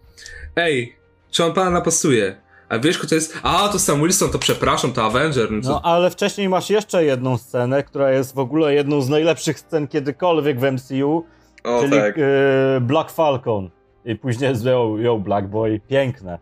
ej, 0.57 0.97
czy 1.31 1.45
on 1.45 1.53
pana 1.53 1.71
napastuje? 1.71 2.48
A 2.68 2.78
wiesz, 2.78 2.98
kto 2.98 3.09
to 3.09 3.14
jest? 3.14 3.38
A, 3.42 3.68
to 3.68 3.78
Sam 3.78 4.00
Wilson, 4.02 4.31
to 4.31 4.38
przepraszam, 4.38 4.92
to 4.92 5.04
Avenger. 5.04 5.50
No, 5.52 5.62
to... 5.62 5.68
No 5.68 5.83
ale 5.83 6.11
wcześniej 6.11 6.48
masz 6.48 6.70
jeszcze 6.70 7.04
jedną 7.04 7.38
scenę, 7.38 7.83
która 7.83 8.11
jest 8.12 8.35
w 8.35 8.38
ogóle 8.38 8.74
jedną 8.74 9.00
z 9.00 9.09
najlepszych 9.09 9.59
scen 9.59 9.88
kiedykolwiek 9.88 10.61
w 10.61 10.72
MCU, 10.72 11.24
O 11.64 11.81
czyli 11.81 11.92
tak. 11.92 12.18
e, 12.18 12.81
Black 12.81 13.11
Falcon. 13.11 13.70
I 14.04 14.16
później 14.16 14.52
yo, 14.64 14.94
yo 14.98 15.18
Black 15.18 15.46
Boy. 15.46 15.81
Piękne. 15.88 16.38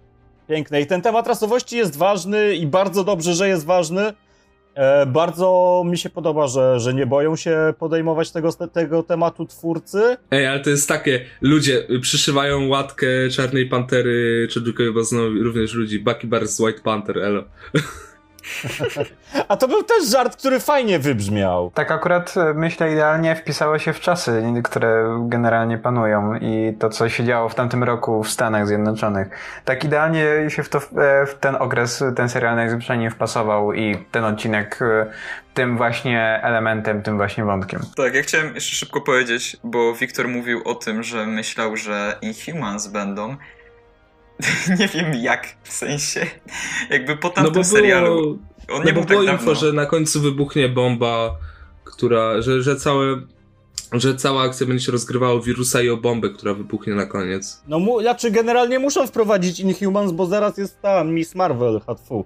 Piękne. 0.48 0.80
I 0.80 0.86
ten 0.86 1.02
temat 1.02 1.26
rasowości 1.26 1.76
jest 1.76 1.96
ważny 1.96 2.54
i 2.54 2.66
bardzo 2.66 3.04
dobrze, 3.04 3.34
że 3.34 3.48
jest 3.48 3.66
ważny. 3.66 4.12
E, 4.76 5.06
bardzo 5.06 5.82
mi 5.86 5.98
się 5.98 6.10
podoba, 6.10 6.46
że, 6.46 6.80
że 6.80 6.94
nie 6.94 7.06
boją 7.06 7.36
się 7.36 7.74
podejmować 7.78 8.30
tego, 8.30 8.52
tego 8.52 9.02
tematu 9.02 9.46
twórcy. 9.46 10.16
Ej, 10.30 10.46
ale 10.46 10.60
to 10.60 10.70
jest 10.70 10.88
takie, 10.88 11.20
ludzie 11.40 11.86
przyszywają 12.00 12.68
łatkę 12.68 13.06
Czarnej 13.30 13.66
Pantery, 13.66 14.48
czy 14.50 14.60
znowu 15.02 15.42
również 15.42 15.74
ludzi, 15.74 15.98
Bucky 15.98 16.26
Barnes 16.26 16.60
White 16.60 16.80
Panther, 16.80 17.18
elo. 17.18 17.44
A 19.48 19.56
to 19.56 19.68
był 19.68 19.82
też 19.82 20.08
żart, 20.08 20.36
który 20.36 20.60
fajnie 20.60 20.98
wybrzmiał. 20.98 21.70
Tak 21.74 21.90
akurat 21.90 22.34
e, 22.36 22.54
myślę 22.54 22.92
idealnie 22.92 23.36
wpisało 23.36 23.78
się 23.78 23.92
w 23.92 24.00
czasy, 24.00 24.42
które 24.64 25.18
generalnie 25.28 25.78
panują 25.78 26.34
i 26.34 26.76
to, 26.78 26.88
co 26.88 27.08
się 27.08 27.24
działo 27.24 27.48
w 27.48 27.54
tamtym 27.54 27.84
roku 27.84 28.22
w 28.22 28.30
Stanach 28.30 28.66
Zjednoczonych. 28.66 29.28
Tak 29.64 29.84
idealnie 29.84 30.24
się 30.48 30.62
w, 30.62 30.68
to, 30.68 30.78
e, 30.78 31.26
w 31.26 31.34
ten 31.34 31.56
okres 31.56 32.04
ten 32.16 32.28
serial 32.28 32.56
najzwyczajniej 32.56 33.10
wpasował 33.10 33.72
i 33.72 34.04
ten 34.10 34.24
odcinek 34.24 34.78
e, 34.82 35.06
tym 35.54 35.76
właśnie 35.76 36.40
elementem, 36.42 37.02
tym 37.02 37.16
właśnie 37.16 37.44
wątkiem. 37.44 37.80
Tak, 37.96 38.14
ja 38.14 38.22
chciałem 38.22 38.54
jeszcze 38.54 38.76
szybko 38.76 39.00
powiedzieć, 39.00 39.56
bo 39.64 39.94
Wiktor 39.94 40.28
mówił 40.28 40.62
o 40.64 40.74
tym, 40.74 41.02
że 41.02 41.26
myślał, 41.26 41.76
że 41.76 42.18
Inhumans 42.22 42.86
będą. 42.86 43.36
nie 44.78 44.88
wiem 44.88 45.14
jak, 45.14 45.46
w 45.62 45.72
sensie, 45.72 46.26
jakby 46.90 47.16
po 47.16 47.28
No 47.28 47.34
tamtym 47.34 47.54
bo 47.54 47.64
serialu. 47.64 48.14
było, 48.22 48.36
On 48.72 48.78
no 48.78 48.84
nie 48.84 48.92
bo 48.92 49.00
był 49.00 49.08
było 49.08 49.24
tak 49.24 49.32
info, 49.32 49.46
dawno. 49.46 49.60
że 49.60 49.72
na 49.72 49.86
końcu 49.86 50.20
wybuchnie 50.20 50.68
bomba, 50.68 51.36
która, 51.84 52.42
że, 52.42 52.62
że 52.62 52.76
całe 52.76 53.16
że 53.92 54.16
cała 54.16 54.42
akcja 54.42 54.66
będzie 54.66 54.84
się 54.84 54.92
rozgrywała 54.92 55.32
o 55.32 55.40
wirusa 55.40 55.82
i 55.82 55.90
o 55.90 55.96
bombę, 55.96 56.28
która 56.30 56.54
wybuchnie 56.54 56.94
na 56.94 57.06
koniec. 57.06 57.62
No, 57.68 57.78
mu, 57.78 58.00
znaczy 58.00 58.30
generalnie 58.30 58.78
muszą 58.78 59.06
wprowadzić 59.06 59.60
Inhumans, 59.60 60.12
bo 60.12 60.26
zaraz 60.26 60.58
jest 60.58 60.82
ta 60.82 61.04
Miss 61.04 61.34
Marvel, 61.34 61.80
hatfu. 61.86 62.24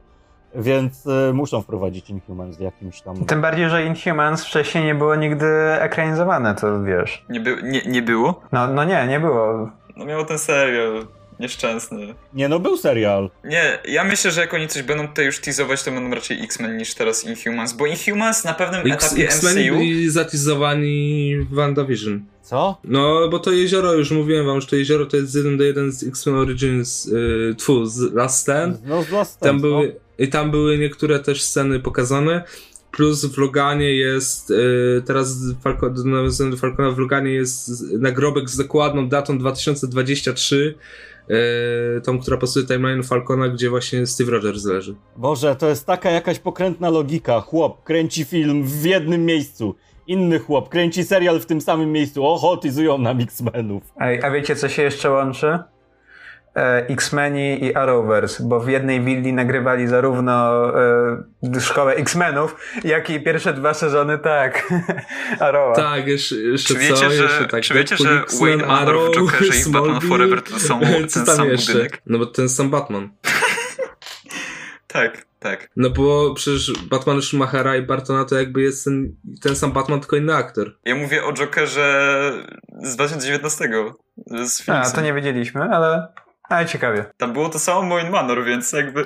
Więc 0.55 1.07
y, 1.07 1.33
muszą 1.35 1.62
wprowadzić 1.62 2.11
Inhumans 2.11 2.57
w 2.57 2.61
jakimś 2.61 3.01
tam... 3.01 3.25
Tym 3.25 3.40
bardziej, 3.40 3.70
że 3.70 3.87
Inhumans 3.87 4.44
wcześniej 4.44 4.85
nie 4.85 4.94
było 4.94 5.14
nigdy 5.14 5.46
ekranizowane, 5.81 6.55
to 6.55 6.83
wiesz. 6.83 7.25
Nie, 7.29 7.40
by, 7.40 7.57
nie, 7.62 7.83
nie 7.87 8.03
było? 8.03 8.40
No, 8.53 8.66
no 8.66 8.85
nie, 8.85 9.07
nie 9.07 9.20
było. 9.20 9.70
No 9.96 10.05
miał 10.05 10.25
ten 10.25 10.38
serial 10.38 11.07
nieszczęsny. 11.40 12.14
Nie 12.35 12.48
no, 12.48 12.61
był 12.61 12.76
serial. 12.76 13.31
Nie, 13.44 13.79
ja 13.88 14.05
myślę, 14.05 14.31
że 14.31 14.40
jak 14.40 14.55
oni 14.55 14.68
coś 14.68 14.83
będą 14.83 15.09
tutaj 15.09 15.26
już 15.26 15.38
teasować, 15.38 15.83
to 15.83 15.90
będą 15.90 16.14
raczej 16.14 16.44
X-Men 16.44 16.76
niż 16.76 16.94
teraz 16.94 17.24
Inhumans, 17.24 17.72
bo 17.72 17.87
Inhumans 17.87 18.44
na 18.44 18.55
pewnym 18.55 18.92
X- 18.92 19.07
etapie 19.07 19.24
X-Men 19.24 19.53
MCU... 19.53 19.74
byli 19.79 20.11
zatizowani 20.11 21.37
w 21.50 21.55
WandaVision. 21.55 22.24
Co? 22.42 22.81
No, 22.85 23.29
bo 23.29 23.38
to 23.38 23.53
jezioro, 23.53 23.92
już 23.92 24.11
mówiłem 24.11 24.46
wam, 24.46 24.61
że 24.61 24.66
to 24.66 24.76
jezioro 24.76 25.07
to 25.07 25.16
jest 25.16 25.35
jeden 25.35 25.57
do 25.57 25.64
jeden 25.64 25.92
z 25.92 26.03
X-Men 26.03 26.35
Origins, 26.35 27.05
yy, 27.05 27.55
tfu, 27.59 27.87
z 27.87 28.14
Last 28.14 28.38
Stand. 28.38 28.79
No, 28.87 29.03
z 29.03 29.11
Last 29.11 29.40
Tam 29.40 29.48
Stand, 29.48 29.61
były, 29.61 29.96
I 30.18 30.29
tam 30.29 30.50
były 30.50 30.79
niektóre 30.79 31.18
też 31.18 31.42
sceny 31.42 31.81
pokazane. 31.81 32.42
Plus 32.92 33.24
w 33.24 33.38
Loganie 33.38 33.94
jest, 33.94 34.50
yy, 34.50 35.03
teraz 35.07 35.38
Falco, 35.64 35.90
do 35.90 36.57
Falcona, 36.57 36.90
w 36.90 36.98
Loganie 36.98 37.33
jest 37.33 37.70
nagrobek 37.98 38.50
z 38.50 38.57
dokładną 38.57 39.09
datą 39.09 39.38
2023, 39.38 40.74
yy, 41.31 42.01
tą, 42.01 42.19
która 42.19 42.37
pasuje 42.37 42.66
timeline 42.66 43.03
Falcona, 43.03 43.49
gdzie 43.49 43.71
właśnie 43.71 44.07
Steve 44.07 44.31
Rogers 44.31 44.64
leży. 44.64 44.95
Boże, 45.16 45.57
to 45.57 45.69
jest 45.69 45.87
taka 45.87 46.11
jakaś 46.11 46.38
pokrętna 46.38 46.90
logika. 46.90 47.40
Chłop 47.40 47.83
kręci 47.85 48.25
film 48.25 48.64
w 48.64 48.85
jednym 48.85 49.25
miejscu. 49.25 49.75
Inny 50.07 50.38
chłop 50.38 50.69
kręci 50.69 51.05
serial 51.05 51.40
w 51.40 51.47
tym 51.47 51.61
samym 51.61 51.93
miejscu. 51.93 52.27
Oho, 52.27 52.57
tizują 52.57 52.99
nam 52.99 53.21
X-Menów. 53.21 53.83
Ej, 54.01 54.23
a 54.23 54.31
wiecie, 54.31 54.57
co 54.57 54.69
się 54.69 54.83
jeszcze 54.83 55.11
łączy? 55.11 55.59
E, 56.56 56.86
X-Meni 56.88 57.64
i 57.64 57.74
Arrowverse, 57.74 58.42
bo 58.46 58.60
w 58.60 58.68
jednej 58.68 59.00
willi 59.00 59.32
nagrywali 59.32 59.86
zarówno 59.86 60.64
e, 61.56 61.60
szkołę 61.60 61.94
X-Menów, 61.94 62.56
jak 62.84 63.10
i 63.10 63.20
pierwsze 63.20 63.54
dwa 63.54 63.74
sezony, 63.74 64.18
tak, 64.18 64.68
Arrowa. 65.40 65.74
Tak, 65.74 66.06
jeszcze, 66.06 66.36
jeszcze 66.36 66.74
Czy 66.74 66.80
wiecie, 66.80 66.94
co? 66.94 67.10
że- 67.10 67.22
jeszcze 67.22 67.44
tak, 67.48 67.62
czy 67.62 67.74
wiecie, 67.74 67.96
że 67.96 68.22
Wayne 68.40 68.66
Manor 68.66 68.84
w 68.84 68.88
Arrow, 68.88 69.14
Jokerze 69.16 69.68
i 69.68 69.70
Batman 69.72 70.00
Forever 70.00 70.42
to 70.42 70.58
są 70.58 70.80
ten 71.14 71.26
sam 71.26 71.48
jeszcze? 71.48 71.72
budynek? 71.72 72.02
No 72.06 72.18
bo 72.18 72.26
ten 72.26 72.48
sam 72.48 72.70
Batman. 72.70 73.10
Tak, 74.86 75.24
tak. 75.38 75.68
No 75.76 75.90
bo 75.90 76.34
przecież 76.34 76.72
Batman 76.90 77.22
Schumachera 77.22 77.76
i 77.76 77.82
Bartona 77.82 78.24
to 78.24 78.34
jakby 78.38 78.62
jest 78.62 78.84
ten, 78.84 79.16
ten 79.42 79.56
sam 79.56 79.72
Batman, 79.72 80.00
tylko 80.00 80.16
inny 80.16 80.34
aktor. 80.34 80.76
Ja 80.84 80.94
mówię 80.94 81.24
o 81.24 81.32
Jokerze 81.32 82.32
z 82.82 82.96
2019. 82.96 83.68
Z 84.44 84.68
A, 84.68 84.90
to 84.90 85.00
nie 85.00 85.14
wiedzieliśmy, 85.14 85.62
ale, 85.62 86.08
ale 86.50 86.66
ciekawie. 86.66 87.04
Tam 87.16 87.32
było 87.32 87.48
to 87.48 87.58
samo 87.58 87.94
Wayne 87.94 88.10
Manor, 88.10 88.44
więc 88.44 88.72
jakby... 88.72 89.04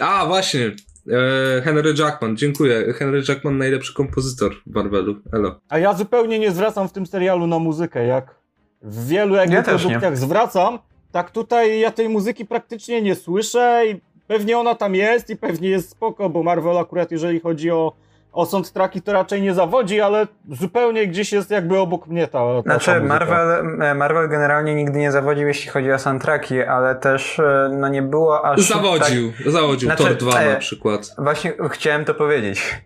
A, 0.00 0.26
właśnie. 0.26 0.72
E, 1.10 1.62
Henry 1.62 1.94
Jackman, 1.98 2.36
dziękuję. 2.36 2.92
Henry 2.92 3.22
Jackman 3.28 3.58
najlepszy 3.58 3.94
kompozytor 3.94 4.54
w 4.66 4.74
Marvelu. 4.74 5.16
Elo. 5.32 5.60
A 5.68 5.78
ja 5.78 5.94
zupełnie 5.94 6.38
nie 6.38 6.50
zwracam 6.50 6.88
w 6.88 6.92
tym 6.92 7.06
serialu 7.06 7.46
na 7.46 7.58
muzykę, 7.58 8.06
jak 8.06 8.34
w 8.82 9.08
wielu 9.08 9.34
jakby 9.34 9.54
Ja 9.54 9.62
produktach 9.62 10.18
zwracam, 10.18 10.78
tak 11.12 11.30
tutaj 11.30 11.80
ja 11.80 11.90
tej 11.90 12.08
muzyki 12.08 12.44
praktycznie 12.44 13.02
nie 13.02 13.14
słyszę 13.14 13.82
i 13.90 14.00
pewnie 14.26 14.58
ona 14.58 14.74
tam 14.74 14.94
jest 14.94 15.30
i 15.30 15.36
pewnie 15.36 15.68
jest 15.68 15.90
spoko, 15.90 16.30
bo 16.30 16.42
Marvel 16.42 16.78
akurat 16.78 17.10
jeżeli 17.10 17.40
chodzi 17.40 17.70
o, 17.70 17.92
o 18.34 18.46
soundtracki 18.46 19.02
to 19.02 19.12
raczej 19.12 19.42
nie 19.42 19.54
zawodzi, 19.54 20.00
ale 20.00 20.26
zupełnie 20.50 21.06
gdzieś 21.06 21.32
jest 21.32 21.50
jakby 21.50 21.78
obok 21.78 22.06
mnie 22.06 22.28
ta, 22.28 22.38
ta, 22.38 22.62
Znaczy. 22.62 23.00
Marvel, 23.00 23.82
e, 23.82 23.94
Marvel 23.94 24.28
generalnie 24.28 24.74
nigdy 24.74 24.98
nie 24.98 25.12
zawodził, 25.12 25.48
jeśli 25.48 25.70
chodzi 25.70 25.92
o 25.92 25.98
soundtracki, 25.98 26.62
ale 26.62 26.94
też 26.94 27.38
e, 27.38 27.70
no 27.72 27.88
nie 27.88 28.02
było 28.02 28.44
aż... 28.44 28.60
Zawodził, 28.60 29.32
zawodził. 29.46 29.88
Znaczy, 29.88 30.02
Thor 30.02 30.16
2 30.16 30.40
e, 30.40 30.52
na 30.52 30.56
przykład. 30.56 31.08
Tak, 31.08 31.24
właśnie 31.24 31.52
chciałem 31.70 32.04
to 32.04 32.14
powiedzieć. 32.14 32.80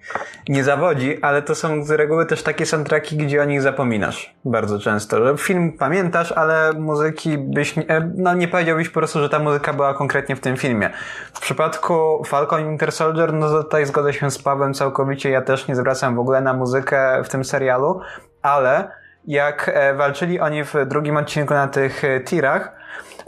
Nie 0.48 0.64
zawodzi, 0.64 1.22
ale 1.22 1.42
to 1.42 1.54
są 1.54 1.84
z 1.84 1.90
reguły 1.90 2.26
też 2.26 2.42
takie 2.42 2.66
soundtracki, 2.66 3.16
gdzie 3.16 3.42
o 3.42 3.44
nich 3.44 3.62
zapominasz 3.62 4.34
bardzo 4.44 4.78
często. 4.78 5.24
Że 5.26 5.38
film 5.38 5.72
pamiętasz, 5.72 6.32
ale 6.32 6.72
muzyki 6.72 7.38
byś, 7.38 7.76
nie- 7.76 8.10
no 8.14 8.34
nie 8.34 8.48
powiedziałbyś 8.48 8.88
po 8.88 9.00
prostu, 9.00 9.20
że 9.20 9.28
ta 9.28 9.38
muzyka 9.38 9.72
była 9.72 9.94
konkretnie 9.94 10.36
w 10.36 10.40
tym 10.40 10.56
filmie. 10.56 10.90
W 11.34 11.40
przypadku 11.40 12.24
Falcon 12.24 12.60
i 12.60 12.64
Winter 12.64 12.92
Soldier, 12.92 13.32
no 13.32 13.62
tutaj 13.62 13.86
zgodzę 13.86 14.12
się 14.12 14.30
z 14.30 14.38
Pawłem 14.38 14.74
całkowicie, 14.74 15.30
ja 15.38 15.44
też 15.44 15.68
nie 15.68 15.76
zwracam 15.76 16.16
w 16.16 16.18
ogóle 16.18 16.40
na 16.40 16.54
muzykę 16.54 17.22
w 17.24 17.28
tym 17.28 17.44
serialu, 17.44 18.00
ale 18.42 18.90
jak 19.26 19.70
e, 19.74 19.94
walczyli 19.94 20.40
oni 20.40 20.64
w 20.64 20.74
drugim 20.86 21.16
odcinku 21.16 21.54
na 21.54 21.68
tych 21.68 22.04
e, 22.04 22.20
tirach, 22.20 22.78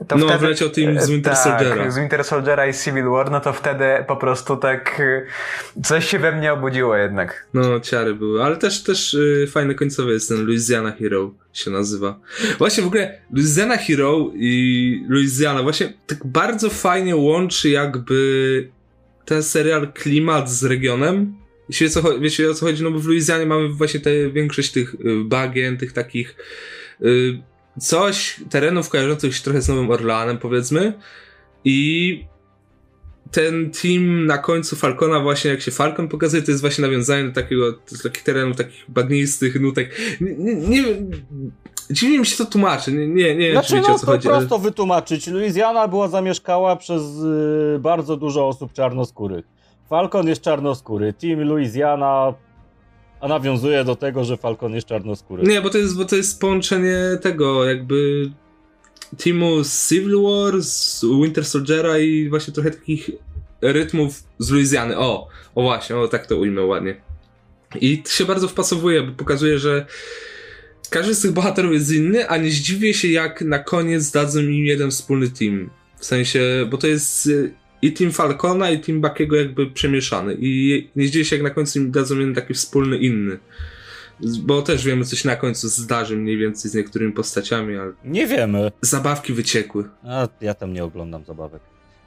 to 0.08 0.16
No, 0.16 0.26
wtedy, 0.26 0.38
wleciał 0.38 0.70
team 0.70 1.00
z 1.00 1.10
Winter 1.10 1.34
tak, 1.34 1.42
Soldiera. 1.42 1.90
z 1.90 1.98
Winter 1.98 2.24
Soldiera 2.24 2.66
i 2.66 2.74
Civil 2.74 3.04
War, 3.04 3.30
no 3.30 3.40
to 3.40 3.52
wtedy 3.52 3.84
po 4.06 4.16
prostu 4.16 4.56
tak 4.56 5.00
e, 5.00 5.82
coś 5.82 6.08
się 6.08 6.18
we 6.18 6.32
mnie 6.32 6.52
obudziło 6.52 6.96
jednak. 6.96 7.46
No, 7.54 7.80
ciary 7.80 8.14
były, 8.14 8.44
ale 8.44 8.56
też, 8.56 8.82
też 8.82 9.16
fajny 9.50 9.74
końcowy 9.74 10.12
jest 10.12 10.28
ten 10.28 10.46
Louisiana 10.46 10.92
Hero 10.92 11.30
się 11.52 11.70
nazywa. 11.70 12.18
Właśnie 12.58 12.82
w 12.82 12.86
ogóle 12.86 13.18
Louisiana 13.32 13.76
Hero 13.76 14.30
i 14.34 15.04
Louisiana 15.08 15.62
właśnie 15.62 15.92
tak 16.06 16.18
bardzo 16.26 16.70
fajnie 16.70 17.16
łączy 17.16 17.68
jakby 17.68 18.68
ten 19.24 19.42
serial 19.42 19.92
klimat 19.92 20.50
z 20.50 20.64
regionem. 20.64 21.40
Wiecie, 21.70 21.86
o 21.86 21.88
co, 22.02 22.20
wiecie 22.20 22.50
o 22.50 22.54
co 22.54 22.66
chodzi, 22.66 22.82
no 22.84 22.90
bo 22.90 22.98
w 22.98 23.04
Luizjanie 23.06 23.46
mamy 23.46 23.68
właśnie 23.68 24.00
te, 24.00 24.30
większość 24.30 24.72
tych 24.72 24.94
y, 24.94 24.98
bagien, 25.24 25.76
tych 25.76 25.92
takich 25.92 26.36
y, 27.02 27.42
coś, 27.80 28.40
terenów 28.50 28.88
kojarzących 28.88 29.34
się 29.36 29.42
trochę 29.42 29.62
z 29.62 29.68
Nowym 29.68 29.90
Orleanem 29.90 30.38
powiedzmy 30.38 30.92
i 31.64 32.24
ten 33.30 33.70
team 33.70 34.26
na 34.26 34.38
końcu 34.38 34.76
Falcona 34.76 35.20
właśnie 35.20 35.50
jak 35.50 35.60
się 35.60 35.70
Falcon 35.70 36.08
pokazuje, 36.08 36.42
to 36.42 36.50
jest 36.50 36.60
właśnie 36.60 36.82
nawiązanie 36.82 37.24
do 37.24 37.34
takiego, 37.34 37.72
do 37.72 37.98
takich 38.02 38.22
terenów 38.22 38.56
takich 38.56 38.84
bagnistych, 38.88 39.60
nutek. 39.60 39.96
Nie, 40.20 40.34
nie, 40.34 40.54
nie 40.54 40.82
wiem, 40.82 41.10
dziwnie 41.90 42.18
mi 42.18 42.26
się 42.26 42.36
to 42.36 42.44
tłumaczy, 42.50 42.92
nie, 42.92 43.08
nie, 43.08 43.34
nie 43.36 43.46
wiem, 43.46 43.52
Znaczy, 43.52 43.68
czy 43.68 43.74
wiecie 43.74 43.88
no 43.88 43.94
o 43.94 43.98
co 43.98 44.06
to 44.06 44.12
chodzi. 44.12 44.28
ale- 44.28 44.38
prosto 44.38 44.58
wytłumaczyć. 44.58 45.26
Louisiana 45.26 45.88
była 45.88 46.08
zamieszkała 46.08 46.76
przez 46.76 47.02
y, 47.02 47.78
bardzo 47.78 48.16
dużo 48.16 48.48
osób 48.48 48.72
czarnoskórych. 48.72 49.44
Falcon 49.90 50.28
jest 50.28 50.42
czarnoskóry. 50.42 51.12
Team 51.12 51.40
Louisiana 51.40 52.34
a 53.20 53.28
nawiązuje 53.28 53.84
do 53.84 53.96
tego, 53.96 54.24
że 54.24 54.36
Falcon 54.36 54.74
jest 54.74 54.86
czarnoskóry. 54.86 55.42
Nie, 55.42 55.62
bo 55.62 55.70
to 55.70 55.78
jest, 55.78 55.96
bo 55.96 56.04
to 56.04 56.16
jest 56.16 56.40
połączenie 56.40 56.98
tego, 57.22 57.64
jakby 57.64 58.30
teamu 59.24 59.64
z 59.64 59.88
Civil 59.88 60.22
War, 60.22 60.62
z 60.62 61.04
Winter 61.22 61.44
Soldiera 61.44 61.98
i 61.98 62.28
właśnie 62.28 62.54
trochę 62.54 62.70
takich 62.70 63.10
rytmów 63.60 64.22
z 64.38 64.50
Luizjany. 64.50 64.98
O, 64.98 65.28
o 65.54 65.62
właśnie, 65.62 65.96
o 65.96 66.08
tak 66.08 66.26
to 66.26 66.36
ujmę 66.36 66.62
ładnie. 66.62 67.00
I 67.80 68.02
to 68.02 68.10
się 68.10 68.24
bardzo 68.24 68.48
wpasowuje, 68.48 69.02
bo 69.02 69.12
pokazuje, 69.12 69.58
że 69.58 69.86
każdy 70.90 71.14
z 71.14 71.20
tych 71.20 71.32
bohaterów 71.32 71.72
jest 71.72 71.92
inny, 71.92 72.28
a 72.28 72.36
nie 72.36 72.50
zdziwię 72.50 72.94
się, 72.94 73.08
jak 73.08 73.42
na 73.42 73.58
koniec 73.58 74.10
dadzą 74.10 74.40
im 74.40 74.64
jeden 74.64 74.90
wspólny 74.90 75.30
team. 75.30 75.70
W 75.96 76.04
sensie, 76.04 76.40
bo 76.70 76.78
to 76.78 76.86
jest 76.86 77.28
i 77.82 77.92
team 77.92 78.12
Falcona, 78.12 78.70
i 78.70 78.80
team 78.80 79.00
Buckiego 79.00 79.36
jakby 79.36 79.66
przemieszany. 79.66 80.36
I 80.40 80.88
nie 80.96 81.06
zdziwię 81.06 81.24
się, 81.24 81.36
jak 81.36 81.42
na 81.42 81.50
końcu 81.50 81.78
im 81.78 81.90
dadzą 81.90 82.18
jeden 82.18 82.34
taki 82.34 82.54
wspólny, 82.54 82.98
inny. 82.98 83.38
Bo 84.42 84.62
też 84.62 84.84
wiemy, 84.84 85.04
co 85.04 85.16
się 85.16 85.28
na 85.28 85.36
końcu 85.36 85.68
zdarzy 85.68 86.16
mniej 86.16 86.36
więcej 86.38 86.70
z 86.70 86.74
niektórymi 86.74 87.12
postaciami, 87.12 87.76
ale 87.76 87.92
Nie 88.04 88.26
wiemy. 88.26 88.72
zabawki 88.80 89.32
wyciekły. 89.32 89.84
A, 90.04 90.28
ja 90.40 90.54
tam 90.54 90.72
nie 90.72 90.84
oglądam 90.84 91.24
zabawek. 91.24 91.62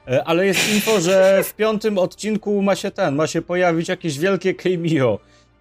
E, 0.08 0.24
Ale 0.24 0.46
jest 0.46 0.74
info, 0.74 1.00
że 1.00 1.42
w 1.44 1.54
piątym 1.54 1.98
odcinku 1.98 2.62
ma 2.62 2.76
się 2.76 2.90
ten, 2.90 3.14
ma 3.14 3.26
się 3.26 3.42
pojawić 3.42 3.88
jakieś 3.88 4.18
wielkie 4.18 4.54
cameo. 4.54 5.18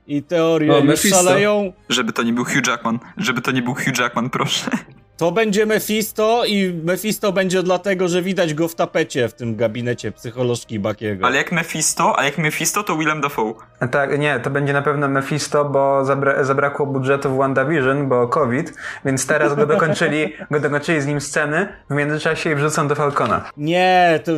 I 0.08 0.23
teorie 0.23 0.73
O, 0.73 0.95
szaleją. 0.95 1.73
Żeby 1.89 2.13
to 2.13 2.23
nie 2.23 2.34
był 2.34 2.43
Hugh 2.45 2.67
Jackman. 2.67 2.99
Żeby 3.17 3.41
to 3.41 3.52
nie 3.52 3.62
był 3.62 3.73
Hugh 3.73 3.97
Jackman, 3.99 4.30
proszę. 4.30 4.71
To 5.17 5.32
będzie 5.32 5.65
Mephisto 5.65 6.45
i 6.45 6.73
Mephisto 6.84 7.32
będzie 7.32 7.63
dlatego, 7.63 8.08
że 8.08 8.21
widać 8.21 8.54
go 8.54 8.67
w 8.67 8.76
tapecie 8.76 9.28
w 9.30 9.34
tym 9.34 9.56
gabinecie 9.56 10.12
psycholożki 10.12 10.80
Bakiego. 10.80 11.26
Ale 11.26 11.38
jak 11.38 11.52
Mephisto, 11.52 12.19
a 12.19 12.26
jak 12.26 12.38
Mephisto 12.38 12.84
to 12.84 12.97
Willem 12.97 13.21
Dafoe. 13.21 13.54
Tak, 13.91 14.19
nie, 14.19 14.39
to 14.39 14.49
będzie 14.49 14.73
na 14.73 14.82
pewno 14.82 15.08
Mephisto, 15.08 15.65
bo 15.65 16.04
zabra- 16.04 16.43
zabrakło 16.43 16.86
budżetu 16.86 17.30
w 17.30 17.38
WandaVision, 17.38 18.10
bo 18.10 18.28
COVID, 18.28 18.73
więc 19.06 19.28
teraz 19.28 19.56
go 19.56 19.65
dokończyli, 19.65 20.34
go 20.52 20.60
dokończyli 20.60 21.02
z 21.02 21.06
nim 21.06 21.21
sceny 21.21 21.67
w 21.89 21.93
międzyczasie 21.93 22.52
i 22.52 22.56
wrzucą 22.56 22.88
do 22.88 22.95
Falcona. 22.95 23.49
Nie, 23.58 24.19
to 24.23 24.32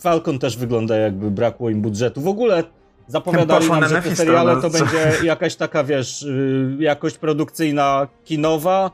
Falcon 0.00 0.38
też 0.38 0.56
wygląda 0.56 0.96
jakby 0.96 1.30
brakło 1.30 1.70
im 1.70 1.82
budżetu. 1.82 2.20
W 2.20 2.28
ogóle 2.28 2.64
zapowiadali 3.08 3.60
Poszło 3.60 3.74
nam, 3.74 3.80
na 3.82 3.88
że 3.88 3.94
Mephisto, 3.94 4.16
seriale 4.16 4.54
no 4.54 4.60
to 4.62 4.70
co? 4.70 4.78
będzie 4.78 5.26
jakaś 5.26 5.56
taka, 5.56 5.84
wiesz, 5.84 6.22
y, 6.22 6.76
jakość 6.78 7.18
produkcyjna 7.18 8.08
kinowa, 8.24 8.90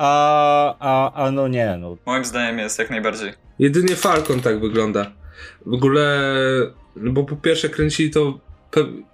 a, 0.00 0.76
a, 0.80 1.24
a 1.24 1.30
no 1.30 1.48
nie, 1.48 1.76
no. 1.80 1.96
Moim 2.06 2.24
zdaniem 2.24 2.58
jest, 2.58 2.78
jak 2.78 2.90
najbardziej. 2.90 3.32
Jedynie 3.58 3.96
Falcon 3.96 4.40
tak 4.40 4.60
wygląda. 4.60 5.12
W 5.66 5.74
ogóle, 5.74 6.30
no 6.96 7.12
bo 7.12 7.24
po 7.24 7.36
pierwsze 7.36 7.68
kręcili 7.68 8.10
to, 8.10 8.38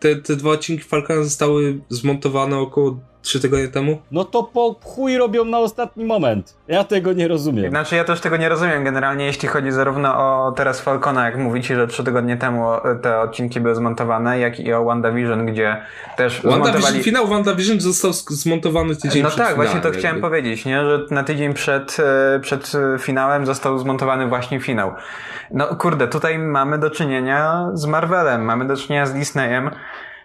te, 0.01 0.17
te 0.17 0.37
dwa 0.37 0.51
odcinki 0.51 0.85
Falcona 0.85 1.23
zostały 1.23 1.81
zmontowane 1.89 2.59
około 2.59 3.01
trzy 3.27 3.41
tygodnie 3.41 3.69
temu? 3.69 3.99
No 4.11 4.25
to 4.25 4.43
po 4.43 4.75
chuj 4.85 5.19
robią 5.19 5.45
na 5.45 5.59
ostatni 5.59 6.05
moment. 6.05 6.55
Ja 6.69 6.85
tego 6.85 7.13
nie 7.13 7.29
rozumiem. 7.29 7.71
Znaczy 7.71 7.97
ja 7.97 8.05
też 8.05 8.21
tego 8.21 8.37
nie 8.37 8.49
rozumiem 8.49 8.85
generalnie, 8.85 9.25
jeśli 9.25 9.49
chodzi 9.49 9.73
zarówno 9.73 10.17
o 10.17 10.53
teraz 10.53 10.81
Falcona, 10.81 11.25
jak 11.25 11.39
mówicie, 11.39 11.77
że 11.77 11.87
trzy 11.87 12.05
tygodnie 12.05 12.37
temu 12.37 12.67
te 13.03 13.21
odcinki 13.21 13.61
były 13.61 13.75
zmontowane, 13.75 14.39
jak 14.39 14.61
i 14.61 14.73
o 14.73 14.85
WandaVision, 14.85 15.47
gdzie 15.47 15.77
też 16.17 16.43
WandaVision, 16.43 16.71
zmontowali... 16.73 17.03
Finał 17.03 17.27
WandaVision 17.27 17.81
został 17.81 18.13
zmontowany 18.13 18.97
tydzień 18.97 19.23
No 19.23 19.29
przed 19.29 19.39
tak, 19.39 19.49
finałem, 19.49 19.57
właśnie 19.57 19.81
to 19.81 19.89
jakby. 19.89 19.99
chciałem 19.99 20.21
powiedzieć, 20.21 20.65
nie? 20.65 20.81
że 20.81 21.01
na 21.11 21.25
tydzień 21.25 21.55
przed, 21.55 21.97
e, 22.37 22.41
przed 22.41 22.73
finałem 22.99 23.47
został 23.47 23.79
zmontowany 23.79 24.27
właśnie 24.27 24.61
finał. 24.61 24.93
No 25.51 25.67
kurde, 25.67 26.09
tutaj 26.09 26.39
mamy 26.39 26.79
do 26.79 26.91
czynienia 26.91 27.71
z 27.75 27.87
Marvelem, 27.87 28.45
mamy 28.45 28.65
do 28.65 28.77
czynienia 28.77 29.07
z 29.07 29.15
Disneyem. 29.15 29.71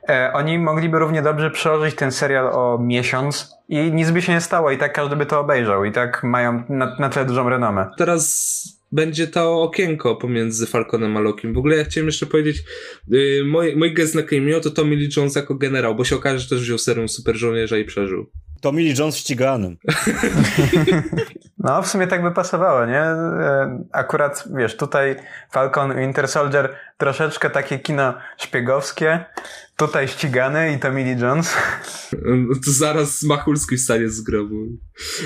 E, 0.10 0.34
oni 0.34 0.60
mogliby 0.60 1.00
równie 1.00 1.22
dobrze 1.22 1.52
przełożyć 1.52 1.96
ten 1.96 2.12
serial 2.12 2.48
o 2.48 2.80
miesiąc 2.82 3.56
i 3.70 3.92
nic 3.92 4.12
by 4.12 4.22
się 4.22 4.34
nie 4.34 4.42
stało 4.42 4.72
i 4.72 4.78
tak 4.78 4.94
każdy 4.94 5.16
by 5.16 5.26
to 5.26 5.40
obejrzał 5.40 5.86
i 5.86 5.92
tak 5.92 6.24
mają 6.24 6.64
na, 6.70 6.96
na 7.00 7.10
tyle 7.10 7.26
dużą 7.26 7.50
renomę. 7.50 7.90
Teraz 7.98 8.82
będzie 8.92 9.28
to 9.28 9.62
okienko 9.62 10.16
pomiędzy 10.16 10.68
Falconem 10.68 11.18
a 11.18 11.20
Lokim. 11.20 11.54
W 11.54 11.58
ogóle 11.58 11.76
ja 11.78 11.84
chciałem 11.84 12.08
jeszcze 12.08 12.26
powiedzieć, 12.26 12.64
yy, 13.08 13.44
mój, 13.48 13.76
mój 13.76 13.94
gest 13.94 14.16
na 14.16 14.24
cameo 14.24 14.60
to 14.60 14.72
Tommy 14.72 14.96
Lee 14.96 15.10
Jones 15.18 15.36
jako 15.36 15.56
generał, 15.56 15.96
bo 15.96 16.04
się 16.04 16.16
okaże, 16.16 16.40
że 16.40 16.50
też 16.50 16.62
wziął 16.62 16.78
serum 16.78 17.10
super 17.10 17.36
żołnierza 17.36 17.78
i 17.78 17.86
przeżył. 17.86 18.26
Tommy 18.62 18.82
Lee 18.82 18.94
Jones 19.00 19.18
ściganym. 19.18 19.78
No, 21.64 21.82
w 21.82 21.88
sumie 21.88 22.08
tak 22.08 22.24
by 22.24 22.32
pasowało, 22.32 22.86
nie? 22.86 23.02
E, 23.02 23.84
Akurat, 23.92 24.44
wiesz, 24.56 24.78
tutaj 24.78 25.16
Falcon 25.52 25.96
Winter 25.96 26.28
Soldier 26.28 26.76
troszeczkę 26.98 27.50
takie 27.50 27.80
kino 27.80 28.14
szpiegowskie, 28.38 29.26
tutaj 29.88 30.08
ścigany 30.08 30.74
i 30.74 30.80
Tommy 30.80 31.04
Lee 31.04 31.22
Jones. 31.22 31.54
Yy, 32.14 32.48
To 32.66 32.72
zaraz 32.72 33.24
Machulski 33.24 33.78
wstanie 33.78 34.10
z 34.10 34.22
grobu. 34.22 34.68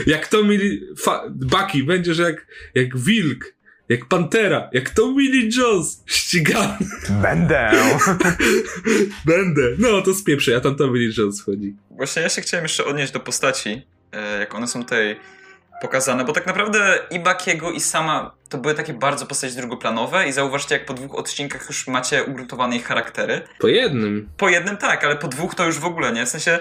Jak 0.07 0.27
Tommy 0.27 0.57
Lee... 0.57 0.81
Fa- 0.97 1.23
Bucky 1.29 1.83
będzie, 1.83 2.13
że 2.13 2.23
jak, 2.23 2.47
jak 2.75 2.97
wilk, 2.97 3.53
jak 3.89 4.05
pantera, 4.05 4.69
jak 4.73 4.89
Tommy 4.89 5.21
Lee 5.23 5.49
Jones 5.57 6.03
ścigany. 6.05 6.77
Będę! 7.21 7.71
Będę. 9.25 9.61
No, 9.77 10.01
to 10.01 10.13
spieprzę, 10.13 10.51
ja 10.51 10.59
tam 10.61 10.75
Tommy 10.75 10.99
Lee 10.99 11.13
Jones 11.17 11.41
chodzi. 11.43 11.75
Właśnie 11.91 12.21
ja 12.21 12.29
się 12.29 12.41
chciałem 12.41 12.63
jeszcze 12.63 12.85
odnieść 12.85 13.13
do 13.13 13.19
postaci, 13.19 13.81
e, 14.11 14.39
jak 14.39 14.55
one 14.55 14.67
są 14.67 14.83
tutaj 14.83 15.19
pokazane, 15.81 16.25
bo 16.25 16.33
tak 16.33 16.45
naprawdę 16.45 16.99
i 17.11 17.19
Bakiego 17.19 17.71
i 17.71 17.79
sama 17.79 18.35
to 18.49 18.57
były 18.57 18.73
takie 18.73 18.93
bardzo 18.93 19.25
postaci 19.25 19.55
drugoplanowe 19.55 20.27
i 20.27 20.31
zauważcie, 20.31 20.75
jak 20.75 20.85
po 20.85 20.93
dwóch 20.93 21.15
odcinkach 21.15 21.67
już 21.67 21.88
macie 21.88 22.23
ugruntowane 22.23 22.75
ich 22.75 22.85
charaktery. 22.85 23.41
Po 23.59 23.67
jednym. 23.67 24.29
Po 24.38 24.49
jednym 24.49 24.77
tak, 24.77 25.03
ale 25.03 25.15
po 25.15 25.27
dwóch 25.27 25.55
to 25.55 25.65
już 25.65 25.79
w 25.79 25.85
ogóle 25.85 26.11
nie. 26.11 26.25
W 26.25 26.29
sensie, 26.29 26.59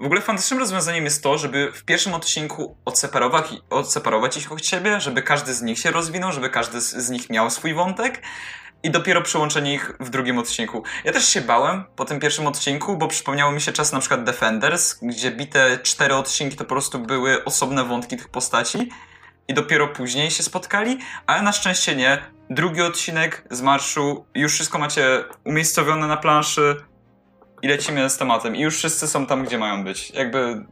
w 0.00 0.04
ogóle 0.04 0.20
fantastycznym 0.20 0.60
rozwiązaniem 0.60 1.04
jest 1.04 1.22
to, 1.22 1.38
żeby 1.38 1.72
w 1.72 1.84
pierwszym 1.84 2.14
odcinku 2.14 2.76
odseparować, 2.84 3.46
odseparować 3.70 4.36
ich 4.36 4.52
od 4.52 4.66
siebie, 4.66 5.00
żeby 5.00 5.22
każdy 5.22 5.54
z 5.54 5.62
nich 5.62 5.78
się 5.78 5.90
rozwinął, 5.90 6.32
żeby 6.32 6.50
każdy 6.50 6.80
z, 6.80 6.90
z 6.90 7.10
nich 7.10 7.30
miał 7.30 7.50
swój 7.50 7.74
wątek 7.74 8.22
i 8.84 8.90
dopiero 8.90 9.22
przyłączenie 9.22 9.74
ich 9.74 9.92
w 10.00 10.10
drugim 10.10 10.38
odcinku. 10.38 10.82
Ja 11.04 11.12
też 11.12 11.28
się 11.28 11.40
bałem 11.40 11.84
po 11.96 12.04
tym 12.04 12.20
pierwszym 12.20 12.46
odcinku, 12.46 12.96
bo 12.96 13.08
przypomniało 13.08 13.52
mi 13.52 13.60
się 13.60 13.72
czas 13.72 13.92
na 13.92 14.00
przykład 14.00 14.24
Defenders, 14.24 14.98
gdzie 15.02 15.30
bite 15.30 15.78
cztery 15.82 16.14
odcinki 16.14 16.56
to 16.56 16.64
po 16.64 16.68
prostu 16.68 16.98
były 16.98 17.44
osobne 17.44 17.84
wątki 17.84 18.16
tych 18.16 18.28
postaci 18.28 18.88
i 19.48 19.54
dopiero 19.54 19.88
później 19.88 20.30
się 20.30 20.42
spotkali, 20.42 20.98
ale 21.26 21.42
na 21.42 21.52
szczęście 21.52 21.96
nie. 21.96 22.18
Drugi 22.50 22.82
odcinek 22.82 23.44
z 23.50 23.62
marszu, 23.62 24.26
już 24.34 24.52
wszystko 24.52 24.78
macie 24.78 25.24
umiejscowione 25.44 26.06
na 26.06 26.16
planszy 26.16 26.76
i 27.62 27.68
lecimy 27.68 28.10
z 28.10 28.16
tematem. 28.16 28.56
I 28.56 28.60
już 28.60 28.76
wszyscy 28.76 29.08
są 29.08 29.26
tam, 29.26 29.44
gdzie 29.44 29.58
mają 29.58 29.84
być. 29.84 30.10
Jakby 30.10 30.66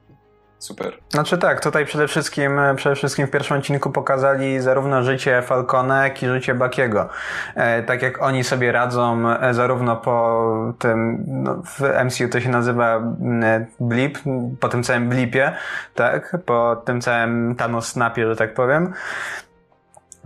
super. 0.63 0.93
Znaczy 1.09 1.39
tak, 1.39 1.63
tutaj 1.63 1.87
przede 1.87 2.09
wszystkim, 2.09 2.61
przede 2.77 2.97
wszystkim 2.97 3.27
w 3.27 3.31
pierwszym 3.31 3.57
odcinku 3.57 3.91
pokazali 3.91 4.61
zarówno 4.61 5.03
życie 5.03 5.43
Falcona, 5.43 6.05
jak 6.05 6.23
i 6.23 6.27
życie 6.27 6.55
Bakiego. 6.55 7.09
E, 7.55 7.83
tak 7.83 8.03
jak 8.03 8.23
oni 8.23 8.45
sobie 8.45 8.73
radzą, 8.73 9.31
e, 9.31 9.55
zarówno 9.55 9.97
po 9.97 10.75
tym, 10.79 11.25
no, 11.27 11.63
w 11.65 11.81
MCU 12.05 12.29
to 12.29 12.41
się 12.41 12.49
nazywa 12.49 12.97
mm, 12.97 13.67
blip, 13.81 14.19
po 14.61 14.69
tym 14.69 14.83
całym 14.83 15.09
blipie, 15.09 15.53
tak, 15.95 16.37
po 16.47 16.83
tym 16.85 17.01
całym 17.01 17.55
Thanos 17.57 17.89
snapie, 17.89 18.27
że 18.27 18.37
tak 18.37 18.55
powiem. 18.55 18.93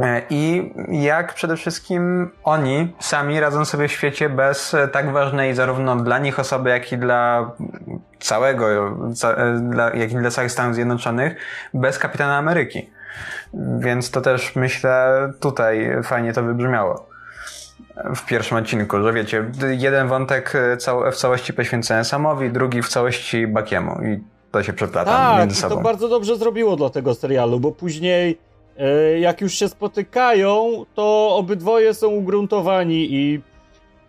E, 0.01 0.23
I 0.31 0.73
jak 0.89 1.35
przede 1.35 1.57
wszystkim 1.57 2.31
oni 2.45 2.95
sami 3.01 3.41
radzą 3.41 3.65
sobie 3.65 3.89
w 3.89 3.93
świecie 3.93 4.29
bez 4.29 4.75
e, 4.75 4.89
tak 4.89 5.13
ważnej 5.13 5.55
zarówno 5.55 5.97
dla 5.97 6.19
nich 6.19 6.39
osoby, 6.39 6.71
jak 6.71 6.93
i 6.93 6.99
dla 6.99 7.51
całego, 8.19 8.97
ca, 9.15 9.37
e, 9.37 9.99
jak 9.99 10.13
i 10.13 10.15
dla 10.15 10.31
całych 10.31 10.53
Stanów 10.53 10.75
Zjednoczonych, 10.75 11.37
bez 11.75 11.99
Kapitana 11.99 12.37
Ameryki. 12.37 12.91
Więc 13.79 14.11
to 14.11 14.21
też 14.21 14.57
myślę 14.57 15.33
tutaj 15.41 15.91
fajnie 16.03 16.33
to 16.33 16.43
wybrzmiało 16.43 17.09
w 18.15 18.27
pierwszym 18.27 18.57
odcinku, 18.57 19.03
że 19.03 19.13
wiecie, 19.13 19.45
jeden 19.71 20.09
wątek 20.09 20.53
w 21.13 21.17
całości 21.17 21.53
poświęcony 21.53 22.05
Samowi, 22.05 22.51
drugi 22.51 22.83
w 22.83 22.89
całości 22.89 23.47
Bakiemu 23.47 24.03
i 24.03 24.25
to 24.53 24.63
się 24.63 24.73
przeplata 24.73 25.11
Tak, 25.11 25.39
między 25.39 25.57
sobą. 25.57 25.77
to 25.77 25.83
bardzo 25.83 26.09
dobrze 26.09 26.37
zrobiło 26.37 26.77
dla 26.77 26.91
tego 26.91 27.15
serialu, 27.15 27.61
bo 27.61 27.73
później 27.73 28.39
jak 29.21 29.41
już 29.41 29.55
się 29.55 29.69
spotykają, 29.69 30.85
to 30.95 31.37
obydwoje 31.37 31.95
są 31.95 32.09
ugruntowani 32.09 33.15
i 33.15 33.41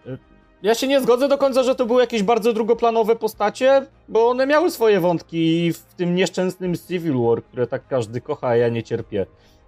e, 0.07 0.17
ja 0.63 0.75
się 0.75 0.87
nie 0.87 1.01
zgodzę 1.01 1.27
do 1.27 1.37
końca, 1.37 1.63
że 1.63 1.75
to 1.75 1.85
były 1.85 2.01
jakieś 2.01 2.23
bardzo 2.23 2.53
drugoplanowe 2.53 3.15
postacie, 3.15 3.85
bo 4.07 4.29
one 4.29 4.47
miały 4.47 4.71
swoje 4.71 4.99
wątki 4.99 5.73
w 5.73 5.93
tym 5.93 6.15
nieszczęsnym 6.15 6.75
Civil 6.87 7.17
War, 7.17 7.43
które 7.43 7.67
tak 7.67 7.87
każdy 7.87 8.21
kocha, 8.21 8.47
a 8.47 8.55
ja 8.55 8.69
nie 8.69 8.83
cierpię. 8.83 9.25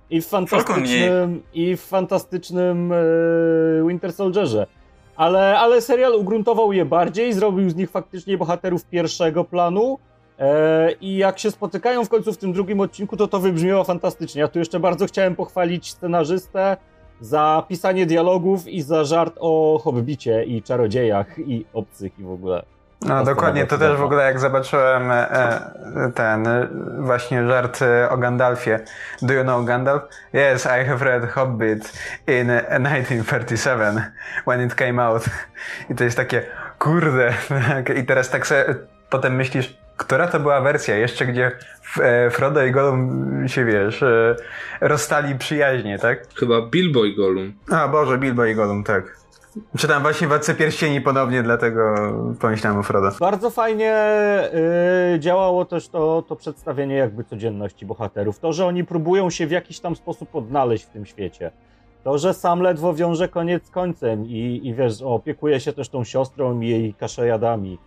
I 0.10 0.22
w 0.22 0.28
fantastycznym, 0.28 1.44
i 1.54 1.76
w 1.76 1.82
fantastycznym 1.82 2.92
e, 2.92 2.96
Winter 3.88 4.14
Soldierze. 4.14 4.68
Ale, 5.16 5.60
ale 5.60 5.82
serial 5.82 6.16
ugruntował 6.16 6.74
je 6.74 6.86
bardziej, 6.86 7.34
zrobił 7.34 7.70
z 7.70 7.76
nich 7.76 7.90
faktycznie 7.90 8.38
bohaterów 8.38 8.86
pierwszego 8.86 9.44
planu. 9.44 10.00
E, 10.40 10.92
I 10.92 11.18
jak 11.18 11.40
się 11.40 11.52
spotykają 11.52 12.06
w 12.06 12.10
końcu 12.10 12.34
w 12.34 12.38
tym 12.38 12.54
drugim 12.54 12.80
odcinku, 12.80 13.18
to 13.18 13.28
to 13.28 13.40
wybrzmiało 13.40 13.84
fantastycznie. 13.84 14.42
Ja 14.42 14.48
tu 14.48 14.60
jeszcze 14.60 14.80
bardzo 14.80 15.06
chciałem 15.06 15.36
pochwalić 15.36 15.92
scenarzystę 15.92 16.78
za 17.22 17.64
pisanie 17.68 18.06
dialogów 18.06 18.68
i 18.68 18.82
za 18.82 19.04
żart 19.04 19.34
o 19.40 19.80
hobbicie 19.84 20.44
i 20.44 20.64
czarodziejach 20.64 21.40
i 21.40 21.66
obcych 21.74 22.20
i 22.20 22.24
w 22.24 22.32
ogóle. 22.32 22.64
No 23.02 23.24
dokładnie, 23.24 23.68
to 23.68 23.78
też 23.78 23.98
w 23.98 24.04
ogóle 24.04 24.24
jak 24.24 24.40
zobaczyłem 24.40 25.12
e, 25.12 26.12
ten 26.16 26.48
e, 26.48 26.68
właśnie 27.00 27.48
żart 27.48 27.80
o 28.10 28.18
Gandalfie. 28.18 28.80
Do 29.22 29.34
you 29.34 29.44
know 29.44 29.66
Gandalf? 29.66 30.04
Yes, 30.34 30.66
I 30.66 30.86
have 30.86 31.06
read 31.06 31.32
Hobbit 31.32 31.94
in 32.28 32.50
e, 32.50 32.62
1937 32.62 34.02
when 34.48 34.66
it 34.66 34.76
came 34.76 35.04
out. 35.04 35.26
I 35.90 35.96
to 35.96 36.04
jest 36.04 36.18
takie, 36.18 36.42
kurde. 36.80 37.34
I 38.02 38.04
teraz 38.06 38.30
tak 38.30 38.48
sobie 38.48 38.66
potem 39.10 39.36
myślisz, 39.36 39.78
która 40.00 40.28
to 40.28 40.40
była 40.40 40.62
wersja 40.62 40.98
jeszcze, 40.98 41.26
gdzie 41.26 41.52
e, 42.02 42.30
Frodo 42.30 42.64
i 42.64 42.72
Gollum 42.72 43.44
się, 43.48 43.66
wiesz, 43.66 44.04
e, 44.04 44.36
rozstali 44.82 45.36
przyjaźnie, 45.36 46.00
tak? 46.00 46.28
Chyba 46.36 46.62
Bilbo 46.62 47.06
i 47.06 47.16
Gollum. 47.16 47.54
A 47.72 47.88
Boże, 47.88 48.18
Bilbo 48.18 48.46
i 48.46 48.56
Gollum, 48.56 48.84
tak. 48.84 49.20
Czytam 49.78 50.02
właśnie 50.02 50.28
Władcę 50.28 50.56
Pierścieni 50.56 51.02
ponownie, 51.02 51.44
dlatego 51.44 51.96
pomyślałem 52.40 52.80
o 52.80 52.84
Frodo. 52.84 53.12
Bardzo 53.20 53.50
fajnie 53.50 53.94
y, 55.16 55.20
działało 55.20 55.66
też 55.66 55.90
to, 55.90 56.24
to 56.28 56.36
przedstawienie 56.36 56.96
jakby 56.96 57.24
codzienności 57.24 57.86
bohaterów. 57.86 58.40
To, 58.40 58.54
że 58.54 58.66
oni 58.66 58.84
próbują 58.84 59.30
się 59.30 59.48
w 59.48 59.52
jakiś 59.52 59.80
tam 59.80 59.96
sposób 59.96 60.36
odnaleźć 60.36 60.86
w 60.86 60.90
tym 60.90 61.06
świecie. 61.06 61.52
To, 62.04 62.18
że 62.18 62.34
sam 62.34 62.62
ledwo 62.62 62.94
wiąże 62.94 63.28
koniec 63.28 63.66
z 63.66 63.70
końcem 63.70 64.26
i, 64.26 64.62
i 64.64 64.74
wiesz, 64.74 65.02
opiekuje 65.02 65.60
się 65.60 65.74
też 65.74 65.90
tą 65.90 66.04
siostrą 66.04 66.62
i 66.62 66.68
jej 66.68 66.94
kaszojadami. 66.94 67.78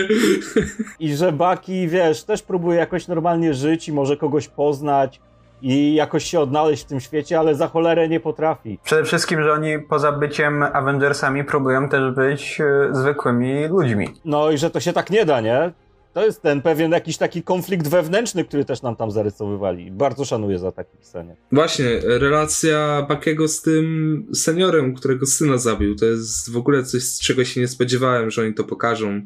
I 1.00 1.16
że 1.16 1.32
Baki, 1.32 1.88
wiesz, 1.88 2.24
też 2.24 2.42
próbuje 2.42 2.78
jakoś 2.78 3.08
normalnie 3.08 3.54
żyć 3.54 3.88
i 3.88 3.92
może 3.92 4.16
kogoś 4.16 4.48
poznać 4.48 5.20
i 5.62 5.94
jakoś 5.94 6.24
się 6.24 6.40
odnaleźć 6.40 6.82
w 6.84 6.86
tym 6.86 7.00
świecie, 7.00 7.38
ale 7.38 7.54
za 7.54 7.68
cholerę 7.68 8.08
nie 8.08 8.20
potrafi. 8.20 8.78
Przede 8.84 9.04
wszystkim, 9.04 9.42
że 9.42 9.52
oni 9.52 9.78
poza 9.78 10.12
byciem 10.12 10.62
Avengersami 10.62 11.44
próbują 11.44 11.88
też 11.88 12.14
być 12.14 12.60
e, 12.60 12.94
zwykłymi 12.94 13.68
ludźmi. 13.68 14.08
No 14.24 14.50
i 14.50 14.58
że 14.58 14.70
to 14.70 14.80
się 14.80 14.92
tak 14.92 15.10
nie 15.10 15.24
da, 15.24 15.40
nie? 15.40 15.72
To 16.14 16.24
jest 16.24 16.42
ten 16.42 16.62
pewien 16.62 16.92
jakiś 16.92 17.16
taki 17.16 17.42
konflikt 17.42 17.88
wewnętrzny, 17.88 18.44
który 18.44 18.64
też 18.64 18.82
nam 18.82 18.96
tam 18.96 19.10
zarysowywali. 19.10 19.90
Bardzo 19.90 20.24
szanuję 20.24 20.58
za 20.58 20.72
takie 20.72 20.96
pisanie. 20.98 21.36
Właśnie, 21.52 22.00
relacja 22.04 23.06
Bakiego 23.08 23.48
z 23.48 23.62
tym 23.62 24.26
seniorem, 24.34 24.94
którego 24.94 25.26
syna 25.26 25.58
zabił, 25.58 25.96
to 25.96 26.06
jest 26.06 26.50
w 26.50 26.56
ogóle 26.56 26.84
coś, 26.84 27.02
z 27.02 27.20
czego 27.20 27.44
się 27.44 27.60
nie 27.60 27.68
spodziewałem, 27.68 28.30
że 28.30 28.42
oni 28.42 28.54
to 28.54 28.64
pokażą, 28.64 29.22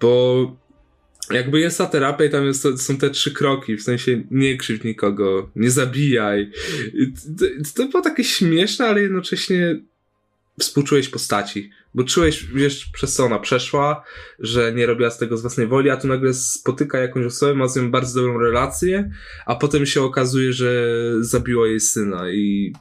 bo 0.00 0.56
jakby 1.30 1.60
jest 1.60 1.78
ta 1.78 1.86
terapia 1.86 2.24
i 2.24 2.30
tam 2.30 2.46
jest, 2.46 2.82
są 2.82 2.96
te 2.96 3.10
trzy 3.10 3.32
kroki, 3.32 3.76
w 3.76 3.82
sensie 3.82 4.22
nie 4.30 4.56
krzywdź 4.56 4.84
nikogo, 4.84 5.50
nie 5.56 5.70
zabijaj. 5.70 6.50
To, 7.38 7.46
to 7.76 7.88
było 7.88 8.02
takie 8.02 8.24
śmieszne, 8.24 8.86
ale 8.86 9.02
jednocześnie 9.02 9.80
współczułeś 10.60 11.08
postaci, 11.08 11.70
bo 11.94 12.04
czułeś, 12.04 12.44
wiesz, 12.44 12.86
przez 12.86 13.14
co 13.14 13.24
ona 13.24 13.38
przeszła, 13.38 14.04
że 14.38 14.72
nie 14.72 14.86
robiła 14.86 15.10
z 15.10 15.18
tego 15.18 15.36
z 15.36 15.40
własnej 15.40 15.66
woli, 15.66 15.90
a 15.90 15.96
tu 15.96 16.08
nagle 16.08 16.34
spotyka 16.34 16.98
jakąś 16.98 17.26
osobę, 17.26 17.54
ma 17.54 17.68
z 17.68 17.76
nią 17.76 17.90
bardzo 17.90 18.20
dobrą 18.20 18.38
relację, 18.38 19.10
a 19.46 19.54
potem 19.54 19.86
się 19.86 20.02
okazuje, 20.02 20.52
że 20.52 20.72
zabiła 21.20 21.66
jej 21.66 21.80
syna 21.80 22.30
i, 22.30 22.72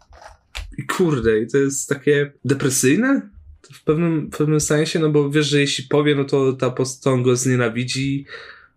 i 0.77 0.85
kurde, 0.85 1.39
i 1.39 1.47
to 1.47 1.57
jest 1.57 1.89
takie 1.89 2.31
depresyjne 2.45 3.29
w 3.73 3.83
pewnym, 3.83 4.29
w 4.33 4.37
pewnym 4.37 4.59
sensie, 4.59 4.99
no 4.99 5.09
bo 5.09 5.29
wiesz, 5.29 5.47
że 5.47 5.59
jeśli 5.59 5.83
powie, 5.83 6.15
no 6.15 6.23
to 6.23 6.53
ta 6.53 6.69
postać 6.69 7.21
go 7.21 7.35
znienawidzi, 7.35 8.25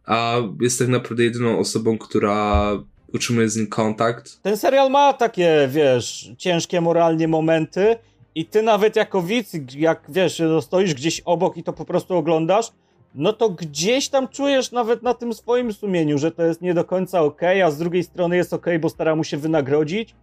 a 0.06 0.36
jest 0.60 0.78
tak 0.78 0.88
naprawdę 0.88 1.24
jedyną 1.24 1.58
osobą, 1.58 1.98
która 1.98 2.70
utrzymuje 3.14 3.48
z 3.48 3.56
nim 3.56 3.66
kontakt. 3.66 4.42
Ten 4.42 4.56
serial 4.56 4.90
ma 4.90 5.12
takie, 5.12 5.68
wiesz, 5.72 6.30
ciężkie 6.38 6.80
moralnie 6.80 7.28
momenty 7.28 7.96
i 8.34 8.46
ty 8.46 8.62
nawet 8.62 8.96
jako 8.96 9.22
widz, 9.22 9.52
jak 9.76 10.02
wiesz, 10.08 10.42
stoisz 10.60 10.94
gdzieś 10.94 11.20
obok 11.20 11.56
i 11.56 11.62
to 11.62 11.72
po 11.72 11.84
prostu 11.84 12.16
oglądasz, 12.16 12.72
no 13.14 13.32
to 13.32 13.50
gdzieś 13.50 14.08
tam 14.08 14.28
czujesz 14.28 14.72
nawet 14.72 15.02
na 15.02 15.14
tym 15.14 15.34
swoim 15.34 15.72
sumieniu, 15.72 16.18
że 16.18 16.30
to 16.30 16.42
jest 16.42 16.62
nie 16.62 16.74
do 16.74 16.84
końca 16.84 17.22
ok, 17.22 17.40
a 17.64 17.70
z 17.70 17.78
drugiej 17.78 18.04
strony 18.04 18.36
jest 18.36 18.52
ok, 18.52 18.66
bo 18.80 18.88
stara 18.88 19.16
mu 19.16 19.24
się 19.24 19.36
wynagrodzić 19.36 20.14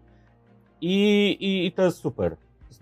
i, 0.82 1.38
i, 1.40 1.66
i 1.66 1.72
to 1.72 1.82
jest 1.82 1.98
super. 1.98 2.36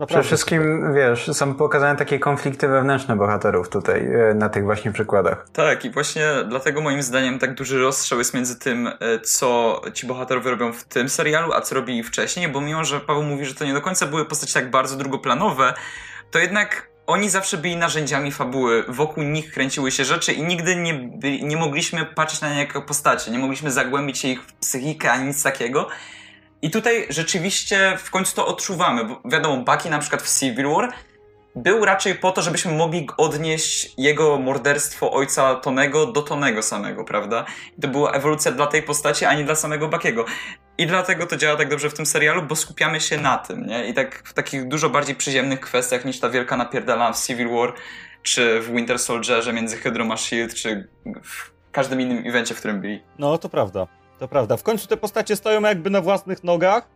Przede 0.08 0.24
wszystkim, 0.24 0.62
super. 0.62 0.94
wiesz, 0.96 1.38
są 1.38 1.54
pokazane 1.54 1.96
takie 1.96 2.20
konflikty 2.20 2.68
wewnętrzne 2.68 3.16
bohaterów 3.16 3.70
tutaj, 3.70 4.08
e, 4.14 4.34
na 4.34 4.50
tych 4.50 4.64
właśnie 4.64 4.92
przykładach. 4.92 5.50
Tak, 5.54 5.86
i 5.86 5.90
właśnie 5.90 6.26
dlatego 6.50 6.82
moim 6.82 7.04
zdaniem 7.04 7.40
tak 7.40 7.56
duży 7.56 7.80
rozstrzał 7.80 8.20
jest 8.20 8.34
między 8.34 8.60
tym, 8.60 8.88
e, 8.88 8.94
co 9.24 9.82
ci 9.94 10.08
bohaterowie 10.08 10.52
robią 10.52 10.74
w 10.74 10.84
tym 10.84 11.10
serialu, 11.10 11.54
a 11.54 11.62
co 11.62 11.76
robili 11.76 12.04
wcześniej, 12.04 12.48
bo 12.48 12.62
mimo, 12.62 12.84
że 12.84 13.00
Paweł 13.00 13.24
mówi, 13.24 13.46
że 13.46 13.56
to 13.56 13.66
nie 13.66 13.74
do 13.74 13.82
końca 13.82 14.06
były 14.06 14.26
postaci 14.26 14.54
tak 14.54 14.72
bardzo 14.72 14.96
drugoplanowe, 14.96 15.74
to 16.32 16.40
jednak 16.40 16.90
oni 17.08 17.30
zawsze 17.30 17.58
byli 17.58 17.78
narzędziami 17.78 18.32
fabuły, 18.32 18.84
wokół 18.88 19.24
nich 19.24 19.52
kręciły 19.54 19.92
się 19.92 20.06
rzeczy 20.06 20.34
i 20.34 20.44
nigdy 20.44 20.76
nie, 20.76 20.94
byli, 20.94 21.46
nie 21.46 21.58
mogliśmy 21.58 22.06
patrzeć 22.06 22.42
na 22.42 22.54
nie 22.54 22.60
jako 22.60 22.82
postacie, 22.82 23.32
nie 23.32 23.40
mogliśmy 23.40 23.72
zagłębić 23.72 24.18
się 24.18 24.28
ich 24.28 24.44
w 24.44 24.54
psychikę 24.54 25.12
ani 25.12 25.28
nic 25.28 25.44
takiego. 25.44 25.88
I 26.62 26.72
tutaj 26.72 27.06
rzeczywiście 27.10 27.98
w 27.98 28.12
końcu 28.12 28.36
to 28.36 28.48
odczuwamy. 28.48 29.06
Bo 29.06 29.22
wiadomo, 29.26 29.58
Bucky 29.58 29.90
na 29.90 30.00
przykład 30.00 30.22
w 30.22 30.40
Civil 30.40 30.68
War 30.68 30.94
był 31.56 31.86
raczej 31.86 32.16
po 32.16 32.32
to, 32.32 32.42
żebyśmy 32.42 32.72
mogli 32.72 33.08
odnieść 33.18 33.94
jego 33.98 34.38
morderstwo 34.38 35.12
ojca 35.12 35.56
Tonego 35.56 36.06
do 36.06 36.22
Tonego 36.22 36.62
samego, 36.62 37.04
prawda? 37.04 37.46
I 37.78 37.82
to 37.82 37.88
była 37.88 38.12
ewolucja 38.12 38.52
dla 38.52 38.68
tej 38.68 38.84
postaci, 38.84 39.26
a 39.26 39.34
nie 39.34 39.44
dla 39.44 39.56
samego 39.56 39.88
Buckiego. 39.88 40.26
I 40.78 40.88
dlatego 40.88 41.28
to 41.28 41.38
działa 41.38 41.58
tak 41.58 41.70
dobrze 41.70 41.90
w 41.90 41.94
tym 41.94 42.06
serialu, 42.06 42.44
bo 42.44 42.56
skupiamy 42.56 43.02
się 43.02 43.18
na 43.18 43.38
tym, 43.38 43.66
nie? 43.66 43.88
I 43.88 43.94
tak 43.94 44.22
w 44.26 44.34
takich 44.34 44.68
dużo 44.68 44.90
bardziej 44.90 45.16
przyziemnych 45.16 45.60
kwestiach 45.60 46.06
niż 46.06 46.20
ta 46.20 46.30
wielka 46.30 46.58
napierdala 46.58 47.14
w 47.14 47.26
Civil 47.26 47.50
War, 47.50 47.74
czy 48.24 48.60
w 48.60 48.72
Winter 48.72 49.00
Soldierze 49.00 49.54
między 49.54 49.78
Hydro 49.78 50.06
a 50.12 50.18
Shield, 50.18 50.56
czy 50.56 50.88
w 51.24 51.52
każdym 51.72 52.02
innym 52.02 52.28
evencie, 52.28 52.56
w 52.56 52.60
którym 52.60 52.82
byli. 52.82 53.04
No, 53.20 53.38
to 53.38 53.50
prawda. 53.50 53.88
To 54.20 54.28
prawda. 54.28 54.58
W 54.58 54.64
końcu 54.64 54.88
te 54.88 54.98
postacie 54.98 55.36
stoją 55.36 55.62
jakby 55.62 55.90
na 55.90 56.02
własnych 56.02 56.44
nogach 56.44 56.88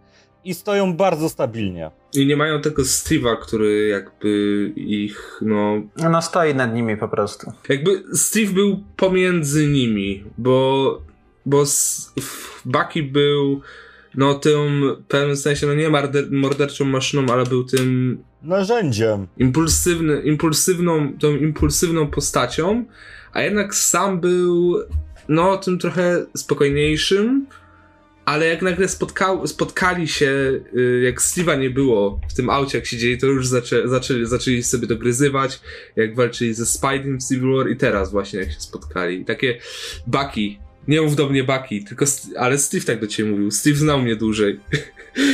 i 0.45 0.53
stoją 0.53 0.93
bardzo 0.93 1.29
stabilnie. 1.29 1.91
I 2.13 2.25
nie 2.25 2.37
mają 2.37 2.61
tego 2.61 2.81
Steve'a, 2.81 3.37
który 3.41 3.87
jakby 3.87 4.71
ich, 4.75 5.39
no... 5.41 5.81
No 5.97 6.21
stoi 6.21 6.55
nad 6.55 6.73
nimi 6.73 6.97
po 6.97 7.07
prostu. 7.07 7.51
Jakby 7.69 8.03
Steve 8.13 8.51
był 8.53 8.83
pomiędzy 8.97 9.67
nimi, 9.67 10.23
bo, 10.37 11.01
bo 11.45 11.63
Bucky 12.65 13.03
był 13.03 13.61
no 14.15 14.33
tym 14.33 14.95
w 15.03 15.07
pewnym 15.07 15.37
sensie, 15.37 15.67
no 15.67 15.73
nie 15.73 15.89
morder, 15.89 16.31
morderczą 16.31 16.85
maszyną, 16.85 17.33
ale 17.33 17.45
był 17.45 17.63
tym 17.63 18.17
narzędziem. 18.41 19.27
Impulsywny, 19.37 20.21
impulsywną, 20.21 21.13
tą 21.19 21.35
impulsywną 21.35 22.07
postacią, 22.07 22.85
a 23.33 23.41
jednak 23.41 23.75
sam 23.75 24.19
był 24.19 24.75
no, 25.29 25.57
tym 25.57 25.79
trochę 25.79 26.25
spokojniejszym, 26.37 27.45
ale 28.25 28.47
jak 28.47 28.61
nagle 28.61 28.87
spotkał, 28.87 29.47
spotkali 29.47 30.07
się, 30.07 30.59
y, 30.77 31.01
jak 31.05 31.19
Steve'a 31.19 31.59
nie 31.59 31.69
było 31.69 32.19
w 32.29 32.33
tym 32.33 32.49
aucie, 32.49 32.77
jak 32.77 32.87
siedzieli, 32.87 33.17
to 33.17 33.25
już 33.25 33.47
zaczę, 33.47 33.87
zaczęli, 33.87 34.25
zaczęli 34.25 34.63
sobie 34.63 34.87
dogryzywać, 34.87 35.59
jak 35.95 36.15
walczyli 36.15 36.53
ze 36.53 36.65
Spidey 36.65 37.17
w 37.17 37.27
Civil 37.27 37.57
War 37.57 37.69
i 37.69 37.77
teraz 37.77 38.11
właśnie 38.11 38.39
jak 38.39 38.51
się 38.51 38.59
spotkali. 38.59 39.21
I 39.21 39.25
takie 39.25 39.57
Bucky, 40.07 40.57
nie 40.87 41.01
mów 41.01 41.15
do 41.15 41.29
mnie 41.29 41.43
Bucky, 41.43 41.83
tylko, 41.87 42.05
ale 42.37 42.57
Steve 42.57 42.85
tak 42.85 43.01
do 43.01 43.07
ciebie 43.07 43.31
mówił. 43.31 43.51
Steve 43.51 43.75
znał 43.75 44.01
mnie 44.01 44.15
dłużej. 44.15 44.59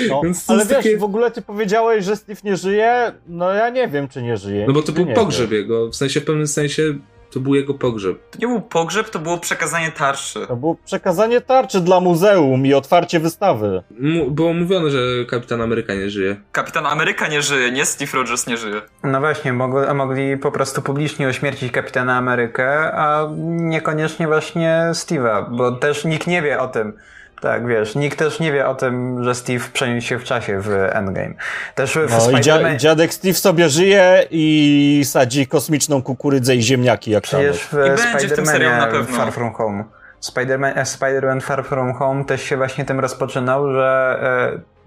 No, 0.10 0.22
ale 0.48 0.66
wiesz, 0.66 0.78
takie... 0.78 0.98
w 0.98 1.04
ogóle 1.04 1.32
ty 1.32 1.42
powiedziałeś, 1.42 2.06
że 2.06 2.16
Steve 2.16 2.42
nie 2.44 2.58
żyje, 2.58 3.12
no 3.28 3.54
ja 3.54 3.70
nie 3.70 3.88
wiem, 3.88 4.08
czy 4.08 4.22
nie 4.22 4.38
żyje. 4.38 4.66
No 4.68 4.74
bo 4.74 4.82
to 4.82 4.92
był 4.92 5.06
pogrzeb 5.06 5.52
jego, 5.52 5.90
w 5.90 5.96
sensie, 5.96 6.22
w 6.22 6.26
pewnym 6.26 6.48
sensie 6.48 7.00
to 7.32 7.40
był 7.40 7.56
jego 7.56 7.74
pogrzeb. 7.74 8.18
To 8.32 8.38
nie 8.40 8.48
był 8.48 8.62
pogrzeb, 8.62 9.10
to 9.10 9.20
było 9.20 9.38
przekazanie 9.38 9.92
tarczy. 9.92 10.48
To 10.48 10.56
było 10.56 10.76
przekazanie 10.86 11.42
tarczy 11.42 11.82
dla 11.82 12.00
muzeum 12.00 12.66
i 12.66 12.74
otwarcie 12.74 13.20
wystawy. 13.20 13.84
M 14.00 14.36
było 14.36 14.54
mówione, 14.54 14.90
że 14.90 15.00
Kapitan 15.30 15.62
Ameryka 15.62 15.94
nie 15.94 16.10
żyje. 16.10 16.36
Kapitan 16.52 16.86
Ameryka 16.86 17.28
nie 17.28 17.42
żyje, 17.42 17.72
nie 17.72 17.86
Steve 17.86 18.12
Rogers 18.14 18.48
nie 18.48 18.58
żyje. 18.58 18.82
No 19.04 19.20
właśnie, 19.20 19.54
mogli, 19.54 19.94
mogli 19.96 20.38
po 20.38 20.52
prostu 20.52 20.82
publicznie 20.82 21.28
ośmiercić 21.28 21.72
Kapitana 21.72 22.18
Amerykę, 22.18 22.92
a 22.94 23.28
niekoniecznie 23.46 24.28
właśnie 24.28 24.90
Steve'a, 24.92 25.58
bo 25.58 25.72
też 25.72 26.06
nikt 26.06 26.28
nie 26.28 26.42
wie 26.42 26.60
o 26.60 26.68
tym. 26.68 26.94
Tak, 27.42 27.68
wiesz, 27.68 27.96
nikt 27.96 28.20
też 28.20 28.40
nie 28.40 28.52
wie 28.52 28.68
o 28.68 28.76
tym, 28.76 29.24
że 29.24 29.36
Steve 29.36 29.66
przeniósł 29.74 30.08
się 30.08 30.20
w 30.20 30.24
czasie 30.24 30.60
w 30.62 30.70
Endgame. 30.70 31.34
Też 31.76 31.94
w 31.94 32.32
no 32.32 32.40
i 32.40 32.42
dzia 32.42 32.76
dziadek 32.76 33.14
Steve 33.14 33.34
sobie 33.34 33.70
żyje 33.70 34.26
i 34.32 35.02
sadzi 35.06 35.48
kosmiczną 35.48 36.02
kukurydzę 36.02 36.56
i 36.56 36.62
ziemniaki 36.62 37.12
jak 37.12 37.24
Przecież 37.24 37.62
w 37.62 37.74
Spider-Manie 37.74 39.06
Far 39.06 39.32
From 39.32 39.54
Home. 39.54 39.84
Spider-Man, 40.22 40.72
e, 40.76 40.86
Spider-Man 40.86 41.42
Far 41.42 41.66
From 41.66 41.94
Home 41.94 42.26
też 42.26 42.44
się 42.44 42.58
właśnie 42.58 42.86
tym 42.86 43.00
rozpoczynał, 43.00 43.74
że 43.74 44.20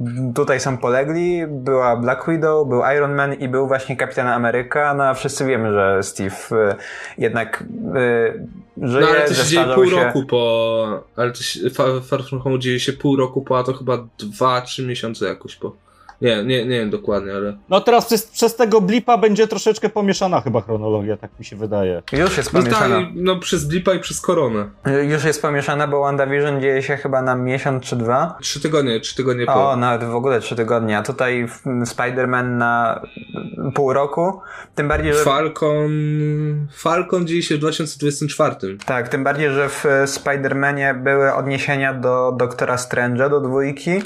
e, 0.00 0.32
tutaj 0.34 0.60
są 0.60 0.78
polegli, 0.78 1.46
była 1.46 1.96
Black 1.96 2.28
Widow, 2.28 2.68
był 2.68 2.82
Iron 2.96 3.14
Man 3.14 3.34
i 3.34 3.48
był 3.48 3.66
właśnie 3.66 3.96
Kapitan 3.96 4.28
Ameryka, 4.28 4.94
no 4.94 5.04
a 5.04 5.14
wszyscy 5.14 5.44
wiemy, 5.44 5.72
że 5.72 6.02
Steve 6.02 6.36
e, 6.52 6.74
jednak 7.18 7.64
żyje, 8.76 9.00
No 9.00 9.08
ale 9.08 9.28
to 9.28 9.34
się 9.34 9.44
dzieje 9.44 9.74
pół 9.74 9.86
się... 9.86 10.04
roku 10.04 10.26
po... 10.26 11.04
Ale 11.16 11.32
to 11.32 11.42
się, 11.42 11.60
Far 12.02 12.24
From 12.24 12.40
Home 12.40 12.58
dzieje 12.58 12.80
się 12.80 12.92
pół 12.92 13.16
roku 13.16 13.42
po, 13.42 13.58
a 13.58 13.62
to 13.62 13.72
chyba 13.72 14.08
dwa, 14.18 14.60
trzy 14.60 14.86
miesiące 14.86 15.26
jakoś 15.26 15.56
po. 15.56 15.76
Nie, 16.22 16.44
nie, 16.44 16.64
nie 16.66 16.78
wiem 16.78 16.90
dokładnie, 16.90 17.32
ale... 17.32 17.56
No 17.68 17.80
teraz 17.80 18.06
przez, 18.06 18.26
przez 18.26 18.56
tego 18.56 18.80
blipa 18.80 19.18
będzie 19.18 19.46
troszeczkę 19.46 19.88
pomieszana 19.88 20.40
chyba 20.40 20.60
chronologia, 20.60 21.16
tak 21.16 21.38
mi 21.38 21.44
się 21.44 21.56
wydaje. 21.56 22.02
Już 22.12 22.36
jest 22.36 22.50
pomieszana. 22.50 23.00
No, 23.00 23.06
tak, 23.06 23.14
no 23.14 23.36
przez 23.36 23.64
blipa 23.64 23.94
i 23.94 23.98
przez 23.98 24.20
koronę. 24.20 24.70
Już 25.02 25.24
jest 25.24 25.42
pomieszana, 25.42 25.86
bo 25.86 26.00
WandaVision 26.00 26.60
dzieje 26.60 26.82
się 26.82 26.96
chyba 26.96 27.22
na 27.22 27.34
miesiąc 27.34 27.84
czy 27.84 27.96
dwa. 27.96 28.38
Trzy 28.40 28.60
tygodnie, 28.60 29.00
trzy 29.00 29.16
tygodnie 29.16 29.46
po. 29.46 29.70
O, 29.70 29.76
nawet 29.76 30.04
w 30.04 30.14
ogóle 30.14 30.40
trzy 30.40 30.56
tygodnie, 30.56 30.98
a 30.98 31.02
tutaj 31.02 31.46
Spider-Man 31.66 32.44
na 32.44 33.02
pół 33.74 33.92
roku. 33.92 34.40
Tym 34.74 34.88
bardziej, 34.88 35.12
że... 35.14 35.18
Falcon... 35.18 35.90
Falcon 36.72 37.26
dzieje 37.26 37.42
się 37.42 37.54
w 37.54 37.58
2024. 37.58 38.76
Tak, 38.86 39.08
tym 39.08 39.24
bardziej, 39.24 39.50
że 39.50 39.68
w 39.68 39.84
Spider-Manie 40.06 40.94
były 40.94 41.34
odniesienia 41.34 41.94
do 41.94 42.32
Doktora 42.38 42.76
Strange'a, 42.76 43.30
do 43.30 43.40
dwójki. 43.40 44.02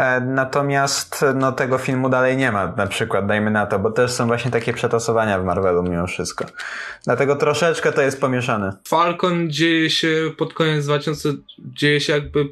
E, 0.00 0.20
natomiast 0.20 1.24
no, 1.34 1.52
tego 1.52 1.78
filmu 1.78 2.08
dalej 2.08 2.36
nie 2.36 2.52
ma, 2.52 2.66
na 2.76 2.86
przykład, 2.86 3.26
dajmy 3.26 3.50
na 3.50 3.66
to, 3.66 3.78
bo 3.78 3.90
też 3.90 4.10
są 4.10 4.26
właśnie 4.26 4.50
takie 4.50 4.72
przetasowania 4.72 5.38
w 5.38 5.44
Marvelu 5.44 5.82
mimo 5.82 6.06
wszystko. 6.06 6.44
Dlatego 7.04 7.36
troszeczkę 7.36 7.92
to 7.92 8.02
jest 8.02 8.20
pomieszane. 8.20 8.76
Falcon 8.88 9.50
dzieje 9.50 9.90
się 9.90 10.30
pod 10.38 10.54
koniec 10.54 10.84
2000, 10.84 11.28
dzieje 11.58 12.00
się 12.00 12.12
jakby 12.12 12.48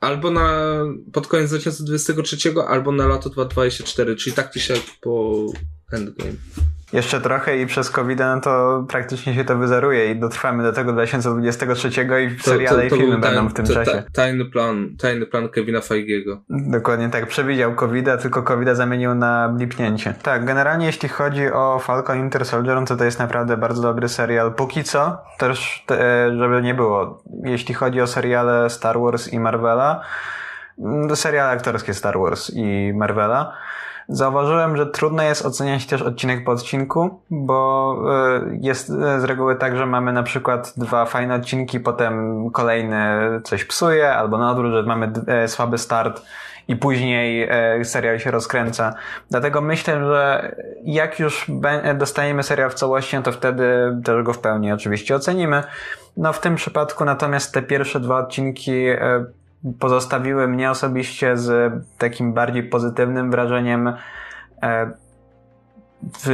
albo 0.00 0.30
na 0.30 0.78
pod 1.12 1.26
koniec 1.26 1.50
2023, 1.50 2.36
albo 2.68 2.92
na 2.92 3.06
lato 3.06 3.30
2024, 3.30 4.16
czyli 4.16 4.36
tak 4.36 4.50
czy 4.50 4.60
siak 4.60 4.80
po 5.00 5.46
Endgame 5.94 6.36
jeszcze 6.94 7.20
trochę 7.20 7.58
i 7.58 7.66
przez 7.66 7.90
covid 7.90 8.18
no 8.18 8.40
to 8.40 8.84
praktycznie 8.88 9.34
się 9.34 9.44
to 9.44 9.56
wyzeruje 9.56 10.10
i 10.10 10.16
dotrwamy 10.16 10.62
do 10.62 10.72
tego 10.72 10.92
2023 10.92 11.88
i 11.88 12.40
seriale 12.40 12.82
to, 12.82 12.88
to, 12.88 12.96
i 12.96 12.98
filmy 12.98 13.18
będą 13.18 13.48
w 13.48 13.54
tym 13.54 13.66
czasie. 13.66 14.02
Tajny 14.12 14.44
plan, 14.44 14.96
tajny 14.98 15.26
plan 15.26 15.48
Kevina 15.48 15.80
Feigiego. 15.80 16.40
Dokładnie 16.50 17.08
tak, 17.08 17.26
przewidział 17.26 17.74
covid 17.74 18.06
tylko 18.22 18.42
covid 18.42 18.68
zamienił 18.72 19.14
na 19.14 19.48
blipnięcie. 19.48 20.14
Tak, 20.22 20.44
generalnie 20.44 20.86
jeśli 20.86 21.08
chodzi 21.08 21.52
o 21.52 21.78
Falcon 21.78 22.18
Inter 22.18 22.44
Soldier, 22.44 22.84
to 22.86 22.96
to 22.96 23.04
jest 23.04 23.18
naprawdę 23.18 23.56
bardzo 23.56 23.82
dobry 23.82 24.08
serial. 24.08 24.54
Póki 24.54 24.84
co, 24.84 25.18
też 25.38 25.84
żeby 26.38 26.62
nie 26.62 26.74
było, 26.74 27.22
jeśli 27.44 27.74
chodzi 27.74 28.00
o 28.00 28.06
seriale 28.06 28.70
Star 28.70 29.00
Wars 29.00 29.32
i 29.32 29.40
Marvela, 29.40 30.00
mm, 30.78 31.16
seriale 31.16 31.50
aktorskie 31.50 31.94
Star 31.94 32.18
Wars 32.18 32.50
i 32.54 32.92
Marvela, 32.94 33.52
Zauważyłem, 34.08 34.76
że 34.76 34.86
trudno 34.86 35.22
jest 35.22 35.46
oceniać 35.46 35.86
też 35.86 36.02
odcinek 36.02 36.44
po 36.44 36.52
odcinku, 36.52 37.20
bo 37.30 37.96
e, 38.10 38.58
jest 38.60 38.90
e, 38.90 39.20
z 39.20 39.24
reguły 39.24 39.56
tak, 39.56 39.76
że 39.76 39.86
mamy 39.86 40.12
na 40.12 40.22
przykład 40.22 40.74
dwa 40.76 41.04
fajne 41.04 41.34
odcinki, 41.34 41.80
potem 41.80 42.44
kolejny 42.50 43.00
coś 43.44 43.64
psuje, 43.64 44.14
albo 44.14 44.38
na 44.38 44.50
odwrót, 44.50 44.72
że 44.72 44.82
mamy 44.82 45.12
e, 45.26 45.48
słaby 45.48 45.78
start 45.78 46.22
i 46.68 46.76
później 46.76 47.48
serial 47.82 48.18
się 48.18 48.30
rozkręca. 48.30 48.94
Dlatego 49.30 49.60
myślę, 49.60 50.04
że 50.04 50.54
jak 50.84 51.18
już 51.20 51.50
dostaniemy 51.94 52.42
serial 52.42 52.70
w 52.70 52.74
całości, 52.74 53.16
no 53.16 53.22
to 53.22 53.32
wtedy 53.32 53.96
też 54.04 54.22
go 54.22 54.32
w 54.32 54.38
pełni 54.38 54.72
oczywiście 54.72 55.14
ocenimy. 55.16 55.62
No 56.16 56.32
w 56.32 56.40
tym 56.40 56.54
przypadku 56.54 57.04
natomiast 57.04 57.54
te 57.54 57.62
pierwsze 57.62 58.00
dwa 58.00 58.18
odcinki 58.18 58.86
pozostawiły 59.80 60.48
mnie 60.48 60.70
osobiście 60.70 61.36
z 61.36 61.72
takim 61.98 62.32
bardziej 62.32 62.62
pozytywnym 62.62 63.30
wrażeniem 63.30 63.92
e, 64.62 64.90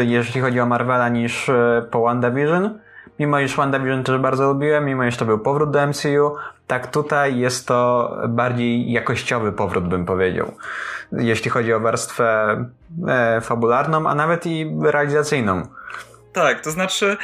jeśli 0.04 0.40
chodzi 0.40 0.60
o 0.60 0.66
Marvela 0.66 1.08
niż 1.08 1.48
e, 1.48 1.86
po 1.90 2.02
WandaVision. 2.02 2.78
Mimo 3.18 3.40
iż 3.40 3.56
WandaVision 3.56 4.04
też 4.04 4.18
bardzo 4.18 4.52
lubiłem, 4.52 4.84
mimo 4.84 5.04
iż 5.04 5.16
to 5.16 5.24
był 5.24 5.38
powrót 5.38 5.70
do 5.70 5.86
MCU, 5.86 6.34
tak 6.66 6.86
tutaj 6.86 7.38
jest 7.38 7.66
to 7.66 8.10
bardziej 8.28 8.92
jakościowy 8.92 9.52
powrót, 9.52 9.88
bym 9.88 10.04
powiedział. 10.04 10.52
Jeśli 11.12 11.50
chodzi 11.50 11.72
o 11.72 11.80
warstwę 11.80 12.56
e, 13.08 13.40
fabularną, 13.40 14.08
a 14.08 14.14
nawet 14.14 14.46
i 14.46 14.76
realizacyjną. 14.82 15.62
Tak, 16.32 16.60
to 16.60 16.70
znaczy. 16.70 17.16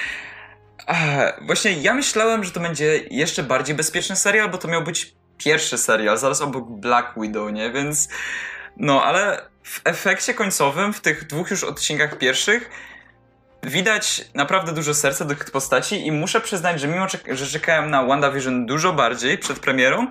właśnie 1.46 1.72
ja 1.72 1.94
myślałem, 1.94 2.44
że 2.44 2.50
to 2.50 2.60
będzie 2.60 3.00
jeszcze 3.10 3.42
bardziej 3.42 3.76
bezpieczny 3.76 4.16
serial, 4.16 4.50
bo 4.50 4.58
to 4.58 4.68
miał 4.68 4.82
być 4.82 5.16
pierwszy 5.38 5.78
serial, 5.78 6.18
zaraz 6.18 6.40
obok 6.40 6.70
Black 6.70 7.12
Widow, 7.16 7.52
nie? 7.52 7.70
Więc. 7.70 8.08
No, 8.76 9.04
ale 9.04 9.42
w 9.62 9.80
efekcie 9.84 10.34
końcowym, 10.34 10.92
w 10.92 11.00
tych 11.00 11.26
dwóch 11.26 11.50
już 11.50 11.64
odcinkach 11.64 12.18
pierwszych, 12.18 12.70
widać 13.62 14.24
naprawdę 14.34 14.72
dużo 14.72 14.94
serca 14.94 15.24
do 15.24 15.34
tych 15.34 15.50
postaci 15.50 16.06
i 16.06 16.12
muszę 16.12 16.40
przyznać, 16.40 16.80
że 16.80 16.88
mimo, 16.88 17.06
że 17.28 17.46
czekałem 17.46 17.90
na 17.90 18.04
WandaVision 18.04 18.66
dużo 18.66 18.92
bardziej 18.92 19.38
przed 19.38 19.58
premierą, 19.58 20.06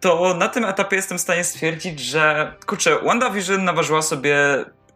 to 0.00 0.34
na 0.34 0.48
tym 0.48 0.64
etapie 0.64 0.96
jestem 0.96 1.18
w 1.18 1.20
stanie 1.20 1.44
stwierdzić, 1.44 2.00
że 2.00 2.54
kurczę, 2.66 2.98
WandaVision 3.04 3.64
naważyła 3.64 4.02
sobie 4.02 4.36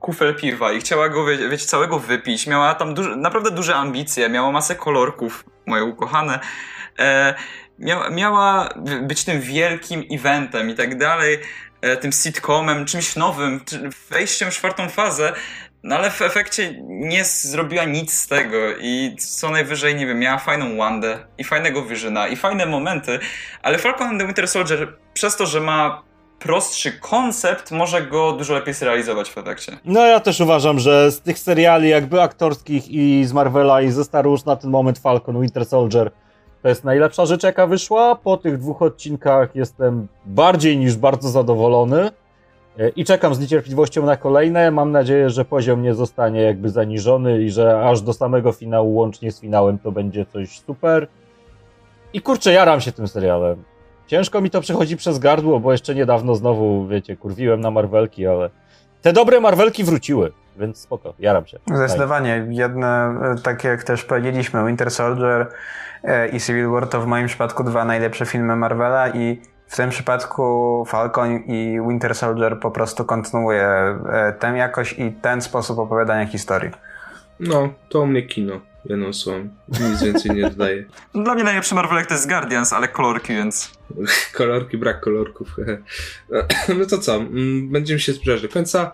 kufel 0.01 0.35
piwa 0.35 0.73
i 0.73 0.81
chciała 0.81 1.09
go, 1.09 1.27
wie, 1.27 1.49
wiecie, 1.49 1.67
całego 1.67 1.99
wypić. 1.99 2.47
Miała 2.47 2.75
tam 2.75 2.95
duże, 2.95 3.17
naprawdę 3.17 3.51
duże 3.51 3.77
ambicje, 3.77 4.29
miała 4.29 4.53
masę 4.53 4.75
kolorków, 4.75 5.45
moje 5.67 5.85
ukochane. 5.85 6.41
E, 6.99 7.35
mia, 7.79 8.11
miała 8.11 8.69
być 9.03 9.25
tym 9.25 9.41
wielkim 9.41 10.05
eventem 10.11 10.71
i 10.71 10.75
tak 10.75 10.99
dalej, 10.99 11.39
e, 11.81 11.97
tym 11.97 12.13
sitcomem, 12.13 12.85
czymś 12.85 13.17
nowym, 13.17 13.61
wejściem 14.11 14.51
w 14.51 14.55
czwartą 14.55 14.89
fazę. 14.89 15.33
No 15.83 15.97
ale 15.97 16.11
w 16.11 16.23
efekcie 16.23 16.75
nie 16.89 17.25
zrobiła 17.25 17.85
nic 17.85 18.13
z 18.13 18.27
tego 18.27 18.57
i 18.81 19.17
co 19.19 19.51
najwyżej, 19.51 19.95
nie 19.95 20.07
wiem, 20.07 20.19
miała 20.19 20.39
fajną 20.39 20.77
Wandę 20.77 21.19
i 21.39 21.45
fajnego 21.45 21.83
Visiona 21.83 22.29
i 22.29 22.37
fajne 22.37 22.67
momenty, 22.67 23.19
ale 23.63 23.79
Falcon 23.79 24.07
and 24.07 24.21
the 24.21 24.27
Winter 24.27 24.49
Soldier 24.49 24.97
przez 25.15 25.37
to, 25.37 25.47
że 25.47 25.61
ma 25.61 26.03
prostszy 26.39 26.93
koncept, 26.93 27.71
może 27.71 28.03
go 28.03 28.33
dużo 28.33 28.55
lepiej 28.55 28.75
zrealizować 28.75 29.31
w 29.31 29.39
efekcie. 29.39 29.79
No 29.85 30.07
ja 30.07 30.21
też 30.21 30.41
uważam, 30.41 30.79
że 30.79 31.11
z 31.11 31.21
tych 31.21 31.39
seriali 31.39 31.89
jakby 31.89 32.23
aktorskich 32.23 32.89
i 32.89 33.25
z 33.25 33.33
Marvela 33.33 33.83
i 33.83 33.91
ze 33.91 34.05
Star 34.05 34.29
Wars 34.29 34.45
na 34.45 34.57
ten 34.57 34.71
moment 34.71 34.99
Falcon, 34.99 35.41
Winter 35.41 35.65
Soldier 35.65 36.11
to 36.65 36.69
jest 36.69 36.85
najlepsza 36.85 37.27
rzecz 37.27 37.43
jaka 37.43 37.67
wyszła. 37.67 38.15
Po 38.15 38.37
tych 38.37 38.59
dwóch 38.59 38.83
odcinkach 38.83 39.57
jestem 39.57 40.09
bardziej 40.27 40.79
niż 40.79 40.97
bardzo 40.97 41.29
zadowolony. 41.29 42.11
E, 42.79 42.89
I 42.89 43.05
czekam 43.05 43.35
z 43.35 43.41
niecierpliwością 43.41 44.07
na 44.07 44.17
kolejne. 44.17 44.71
Mam 44.71 44.93
nadzieję, 44.93 45.31
że 45.31 45.45
poziom 45.45 45.83
nie 45.83 45.95
zostanie 45.95 46.43
jakby 46.43 46.71
zaniżony 46.71 47.43
i 47.43 47.51
że 47.51 47.89
aż 47.89 48.01
do 48.01 48.13
samego 48.13 48.53
finału, 48.53 48.95
łącznie 48.95 49.33
z 49.33 49.41
finałem, 49.41 49.79
to 49.79 49.93
będzie 49.93 50.27
coś 50.27 50.61
super. 50.61 51.07
I 52.13 52.21
kurczę, 52.21 52.53
jaram 52.53 52.81
się 52.81 52.93
tym 52.93 53.09
serialem. 53.09 53.63
Ciężko 54.07 54.41
mi 54.41 54.51
to 54.51 54.61
przechodzi 54.61 54.97
przez 54.97 55.19
gardło, 55.19 55.61
bo 55.61 55.73
jeszcze 55.73 55.95
niedawno 55.95 56.35
znowu, 56.35 56.87
wiecie, 56.87 57.17
kurwiłem 57.17 57.61
na 57.61 57.71
Marvelki, 57.71 58.27
ale 58.27 58.51
te 59.03 59.13
dobre 59.13 59.41
Marvelki 59.41 59.85
wróciły, 59.85 60.33
więc 60.57 60.79
spoko, 60.79 61.15
jaram 61.19 61.47
się. 61.47 61.59
Zdecydowanie. 61.75 62.47
Jedne, 62.51 63.15
tak 63.43 63.65
jak 63.65 63.85
też 63.85 64.05
powiedzieliśmy, 64.05 64.67
Winter 64.67 64.91
Soldier 64.91 65.47
e, 66.03 66.29
i 66.29 66.41
Civil 66.41 66.69
War 66.69 66.87
to 66.87 67.01
w 67.01 67.07
moim 67.07 67.27
przypadku 67.27 67.65
dwa 67.65 67.85
najlepsze 67.85 68.27
filmy 68.27 68.57
Marvela 68.57 69.09
i 69.09 69.41
w 69.67 69.77
tym 69.77 69.91
przypadku 69.91 70.85
Falcon 70.89 71.37
i 71.37 71.79
Winter 71.89 72.15
Soldier 72.15 72.61
po 72.61 72.71
prostu 72.71 73.05
kontynuuje 73.05 73.67
e, 73.67 74.33
tę 74.39 74.47
jakość 74.47 74.99
i 74.99 75.13
ten 75.13 75.43
sposób 75.43 75.79
opowiadania 75.79 76.27
historii. 76.27 76.71
No, 77.41 77.69
to 77.89 78.01
u 78.01 78.07
mnie 78.07 78.23
kino. 78.23 78.61
Jedną 78.85 79.13
słowem. 79.13 79.51
Nic 79.69 80.03
więcej 80.03 80.31
nie 80.31 80.43
dodaję. 80.43 80.85
Dla 81.25 81.35
mnie 81.35 81.45
najlepszy 81.45 81.75
Marvelek 81.75 82.07
to 82.07 82.15
jest 82.15 82.29
Guardians, 82.29 82.73
ale 82.73 82.89
kolorki, 82.89 83.35
więc... 83.35 83.73
kolorki, 84.35 84.79
brak 84.79 85.01
kolorków. 85.01 85.57
no 86.79 86.87
to 86.87 86.99
co? 86.99 87.15
Mm, 87.15 87.73
będziemy 87.73 88.01
się 88.01 88.13
zbliżać 88.13 88.43
do 88.43 88.49
końca. 88.49 88.93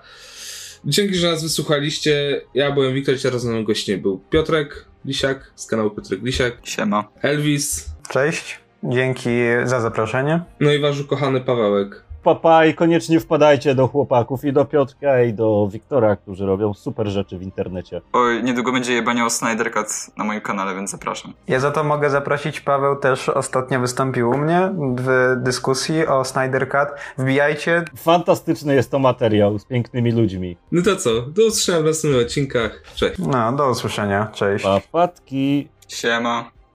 Dzięki, 0.84 1.14
że 1.14 1.30
nas 1.30 1.42
wysłuchaliście. 1.42 2.40
Ja 2.54 2.72
byłem 2.72 2.94
Wiktor, 2.94 3.14
teraz 3.22 3.44
na 3.44 3.62
gościem 3.62 4.00
był 4.00 4.18
Piotrek 4.30 4.84
Lisiak 5.04 5.52
z 5.54 5.66
kanału 5.66 5.90
Piotrek 5.90 6.22
Lisiak. 6.22 6.58
Siema. 6.64 7.08
Elvis. 7.22 7.90
Cześć. 8.10 8.60
Dzięki 8.82 9.30
za 9.64 9.80
zaproszenie. 9.80 10.40
No 10.60 10.72
i 10.72 10.78
wasz 10.78 11.00
ukochany 11.00 11.40
Pawełek. 11.40 12.09
Papa 12.22 12.66
i 12.66 12.74
koniecznie 12.74 13.20
wpadajcie 13.20 13.74
do 13.74 13.88
chłopaków 13.88 14.44
i 14.44 14.52
do 14.52 14.64
Piotrka 14.64 15.22
i 15.22 15.32
do 15.34 15.68
Wiktora, 15.72 16.16
którzy 16.16 16.46
robią 16.46 16.74
super 16.74 17.08
rzeczy 17.08 17.38
w 17.38 17.42
internecie. 17.42 18.00
Oj, 18.12 18.42
niedługo 18.42 18.72
będzie 18.72 18.92
jebanie 18.92 19.24
o 19.24 19.30
Snyder 19.30 19.72
Cut 19.72 19.86
na 20.16 20.24
moim 20.24 20.40
kanale, 20.40 20.74
więc 20.74 20.90
zapraszam. 20.90 21.32
Ja 21.48 21.60
za 21.60 21.70
to 21.70 21.84
mogę 21.84 22.10
zaprosić, 22.10 22.60
Paweł 22.60 22.96
też 22.96 23.28
ostatnio 23.28 23.80
wystąpił 23.80 24.30
u 24.30 24.38
mnie 24.38 24.70
w 24.96 25.34
dyskusji 25.36 26.06
o 26.06 26.24
Snyder 26.24 26.68
Cut. 26.68 26.88
Wbijajcie. 27.18 27.84
Fantastyczny 27.96 28.74
jest 28.74 28.90
to 28.90 28.98
materiał 28.98 29.58
z 29.58 29.64
pięknymi 29.64 30.12
ludźmi. 30.12 30.56
No 30.72 30.82
to 30.82 30.96
co, 30.96 31.22
do 31.22 31.46
usłyszenia 31.46 31.80
w 31.80 31.84
następnych 31.84 32.22
odcinkach. 32.22 32.82
Cześć. 32.94 33.18
No, 33.18 33.52
do 33.52 33.70
usłyszenia. 33.70 34.28
Cześć. 34.32 34.64
Papatki. 34.64 35.68
Siema. 35.88 36.59